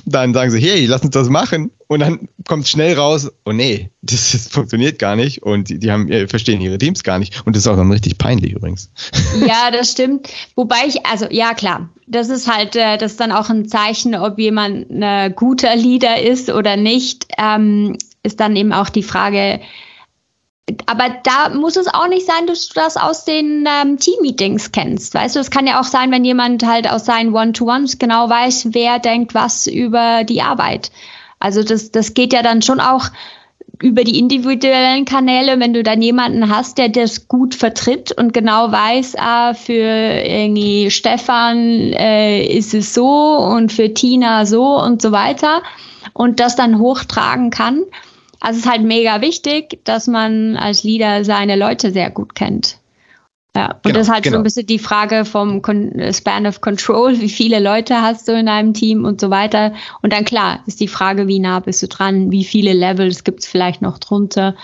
dann 0.06 0.34
sagen 0.34 0.52
sie, 0.52 0.60
hey, 0.60 0.86
lass 0.86 1.02
uns 1.02 1.10
das 1.10 1.28
machen 1.28 1.72
und 1.88 2.00
dann 2.00 2.28
kommt 2.46 2.68
schnell 2.68 2.98
raus, 2.98 3.30
oh 3.44 3.52
nee, 3.52 3.90
das, 4.02 4.32
das 4.32 4.48
funktioniert 4.48 4.98
gar 4.98 5.16
nicht 5.16 5.42
und 5.42 5.68
die, 5.68 5.78
die 5.78 5.90
haben, 5.90 6.10
äh, 6.10 6.26
verstehen 6.26 6.60
ihre 6.60 6.78
Teams 6.78 7.02
gar 7.02 7.18
nicht 7.18 7.46
und 7.46 7.54
das 7.54 7.64
ist 7.64 7.68
auch 7.68 7.76
dann 7.76 7.90
richtig 7.90 8.18
peinlich 8.18 8.52
übrigens. 8.52 8.90
Ja, 9.46 9.70
das 9.70 9.92
stimmt. 9.92 10.28
Wobei 10.54 10.86
ich, 10.86 11.04
also 11.06 11.26
ja 11.30 11.54
klar, 11.54 11.88
das 12.06 12.28
ist 12.28 12.50
halt, 12.50 12.76
äh, 12.76 12.96
das 12.98 13.12
ist 13.12 13.20
dann 13.20 13.32
auch 13.32 13.50
ein 13.50 13.66
Zeichen, 13.66 14.14
ob 14.14 14.38
jemand 14.38 14.90
ein 14.90 15.34
guter 15.34 15.74
Leader 15.74 16.20
ist 16.22 16.50
oder 16.50 16.76
nicht, 16.76 17.26
ähm, 17.38 17.96
ist 18.22 18.40
dann 18.40 18.54
eben 18.56 18.72
auch 18.72 18.88
die 18.88 19.02
Frage, 19.02 19.60
aber 20.86 21.10
da 21.24 21.48
muss 21.54 21.76
es 21.76 21.88
auch 21.88 22.08
nicht 22.08 22.26
sein, 22.26 22.46
dass 22.46 22.68
du 22.68 22.74
das 22.74 22.96
aus 22.96 23.24
den 23.24 23.66
ähm, 23.66 23.98
Team-Meetings 23.98 24.72
kennst. 24.72 25.14
Weißt 25.14 25.36
du, 25.36 25.40
es 25.40 25.50
kann 25.50 25.66
ja 25.66 25.80
auch 25.80 25.84
sein, 25.84 26.10
wenn 26.10 26.24
jemand 26.24 26.64
halt 26.64 26.88
aus 26.88 27.04
seinen 27.04 27.34
One-to-Ones 27.34 27.98
genau 27.98 28.28
weiß, 28.28 28.68
wer 28.70 28.98
denkt 28.98 29.34
was 29.34 29.66
über 29.66 30.24
die 30.24 30.42
Arbeit. 30.42 30.90
Also 31.42 31.64
das, 31.64 31.90
das 31.90 32.14
geht 32.14 32.32
ja 32.32 32.42
dann 32.42 32.62
schon 32.62 32.78
auch 32.78 33.06
über 33.80 34.04
die 34.04 34.18
individuellen 34.18 35.04
Kanäle, 35.04 35.58
wenn 35.58 35.72
du 35.72 35.82
dann 35.82 36.00
jemanden 36.00 36.48
hast, 36.48 36.78
der 36.78 36.88
das 36.88 37.26
gut 37.26 37.56
vertritt 37.56 38.12
und 38.12 38.32
genau 38.32 38.70
weiß, 38.70 39.16
ah, 39.18 39.54
für 39.54 39.72
irgendwie 39.72 40.88
Stefan 40.92 41.92
äh, 41.92 42.44
ist 42.44 42.74
es 42.74 42.94
so 42.94 43.38
und 43.38 43.72
für 43.72 43.92
Tina 43.92 44.46
so 44.46 44.80
und 44.80 45.02
so 45.02 45.10
weiter 45.10 45.62
und 46.12 46.38
das 46.38 46.54
dann 46.54 46.78
hochtragen 46.78 47.50
kann. 47.50 47.82
Also 48.40 48.58
es 48.58 48.66
ist 48.66 48.70
halt 48.70 48.82
mega 48.82 49.20
wichtig, 49.20 49.80
dass 49.84 50.06
man 50.06 50.56
als 50.56 50.84
Leader 50.84 51.24
seine 51.24 51.56
Leute 51.56 51.90
sehr 51.90 52.10
gut 52.10 52.36
kennt. 52.36 52.78
Ja, 53.54 53.72
und 53.72 53.82
genau, 53.82 53.98
das 53.98 54.06
ist 54.06 54.12
halt 54.12 54.24
genau. 54.24 54.36
so 54.36 54.40
ein 54.40 54.44
bisschen 54.44 54.66
die 54.66 54.78
Frage 54.78 55.26
vom 55.26 55.60
Con 55.60 55.92
Span 56.12 56.46
of 56.46 56.60
Control, 56.60 57.20
wie 57.20 57.28
viele 57.28 57.60
Leute 57.60 58.00
hast 58.00 58.28
du 58.28 58.32
in 58.32 58.48
einem 58.48 58.72
Team 58.72 59.04
und 59.04 59.20
so 59.20 59.30
weiter. 59.30 59.74
Und 60.00 60.12
dann 60.12 60.24
klar 60.24 60.60
ist 60.66 60.80
die 60.80 60.88
Frage, 60.88 61.28
wie 61.28 61.38
nah 61.38 61.60
bist 61.60 61.82
du 61.82 61.88
dran, 61.88 62.30
wie 62.30 62.44
viele 62.44 62.72
Levels 62.72 63.24
gibt 63.24 63.40
es 63.40 63.46
vielleicht 63.46 63.82
noch 63.82 63.98
drunter. 63.98 64.54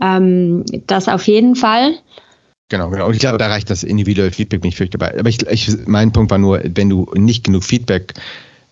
Ähm, 0.00 0.64
das 0.86 1.08
auf 1.08 1.26
jeden 1.26 1.56
Fall. 1.56 1.94
Genau, 2.68 2.90
genau. 2.90 3.06
Und 3.06 3.14
ich 3.14 3.20
glaube, 3.20 3.38
da 3.38 3.46
reicht 3.46 3.70
das 3.70 3.84
individuelle 3.84 4.32
Feedback 4.32 4.64
nicht 4.64 4.76
für 4.76 4.86
dabei. 4.86 5.18
Aber 5.18 5.28
ich, 5.28 5.46
ich, 5.46 5.86
mein 5.86 6.12
Punkt 6.12 6.30
war 6.30 6.38
nur, 6.38 6.60
wenn 6.64 6.90
du 6.90 7.08
nicht 7.14 7.44
genug 7.44 7.64
Feedback 7.64 8.14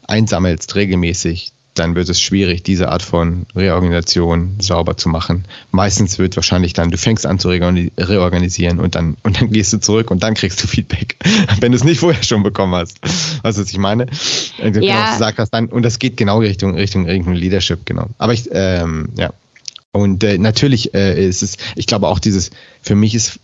einsammelst 0.07 0.75
regelmäßig, 0.75 1.53
dann 1.75 1.95
wird 1.97 2.09
es 2.09 2.21
schwierig, 2.21 2.63
diese 2.63 2.89
Art 2.89 3.03
von 3.03 3.47
Reorganisation 3.55 4.55
sauber 4.61 4.97
zu 4.97 5.09
machen. 5.09 5.45
Meistens 5.73 6.19
wird 6.19 6.37
wahrscheinlich 6.37 6.73
dann, 6.73 6.91
du 6.91 6.99
fängst 6.99 7.27
an 7.27 7.39
zu 7.39 7.49
reorganisieren 7.49 8.79
und 8.79 8.95
dann, 8.95 9.17
und 9.23 9.41
dann 9.41 9.51
gehst 9.51 9.73
du 9.73 9.79
zurück 9.79 10.11
und 10.11 10.23
dann 10.23 10.35
kriegst 10.35 10.63
du 10.63 10.69
Feedback, 10.69 11.17
wenn 11.61 11.73
du 11.73 11.77
es 11.77 11.85
nicht 11.85 12.01
vorher 12.01 12.23
schon 12.23 12.43
bekommen 12.43 12.75
hast. 12.75 13.01
Weißt 13.43 13.59
du, 13.59 13.63
was 13.63 13.71
ich 13.71 13.79
meine? 13.79 14.07
Ja. 14.59 14.71
Genau, 14.71 14.87
was 14.87 15.07
du 15.07 15.13
gesagt 15.15 15.39
hast, 15.39 15.51
dann, 15.51 15.67
und 15.67 15.83
das 15.83 15.99
geht 15.99 16.17
genau 16.17 16.39
Richtung, 16.39 16.75
Richtung, 16.75 17.07
Richtung 17.07 17.35
Leadership, 17.35 17.85
genau. 17.85 18.09
Aber 18.19 18.33
ich, 18.33 18.49
ähm, 18.53 19.09
ja. 19.17 19.33
Und 19.93 20.25
äh, 20.25 20.39
natürlich 20.39 20.93
äh, 20.95 21.25
ist 21.29 21.43
es, 21.43 21.57
ich 21.77 21.87
glaube 21.87 22.09
auch 22.09 22.19
dieses, 22.19 22.51
für 22.83 22.97
mich 22.97 23.15
ist 23.15 23.39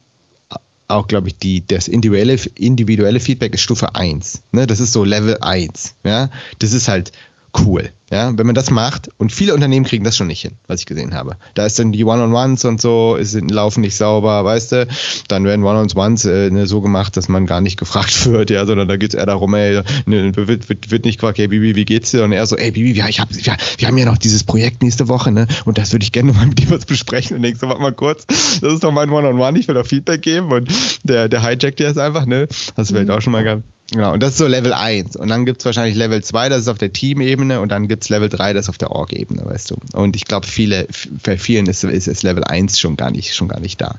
auch, 0.91 1.07
glaube 1.07 1.29
ich, 1.29 1.39
die, 1.39 1.67
das 1.67 1.89
individuelle, 1.89 2.37
individuelle 2.57 3.21
Feedback 3.21 3.55
ist 3.55 3.63
Stufe 3.63 3.95
1. 3.95 4.43
Ne? 4.53 4.67
Das 4.67 4.81
ist 4.81 4.93
so 4.93 5.05
Level 5.05 5.39
1. 5.41 5.95
Ja? 6.05 6.31
Das 6.59 6.73
ist 6.73 6.89
halt 6.89 7.13
cool. 7.59 7.91
Ja, 8.13 8.37
wenn 8.37 8.45
man 8.45 8.57
das 8.57 8.73
macht 8.73 9.09
und 9.19 9.31
viele 9.31 9.55
Unternehmen 9.55 9.87
kriegen 9.87 10.03
das 10.03 10.17
schon 10.17 10.27
nicht 10.27 10.43
hin, 10.43 10.57
was 10.67 10.81
ich 10.81 10.87
gesehen 10.87 11.15
habe. 11.15 11.37
Da 11.55 11.65
ist 11.65 11.79
dann 11.79 11.93
die 11.93 12.05
One-on-Ones 12.05 12.65
und 12.65 12.81
so, 12.81 13.17
sind, 13.21 13.53
laufen 13.53 13.83
nicht 13.83 13.95
sauber, 13.95 14.45
weißt 14.45 14.73
du. 14.73 14.89
Dann 15.29 15.45
werden 15.45 15.65
One-on-Ones 15.65 16.25
äh, 16.25 16.51
ne, 16.51 16.67
so 16.67 16.81
gemacht, 16.81 17.17
dass 17.17 17.29
man 17.29 17.47
gar 17.47 17.61
nicht 17.61 17.79
gefragt 17.79 18.27
wird, 18.31 18.51
ja, 18.51 18.67
sondern 18.67 18.89
da 18.89 18.97
geht 18.97 19.15
es 19.15 19.15
eher 19.15 19.27
darum, 19.27 19.55
ey, 19.55 19.83
ne, 20.07 20.35
wird, 20.35 20.69
wird, 20.69 20.91
wird 20.91 21.05
nicht 21.05 21.21
gefragt, 21.21 21.39
hey 21.39 21.47
Bibi, 21.47 21.77
wie 21.77 21.85
geht's 21.85 22.11
dir? 22.11 22.25
Und 22.25 22.33
er 22.33 22.45
so, 22.47 22.57
ey 22.57 22.73
Bibi, 22.73 22.93
ja, 22.93 23.09
ich 23.09 23.21
hab, 23.21 23.31
ja, 23.33 23.57
wir 23.79 23.87
haben 23.87 23.97
ja 23.97 24.07
noch 24.07 24.19
dieses 24.19 24.43
Projekt 24.43 24.83
nächste 24.83 25.07
Woche, 25.07 25.31
ne? 25.31 25.47
Und 25.65 25.79
das 25.79 25.93
würde 25.93 26.03
ich 26.03 26.11
gerne 26.11 26.33
mal 26.33 26.47
mit 26.47 26.59
dir 26.59 26.71
was 26.71 26.87
besprechen. 26.87 27.37
Und 27.37 27.43
denkst 27.45 27.61
du, 27.61 27.69
warte 27.69 27.81
mal 27.81 27.93
kurz, 27.93 28.27
das 28.27 28.73
ist 28.73 28.83
doch 28.83 28.91
mein 28.91 29.11
One-on-One, 29.11 29.57
ich 29.57 29.69
will 29.69 29.77
doch 29.77 29.87
Feedback 29.87 30.23
geben 30.23 30.51
und 30.51 30.69
der, 31.05 31.29
der 31.29 31.45
hijackt 31.45 31.79
dir 31.79 31.87
das 31.87 31.97
einfach, 31.97 32.27
ne? 32.27 32.49
Hast 32.77 32.91
du 32.91 32.95
vielleicht 32.95 33.09
mhm. 33.09 33.15
auch 33.15 33.23
schon 33.23 33.33
mal 33.33 33.45
gehabt. 33.45 33.63
Genau, 33.93 34.13
und 34.13 34.23
das 34.23 34.33
ist 34.33 34.39
so 34.39 34.47
Level 34.47 34.73
1. 34.73 35.17
Und 35.17 35.29
dann 35.29 35.45
gibt 35.45 35.61
es 35.61 35.65
wahrscheinlich 35.65 35.97
Level 35.97 36.23
2, 36.23 36.49
das 36.49 36.63
ist 36.63 36.69
auf 36.69 36.79
der 36.79 36.93
Team-Ebene, 36.93 37.61
und 37.61 37.71
dann 37.71 37.89
gibt 37.89 38.05
es 38.05 38.09
Level 38.09 38.29
3, 38.29 38.53
das 38.53 38.67
ist 38.67 38.69
auf 38.69 38.79
der 38.79 38.93
Org-Ebene, 38.93 39.45
weißt 39.45 39.73
du. 39.73 39.77
Und 39.93 40.15
ich 40.15 40.27
glaube, 40.27 40.47
viele, 40.47 40.87
bei 41.25 41.37
vielen 41.37 41.67
ist, 41.67 41.83
ist, 41.83 42.07
ist, 42.07 42.23
Level 42.23 42.45
1 42.45 42.79
schon 42.79 42.97
gar 42.97 43.11
nicht, 43.11 43.35
schon 43.35 43.49
gar 43.49 43.59
nicht 43.59 43.81
da. 43.81 43.97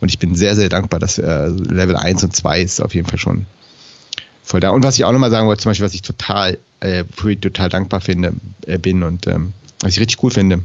Und 0.00 0.10
ich 0.10 0.18
bin 0.18 0.34
sehr, 0.34 0.56
sehr 0.56 0.68
dankbar, 0.68 1.00
dass 1.00 1.16
äh, 1.18 1.46
Level 1.48 1.96
1 1.96 2.22
und 2.24 2.36
2 2.36 2.60
ist 2.60 2.80
auf 2.80 2.94
jeden 2.94 3.08
Fall 3.08 3.18
schon 3.18 3.46
voll 4.42 4.60
da. 4.60 4.70
Und 4.70 4.84
was 4.84 4.98
ich 4.98 5.04
auch 5.06 5.12
nochmal 5.12 5.30
sagen 5.30 5.46
wollte, 5.46 5.62
zum 5.62 5.70
Beispiel, 5.70 5.86
was 5.86 5.94
ich 5.94 6.02
total, 6.02 6.58
äh, 6.80 7.04
total 7.40 7.70
dankbar 7.70 8.02
finde, 8.02 8.34
äh, 8.66 8.78
bin 8.78 9.02
und 9.02 9.26
ähm, 9.26 9.54
was 9.80 9.92
ich 9.92 10.00
richtig 10.00 10.22
cool 10.22 10.30
finde, 10.30 10.62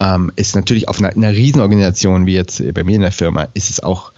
ähm, 0.00 0.32
ist 0.36 0.54
natürlich 0.54 0.88
auf 0.88 0.98
einer, 0.98 1.10
einer 1.10 1.32
Riesenorganisation 1.32 2.26
wie 2.26 2.34
jetzt 2.34 2.62
bei 2.74 2.84
mir 2.84 2.96
in 2.96 3.02
der 3.02 3.12
Firma, 3.12 3.48
ist 3.54 3.70
es 3.70 3.80
auch 3.80 4.12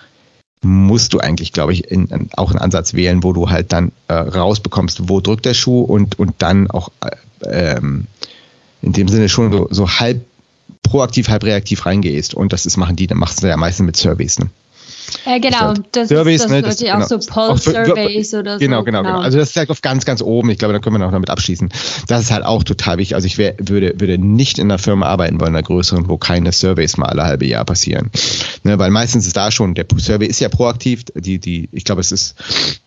musst 0.64 1.12
du 1.12 1.20
eigentlich, 1.20 1.52
glaube 1.52 1.72
ich, 1.72 1.90
in, 1.90 2.06
in, 2.06 2.28
auch 2.36 2.50
einen 2.50 2.60
Ansatz 2.60 2.94
wählen, 2.94 3.22
wo 3.22 3.32
du 3.32 3.50
halt 3.50 3.72
dann 3.72 3.92
äh, 4.08 4.14
rausbekommst, 4.14 5.08
wo 5.08 5.20
drückt 5.20 5.44
der 5.44 5.54
Schuh 5.54 5.82
und, 5.82 6.18
und 6.18 6.34
dann 6.38 6.70
auch 6.70 6.90
äh, 7.00 7.76
ähm, 7.76 8.06
in 8.82 8.92
dem 8.92 9.08
Sinne 9.08 9.28
schon 9.28 9.52
so, 9.52 9.68
so 9.70 9.88
halb 9.88 10.24
proaktiv, 10.82 11.28
halb 11.28 11.44
reaktiv 11.44 11.86
reingehst. 11.86 12.34
Und 12.34 12.52
das 12.52 12.66
ist, 12.66 12.76
machen 12.76 12.96
die, 12.96 13.06
dann 13.06 13.18
machst 13.18 13.42
du 13.42 13.48
ja 13.48 13.56
meistens 13.56 13.86
mit 13.86 13.96
Surveys. 13.96 14.38
Ne? 14.38 14.50
Ja, 15.24 15.38
genau. 15.38 15.74
Das, 15.92 16.08
Surveys, 16.08 16.40
ist, 16.40 16.44
das 16.44 16.50
ne, 16.50 16.62
das, 16.62 16.82
auch 16.82 17.06
genau. 17.06 17.06
so 17.06 17.18
Pulse-Surveys 17.18 18.34
oder 18.34 18.58
genau, 18.58 18.78
so. 18.78 18.84
Genau, 18.84 19.02
genau, 19.02 19.02
genau. 19.02 19.20
Also 19.20 19.38
das 19.38 19.50
ist 19.50 19.56
halt 19.56 19.70
auf 19.70 19.82
ganz, 19.82 20.04
ganz 20.04 20.22
oben. 20.22 20.50
Ich 20.50 20.58
glaube, 20.58 20.74
da 20.74 20.80
können 20.80 20.94
wir 20.94 21.00
noch 21.00 21.12
damit 21.12 21.30
abschließen. 21.30 21.70
Das 22.06 22.22
ist 22.22 22.30
halt 22.30 22.44
auch 22.44 22.62
total 22.64 22.98
wichtig. 22.98 23.14
Also 23.14 23.26
ich 23.26 23.38
wär, 23.38 23.54
würde, 23.58 23.98
würde 23.98 24.18
nicht 24.18 24.58
in 24.58 24.70
einer 24.70 24.78
Firma 24.78 25.06
arbeiten 25.06 25.40
wollen, 25.40 25.54
einer 25.54 25.62
größeren, 25.62 26.08
wo 26.08 26.16
keine 26.16 26.52
Surveys 26.52 26.96
mal 26.96 27.06
alle 27.06 27.24
halbe 27.24 27.46
Jahr 27.46 27.64
passieren. 27.64 28.10
Ne, 28.62 28.78
weil 28.78 28.90
meistens 28.90 29.26
ist 29.26 29.36
da 29.36 29.50
schon, 29.50 29.74
der 29.74 29.86
Survey 29.96 30.26
ist 30.26 30.40
ja 30.40 30.48
proaktiv. 30.48 31.04
Die, 31.14 31.38
die, 31.38 31.68
ich 31.72 31.84
glaube, 31.84 32.00
es 32.00 32.12
ist, 32.12 32.34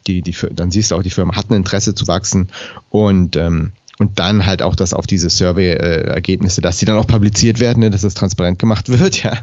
die, 0.07 0.21
die, 0.21 0.35
dann 0.51 0.71
siehst 0.71 0.91
du 0.91 0.95
auch, 0.95 1.03
die 1.03 1.09
Firma 1.09 1.35
hat 1.35 1.49
ein 1.49 1.55
Interesse 1.55 1.95
zu 1.95 2.07
wachsen 2.07 2.49
und 2.89 3.35
ähm, 3.35 3.71
und 3.99 4.19
dann 4.19 4.45
halt 4.45 4.61
auch 4.61 4.75
das 4.75 4.93
auf 4.93 5.07
diese 5.07 5.29
Survey-Ergebnisse, 5.29 6.61
dass 6.61 6.77
die 6.77 6.85
dann 6.85 6.97
auch 6.97 7.07
publiziert 7.07 7.59
werden, 7.59 7.79
ne, 7.79 7.89
dass 7.89 8.01
das 8.01 8.13
transparent 8.13 8.59
gemacht 8.59 8.89
wird, 8.99 9.23
ja. 9.23 9.33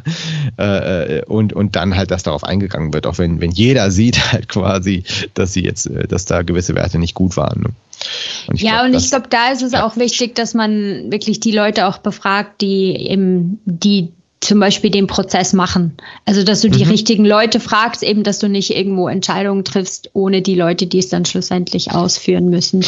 Äh, 0.57 1.17
äh, 1.17 1.25
und, 1.25 1.53
und 1.53 1.75
dann 1.75 1.95
halt, 1.95 2.11
dass 2.11 2.23
darauf 2.23 2.43
eingegangen 2.43 2.93
wird, 2.93 3.05
auch 3.05 3.17
wenn, 3.17 3.41
wenn 3.41 3.51
jeder 3.51 3.91
sieht 3.91 4.31
halt 4.31 4.47
quasi, 4.47 5.03
dass 5.33 5.53
sie 5.53 5.63
jetzt, 5.63 5.87
äh, 5.87 6.07
dass 6.07 6.25
da 6.25 6.41
gewisse 6.41 6.75
Werte 6.75 6.99
nicht 6.99 7.15
gut 7.15 7.35
waren. 7.35 7.61
Ne? 7.61 7.69
Und 8.47 8.61
ja, 8.61 8.79
glaub, 8.79 8.85
und 8.85 8.93
ich 8.95 9.09
glaube, 9.09 9.27
da 9.29 9.51
ist 9.51 9.61
es 9.61 9.73
ja. 9.73 9.85
auch 9.85 9.97
wichtig, 9.97 10.35
dass 10.35 10.53
man 10.53 11.11
wirklich 11.11 11.39
die 11.39 11.51
Leute 11.51 11.87
auch 11.87 11.97
befragt, 11.97 12.61
die 12.61 12.95
eben, 12.95 13.59
die 13.65 14.11
zum 14.41 14.59
Beispiel 14.59 14.91
den 14.91 15.07
Prozess 15.07 15.53
machen. 15.53 15.97
Also, 16.25 16.43
dass 16.43 16.61
du 16.61 16.69
die 16.69 16.85
mhm. 16.85 16.91
richtigen 16.91 17.25
Leute 17.25 17.59
fragst, 17.59 18.03
eben, 18.03 18.23
dass 18.23 18.37
du 18.39 18.47
nicht 18.47 18.75
irgendwo 18.75 19.07
Entscheidungen 19.07 19.65
triffst, 19.65 20.11
ohne 20.13 20.41
die 20.41 20.55
Leute, 20.55 20.85
die 20.87 20.99
es 20.99 21.09
dann 21.09 21.25
schlussendlich 21.25 21.91
ausführen 21.91 22.49
müssen 22.49 22.85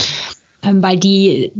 weil 0.73 0.97
die 0.97 1.51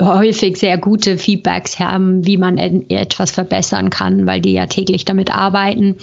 häufig 0.00 0.56
sehr 0.56 0.78
gute 0.78 1.18
Feedbacks 1.18 1.78
haben, 1.78 2.26
wie 2.26 2.36
man 2.36 2.58
etwas 2.58 3.30
verbessern 3.30 3.90
kann, 3.90 4.26
weil 4.26 4.40
die 4.40 4.52
ja 4.52 4.66
täglich 4.66 5.04
damit 5.04 5.34
arbeiten. 5.34 5.96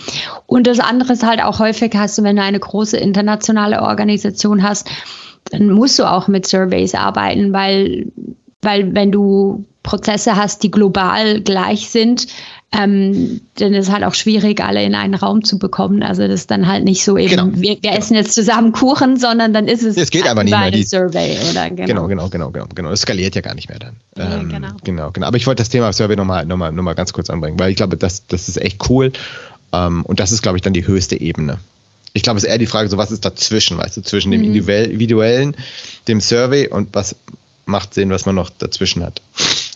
Und 0.46 0.68
das 0.68 0.80
andere 0.80 1.14
ist 1.14 1.26
halt 1.26 1.44
auch 1.44 1.60
häufig 1.60 1.94
hast 1.96 2.18
du, 2.18 2.24
wenn 2.24 2.38
du 2.38 2.42
eine 2.42 2.60
große 2.60 2.98
internationale 2.98 3.82
Organisation 3.82 4.64
hast, 4.64 4.90
dann 5.52 5.70
musst 5.70 6.00
du 6.00 6.10
auch 6.10 6.28
mit 6.28 6.48
Surveys 6.48 6.96
arbeiten, 6.96 7.52
weil, 7.52 8.12
weil 8.62 8.94
wenn 8.96 9.12
du 9.12 9.66
Prozesse 9.84 10.36
hast, 10.36 10.64
die 10.64 10.72
global 10.72 11.42
gleich 11.42 11.90
sind, 11.90 12.28
ähm, 12.72 13.42
ist 13.58 13.76
es 13.76 13.90
halt 13.90 14.04
auch 14.04 14.14
schwierig, 14.14 14.62
alle 14.62 14.84
in 14.84 14.94
einen 14.94 15.16
Raum 15.16 15.44
zu 15.44 15.58
bekommen. 15.58 16.04
Also 16.04 16.28
das 16.28 16.42
ist 16.42 16.52
dann 16.52 16.68
halt 16.68 16.84
nicht 16.84 17.04
so 17.04 17.18
eben, 17.18 17.30
genau. 17.30 17.46
wir, 17.54 17.62
wir 17.62 17.76
genau. 17.78 17.96
essen 17.96 18.16
jetzt 18.16 18.34
zusammen 18.34 18.74
Kuchen, 18.74 19.18
sondern 19.18 19.54
dann 19.54 19.68
ist 19.68 19.84
es, 19.84 19.98
es 19.98 20.12
geht 20.12 20.28
aber 20.28 20.44
nicht 20.44 20.58
mehr. 20.58 20.70
Die, 20.70 20.84
Survey 20.84 21.38
oder 21.50 21.70
genau. 21.70 21.86
genau. 21.86 22.08
genau, 22.08 22.30
genau, 22.30 22.50
genau, 22.52 22.68
genau. 22.74 22.92
Es 22.92 23.02
skaliert 23.02 23.34
ja 23.36 23.42
gar 23.42 23.56
nicht 23.56 23.70
mehr 23.70 23.80
dann. 23.80 23.96
Ähm, 24.18 24.50
genau. 24.50 24.70
genau, 24.84 25.12
genau. 25.12 25.28
Aber 25.28 25.38
ich 25.38 25.48
wollte 25.48 25.62
das 25.62 25.70
Thema 25.70 25.92
Survey 25.94 26.16
nochmal 26.16 26.46
noch 26.46 26.58
mal, 26.58 26.72
noch 26.72 26.84
mal 26.84 26.94
ganz 26.94 27.12
kurz 27.12 27.30
anbringen, 27.30 27.60
weil 27.60 27.72
ich 27.72 27.78
glaube, 27.78 27.98
das, 27.98 28.28
das 28.28 28.48
ist 28.48 28.62
echt 28.62 28.90
cool. 28.90 29.12
Ähm, 29.74 30.06
und 30.06 30.20
das 30.20 30.32
ist, 30.32 30.44
glaube 30.44 30.58
ich, 30.58 30.62
dann 30.62 30.74
die 30.74 30.86
höchste 30.86 31.20
Ebene. 31.20 31.60
Ich 32.14 32.24
glaube, 32.24 32.38
es 32.38 32.44
ist 32.44 32.50
eher 32.50 32.58
die 32.58 32.68
Frage, 32.68 32.90
so 32.90 32.98
was 32.98 33.12
ist 33.12 33.26
dazwischen, 33.26 33.78
weißt 33.78 33.98
du, 33.98 34.02
zwischen 34.02 34.32
dem 34.32 34.42
mhm. 34.42 34.56
individuellen, 34.56 35.56
dem 36.08 36.22
Survey 36.22 36.68
und 36.68 36.90
was 36.94 37.16
macht 37.66 37.94
Sinn, 37.94 38.10
was 38.10 38.26
man 38.26 38.36
noch 38.36 38.50
dazwischen 38.50 39.04
hat. 39.04 39.22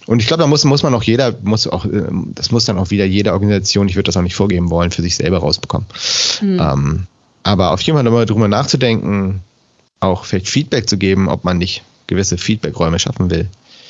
Und 0.05 0.19
ich 0.19 0.27
glaube, 0.27 0.41
da 0.41 0.47
muss, 0.47 0.63
muss 0.65 0.83
man 0.83 0.93
auch 0.93 1.03
jeder, 1.03 1.35
muss 1.43 1.67
auch, 1.67 1.85
ähm, 1.85 2.31
das 2.35 2.51
muss 2.51 2.65
dann 2.65 2.77
auch 2.77 2.89
wieder 2.89 3.05
jede 3.05 3.33
Organisation, 3.33 3.87
ich 3.87 3.95
würde 3.95 4.07
das 4.07 4.17
auch 4.17 4.21
nicht 4.21 4.35
vorgeben 4.35 4.69
wollen, 4.69 4.91
für 4.91 5.01
sich 5.01 5.15
selber 5.15 5.39
rausbekommen. 5.39 5.87
Mhm. 6.41 6.59
Ähm, 6.59 7.07
aber 7.43 7.71
auf 7.71 7.81
jeden 7.81 7.97
Fall 7.97 8.03
nochmal 8.03 8.25
drüber 8.25 8.47
nachzudenken, 8.47 9.41
auch 9.99 10.25
vielleicht 10.25 10.47
Feedback 10.47 10.89
zu 10.89 10.97
geben, 10.97 11.29
ob 11.29 11.43
man 11.43 11.57
nicht 11.57 11.83
gewisse 12.07 12.37
Feedbackräume 12.37 12.99
schaffen 12.99 13.29
will. 13.29 13.47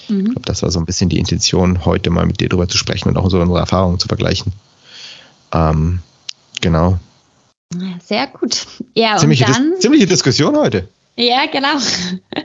Mhm. 0.08 0.20
Ich 0.20 0.26
glaube, 0.26 0.42
das 0.46 0.62
war 0.62 0.72
so 0.72 0.80
ein 0.80 0.86
bisschen 0.86 1.10
die 1.10 1.18
Intention, 1.18 1.86
heute 1.86 2.10
mal 2.10 2.26
mit 2.26 2.40
dir 2.40 2.50
drüber 2.50 2.68
zu 2.68 2.78
sprechen 2.78 3.10
und 3.10 3.18
auch 3.18 3.30
so 3.30 3.40
unsere 3.40 3.60
Erfahrungen 3.60 4.00
zu 4.00 4.08
vergleichen. 4.08 4.54
Ähm, 5.52 6.00
genau. 6.62 7.00
Sehr 8.06 8.28
gut. 8.28 8.68
Ja, 8.94 9.18
ziemliche, 9.18 9.46
und 9.46 9.56
dann, 9.56 9.72
Dis 9.72 9.80
ziemliche 9.82 10.06
Diskussion 10.06 10.56
heute. 10.56 10.88
Ja, 11.16 11.46
genau. 11.46 11.78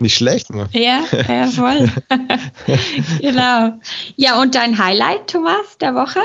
Nicht 0.01 0.17
schlecht, 0.17 0.51
ne? 0.51 0.69
Ja, 0.73 1.05
ja, 1.27 1.47
voll. 1.47 1.91
genau. 3.21 3.79
Ja, 4.17 4.41
und 4.41 4.55
dein 4.55 4.79
Highlight, 4.79 5.31
Thomas, 5.31 5.79
der 5.81 5.95
Woche? 5.95 6.21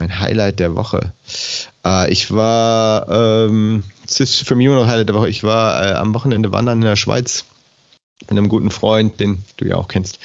Mein 0.00 0.18
Highlight 0.18 0.58
der 0.58 0.74
Woche. 0.74 1.12
Äh, 1.84 2.10
ich 2.10 2.32
war, 2.32 3.08
ähm, 3.08 3.84
es 4.04 4.20
ist 4.20 4.46
für 4.46 4.56
mich 4.56 4.66
immer 4.66 4.76
noch 4.76 4.88
Highlight 4.88 5.08
der 5.08 5.14
Woche. 5.14 5.28
Ich 5.28 5.44
war 5.44 5.86
äh, 5.86 5.92
am 5.94 6.14
Wochenende 6.14 6.50
wandern 6.52 6.78
in 6.78 6.86
der 6.86 6.96
Schweiz 6.96 7.44
mit 8.22 8.30
einem 8.30 8.48
guten 8.48 8.70
Freund, 8.70 9.20
den 9.20 9.44
du 9.58 9.66
ja 9.66 9.76
auch 9.76 9.88
kennst. 9.88 10.18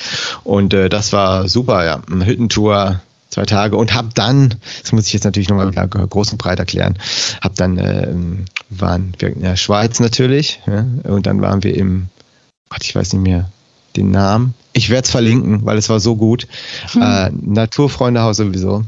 Und 0.44 0.74
äh, 0.74 0.90
das 0.90 1.14
war 1.14 1.48
super, 1.48 1.86
ja. 1.86 2.02
Eine 2.12 2.26
Hüttentour, 2.26 3.02
zwei 3.32 3.46
Tage 3.46 3.76
und 3.76 3.96
habe 3.96 4.10
dann, 4.14 4.56
das 4.82 4.92
muss 4.92 5.08
ich 5.08 5.14
jetzt 5.14 5.24
natürlich 5.24 5.50
nochmal 5.50 5.72
groß 5.72 6.34
und 6.34 6.38
breit 6.38 6.60
erklären, 6.60 7.00
habe 7.42 7.56
dann, 7.56 7.78
äh, 7.78 8.14
waren 8.70 9.14
wir 9.18 9.30
in 9.30 9.42
der 9.42 9.56
Schweiz 9.56 10.00
natürlich 10.00 10.62
ja, 10.68 10.86
und 11.04 11.26
dann 11.26 11.42
waren 11.42 11.64
wir 11.64 11.76
im, 11.76 12.08
Gott, 12.70 12.84
ich 12.84 12.94
weiß 12.94 13.14
nicht 13.14 13.24
mehr 13.24 13.50
den 13.96 14.12
Namen. 14.12 14.54
Ich 14.74 14.90
werde 14.90 15.06
es 15.06 15.12
verlinken, 15.12 15.66
weil 15.66 15.78
es 15.78 15.90
war 15.90 16.00
so 16.00 16.16
gut. 16.16 16.48
Hm. 16.94 17.02
Äh, 17.02 17.32
Naturfreundehaus 17.32 18.38
sowieso. 18.38 18.86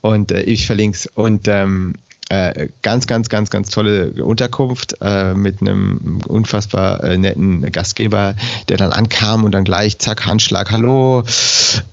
Und 0.00 0.32
äh, 0.32 0.42
ich 0.42 0.66
verlinke 0.66 0.96
es. 0.96 1.06
Und 1.06 1.48
ähm, 1.48 1.94
äh, 2.28 2.68
ganz, 2.82 3.06
ganz, 3.06 3.28
ganz, 3.28 3.50
ganz 3.50 3.70
tolle 3.70 4.12
Unterkunft 4.22 4.96
äh, 5.00 5.34
mit 5.34 5.60
einem 5.60 6.20
unfassbar 6.26 7.02
äh, 7.02 7.16
netten 7.16 7.70
Gastgeber, 7.72 8.34
der 8.68 8.76
dann 8.76 8.92
ankam 8.92 9.44
und 9.44 9.52
dann 9.52 9.64
gleich, 9.64 9.98
zack, 9.98 10.26
Handschlag, 10.26 10.70
hallo, 10.70 11.24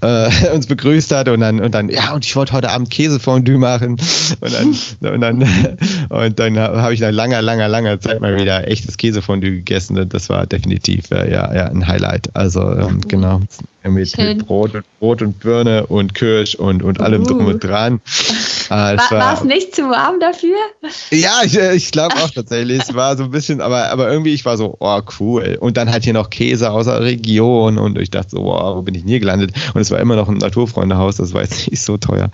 äh, 0.02 0.30
uns 0.54 0.68
begrüßt 0.68 1.14
hat 1.14 1.30
und 1.30 1.40
dann, 1.40 1.62
und 1.62 1.74
dann, 1.74 1.90
ja, 1.90 2.14
und 2.14 2.26
ich 2.26 2.36
wollte 2.36 2.54
heute 2.54 2.70
Abend 2.70 2.90
Käsefondue 2.90 3.58
machen 3.58 3.98
und 4.42 4.54
dann, 4.54 5.14
und 5.14 5.22
dann, 5.22 5.42
und 6.10 6.40
dann 6.40 6.60
habe 6.60 6.94
ich 6.94 7.00
nach 7.00 7.12
langer, 7.12 7.42
langer, 7.42 7.68
langer 7.68 8.00
Zeit 8.02 8.20
mal 8.20 8.36
wieder 8.38 8.68
echtes 8.68 8.98
Käsefondue 8.98 9.52
gegessen 9.52 9.98
und 9.98 10.14
das 10.14 10.30
war 10.30 10.46
definitiv, 10.46 11.12
äh, 11.12 11.32
ja, 11.32 11.54
ja, 11.56 11.66
ein 11.68 11.88
Highlight. 11.88 12.36
Also, 12.36 12.62
ähm, 12.62 13.00
genau, 13.08 13.40
mit, 13.84 14.18
mit, 14.18 14.46
Brot 14.46 14.76
und 14.76 14.86
Brot 15.00 15.22
und 15.22 15.40
Birne 15.40 15.86
und 15.86 16.14
Kirsch 16.14 16.56
und, 16.56 16.84
und 16.84 17.00
allem 17.00 17.22
uh. 17.22 17.26
drum 17.26 17.46
und 17.46 17.64
dran. 17.64 18.02
Äh, 18.70 18.98
war 18.98 19.34
es 19.34 19.44
nicht 19.44 19.76
zu 19.76 19.84
warm 19.84 20.20
dafür? 20.20 20.58
Ja, 21.12 21.42
ich, 21.44 21.58
äh, 21.58 21.76
ich 21.76 21.92
glaube 21.92 22.16
auch 22.24 22.30
tatsächlich. 22.30 22.82
es 22.82 22.94
war 22.94 23.16
so 23.18 23.24
ein 23.24 23.32
bisschen, 23.32 23.62
aber, 23.62 23.90
aber 23.90 24.12
irgendwie, 24.12 24.34
ich 24.34 24.46
war 24.46 24.58
so, 24.58 24.76
oh, 24.80 25.02
cool. 25.20 25.58
Und 25.60 25.78
dann 25.78 25.92
halt 25.92 26.04
hier 26.04 26.14
noch 26.14 26.30
Käse 26.30 26.72
aus 26.72 26.86
der 26.86 27.02
Region 27.02 27.78
und 27.78 27.98
ich 27.98 28.12
dachte 28.12 28.32
so, 28.32 28.44
wow, 28.44 28.78
wo 28.78 28.82
bin 28.82 28.96
ich 28.96 29.04
nie 29.04 29.20
gelandet? 29.20 29.54
Und 29.74 29.82
es 29.82 29.92
war 29.92 30.00
immer 30.00 30.16
noch 30.16 30.30
ein 30.30 30.38
Naturfreundehaus, 30.38 31.18
das 31.18 31.34
war 31.34 31.42
jetzt 31.42 31.68
nicht 31.72 31.82
so 31.82 31.98
teuer. 31.98 32.30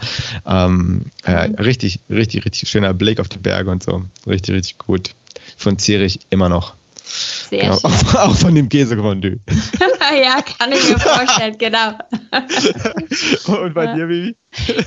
Ähm, 0.45 1.03
äh, 1.23 1.49
richtig, 1.61 1.99
richtig, 2.09 2.45
richtig 2.45 2.69
schöner 2.69 2.93
Blick 2.93 3.19
auf 3.19 3.29
die 3.29 3.39
Berge 3.39 3.69
und 3.71 3.83
so. 3.83 4.03
Richtig, 4.27 4.55
richtig 4.55 4.77
gut. 4.77 5.11
Von 5.57 5.77
Zierich 5.77 6.19
immer 6.29 6.49
noch. 6.49 6.73
Sehr 7.03 7.61
genau. 7.61 7.77
schön. 7.77 7.91
Auch, 8.17 8.35
von 8.35 8.55
dem 8.55 8.69
Käsefondue. 8.69 9.39
ja, 10.23 10.41
kann 10.41 10.71
ich 10.71 10.89
mir 10.89 10.99
vorstellen, 10.99 11.57
genau. 11.57 11.93
Und 13.61 13.73
bei 13.73 13.85
ja. 13.85 13.95
dir, 13.95 14.07
Bibi? 14.07 14.35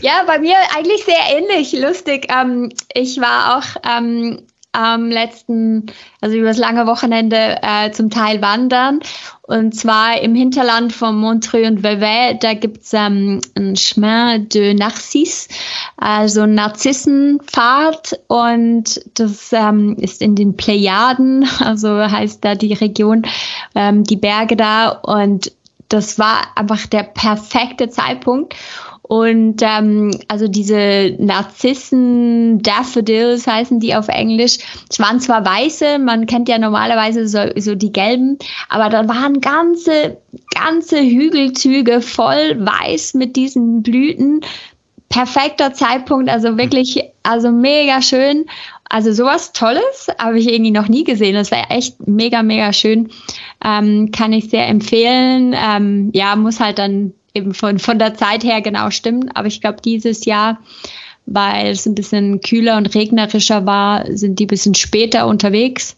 ja, 0.00 0.22
bei 0.26 0.38
mir 0.38 0.56
eigentlich 0.74 1.04
sehr 1.04 1.36
ähnlich, 1.36 1.72
lustig. 1.72 2.26
Ähm, 2.30 2.70
ich 2.94 3.20
war 3.20 3.58
auch 3.58 3.80
ähm, 3.84 4.46
am 4.74 5.08
letzten, 5.08 5.86
also 6.20 6.36
übers 6.36 6.58
lange 6.58 6.86
Wochenende 6.86 7.58
äh, 7.62 7.90
zum 7.92 8.10
Teil 8.10 8.42
wandern. 8.42 9.00
Und 9.42 9.74
zwar 9.74 10.20
im 10.20 10.34
Hinterland 10.34 10.92
von 10.92 11.16
Montreux 11.16 11.66
und 11.66 11.82
Vevey, 11.82 12.38
da 12.38 12.54
gibt's 12.54 12.92
ähm, 12.92 13.40
ein 13.56 13.76
Chemin 13.76 14.48
de 14.48 14.74
Narcisse, 14.74 15.48
also 15.96 16.42
ein 16.42 16.54
Narzissenpfad. 16.54 18.20
Und 18.28 19.00
das 19.14 19.52
ähm, 19.52 19.96
ist 19.98 20.22
in 20.22 20.34
den 20.34 20.56
Plejaden, 20.56 21.46
also 21.60 21.98
heißt 21.98 22.44
da 22.44 22.54
die 22.54 22.72
Region, 22.72 23.22
ähm, 23.74 24.04
die 24.04 24.16
Berge 24.16 24.56
da. 24.56 24.88
Und 24.88 25.52
das 25.88 26.18
war 26.18 26.48
einfach 26.56 26.86
der 26.86 27.02
perfekte 27.04 27.88
Zeitpunkt. 27.88 28.54
Und 29.06 29.60
ähm, 29.60 30.12
also 30.28 30.48
diese 30.48 31.14
Narzissen, 31.18 32.62
Daffodils 32.62 33.46
heißen 33.46 33.78
die 33.78 33.94
auf 33.94 34.08
Englisch. 34.08 34.56
Es 34.88 34.98
waren 34.98 35.20
zwar 35.20 35.44
weiße, 35.44 35.98
man 35.98 36.24
kennt 36.24 36.48
ja 36.48 36.56
normalerweise 36.58 37.28
so, 37.28 37.40
so 37.56 37.74
die 37.74 37.92
gelben, 37.92 38.38
aber 38.70 38.88
da 38.88 39.06
waren 39.06 39.42
ganze, 39.42 40.16
ganze 40.54 41.02
Hügelzüge 41.02 42.00
voll 42.00 42.56
weiß 42.58 43.12
mit 43.12 43.36
diesen 43.36 43.82
Blüten. 43.82 44.40
Perfekter 45.10 45.74
Zeitpunkt, 45.74 46.30
also 46.30 46.56
wirklich, 46.56 47.04
also 47.22 47.50
mega 47.50 48.00
schön. 48.00 48.46
Also 48.88 49.12
sowas 49.12 49.52
Tolles 49.52 50.08
habe 50.18 50.38
ich 50.38 50.50
irgendwie 50.50 50.70
noch 50.70 50.88
nie 50.88 51.04
gesehen. 51.04 51.34
Das 51.34 51.50
wäre 51.50 51.68
echt 51.68 52.08
mega, 52.08 52.42
mega 52.42 52.72
schön. 52.72 53.10
Ähm, 53.62 54.10
kann 54.12 54.32
ich 54.32 54.48
sehr 54.48 54.66
empfehlen. 54.66 55.54
Ähm, 55.54 56.10
ja, 56.14 56.36
muss 56.36 56.58
halt 56.58 56.78
dann 56.78 57.12
eben 57.34 57.52
von, 57.52 57.78
von 57.78 57.98
der 57.98 58.14
Zeit 58.14 58.44
her 58.44 58.62
genau 58.62 58.90
stimmen. 58.90 59.30
Aber 59.34 59.48
ich 59.48 59.60
glaube, 59.60 59.82
dieses 59.84 60.24
Jahr, 60.24 60.58
weil 61.26 61.68
es 61.68 61.86
ein 61.86 61.94
bisschen 61.94 62.40
kühler 62.40 62.76
und 62.76 62.94
regnerischer 62.94 63.66
war, 63.66 64.06
sind 64.16 64.38
die 64.38 64.44
ein 64.44 64.48
bisschen 64.48 64.74
später 64.74 65.26
unterwegs. 65.26 65.96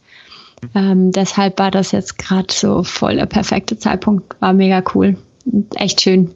Ähm, 0.74 1.12
deshalb 1.12 1.59
war 1.59 1.70
das 1.70 1.93
jetzt 1.93 2.18
gerade 2.18 2.53
so 2.53 2.82
voll 2.82 3.16
der 3.16 3.26
perfekte 3.26 3.78
Zeitpunkt. 3.78 4.41
War 4.41 4.53
mega 4.53 4.82
cool. 4.95 5.16
Echt 5.74 6.01
schön. 6.01 6.34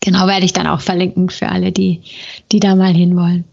Genau, 0.00 0.26
werde 0.28 0.44
ich 0.44 0.52
dann 0.52 0.68
auch 0.68 0.80
verlinken 0.80 1.28
für 1.28 1.48
alle, 1.48 1.72
die, 1.72 2.02
die 2.52 2.60
da 2.60 2.76
mal 2.76 2.94
hinwollen. 2.94 3.44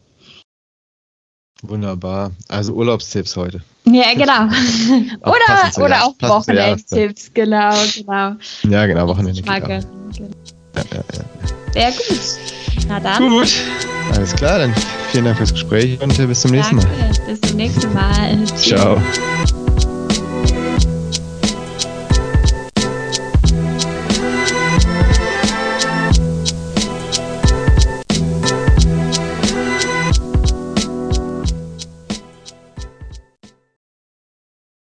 Wunderbar. 1.63 2.31
Also 2.47 2.73
Urlaubstipps 2.73 3.35
heute. 3.35 3.63
Ja, 3.87 4.13
genau. 4.13 4.45
oder 5.21 5.85
oder 5.85 6.05
auch 6.05 6.15
Wochenendtipps, 6.19 7.31
genau, 7.33 7.73
genau. 7.95 8.35
Ja, 8.63 8.85
genau, 8.87 9.07
Wochenende. 9.07 9.41
Ja, 9.45 9.57
ja, 9.57 9.67
ja. 9.69 9.81
Sehr 11.73 11.91
gut. 11.91 12.85
Na 12.87 12.99
dann. 12.99 13.29
Gut. 13.29 13.53
Alles 14.13 14.35
klar, 14.35 14.59
dann 14.59 14.73
vielen 15.11 15.25
Dank 15.25 15.37
fürs 15.37 15.53
Gespräch 15.53 15.99
und 16.01 16.15
bis 16.27 16.41
zum 16.41 16.51
nächsten 16.51 16.77
Mal. 16.77 16.85
Danke, 16.99 17.21
bis 17.27 17.41
zum 17.41 17.57
nächsten 17.57 17.93
Mal. 17.93 18.45
Ciao. 18.55 19.01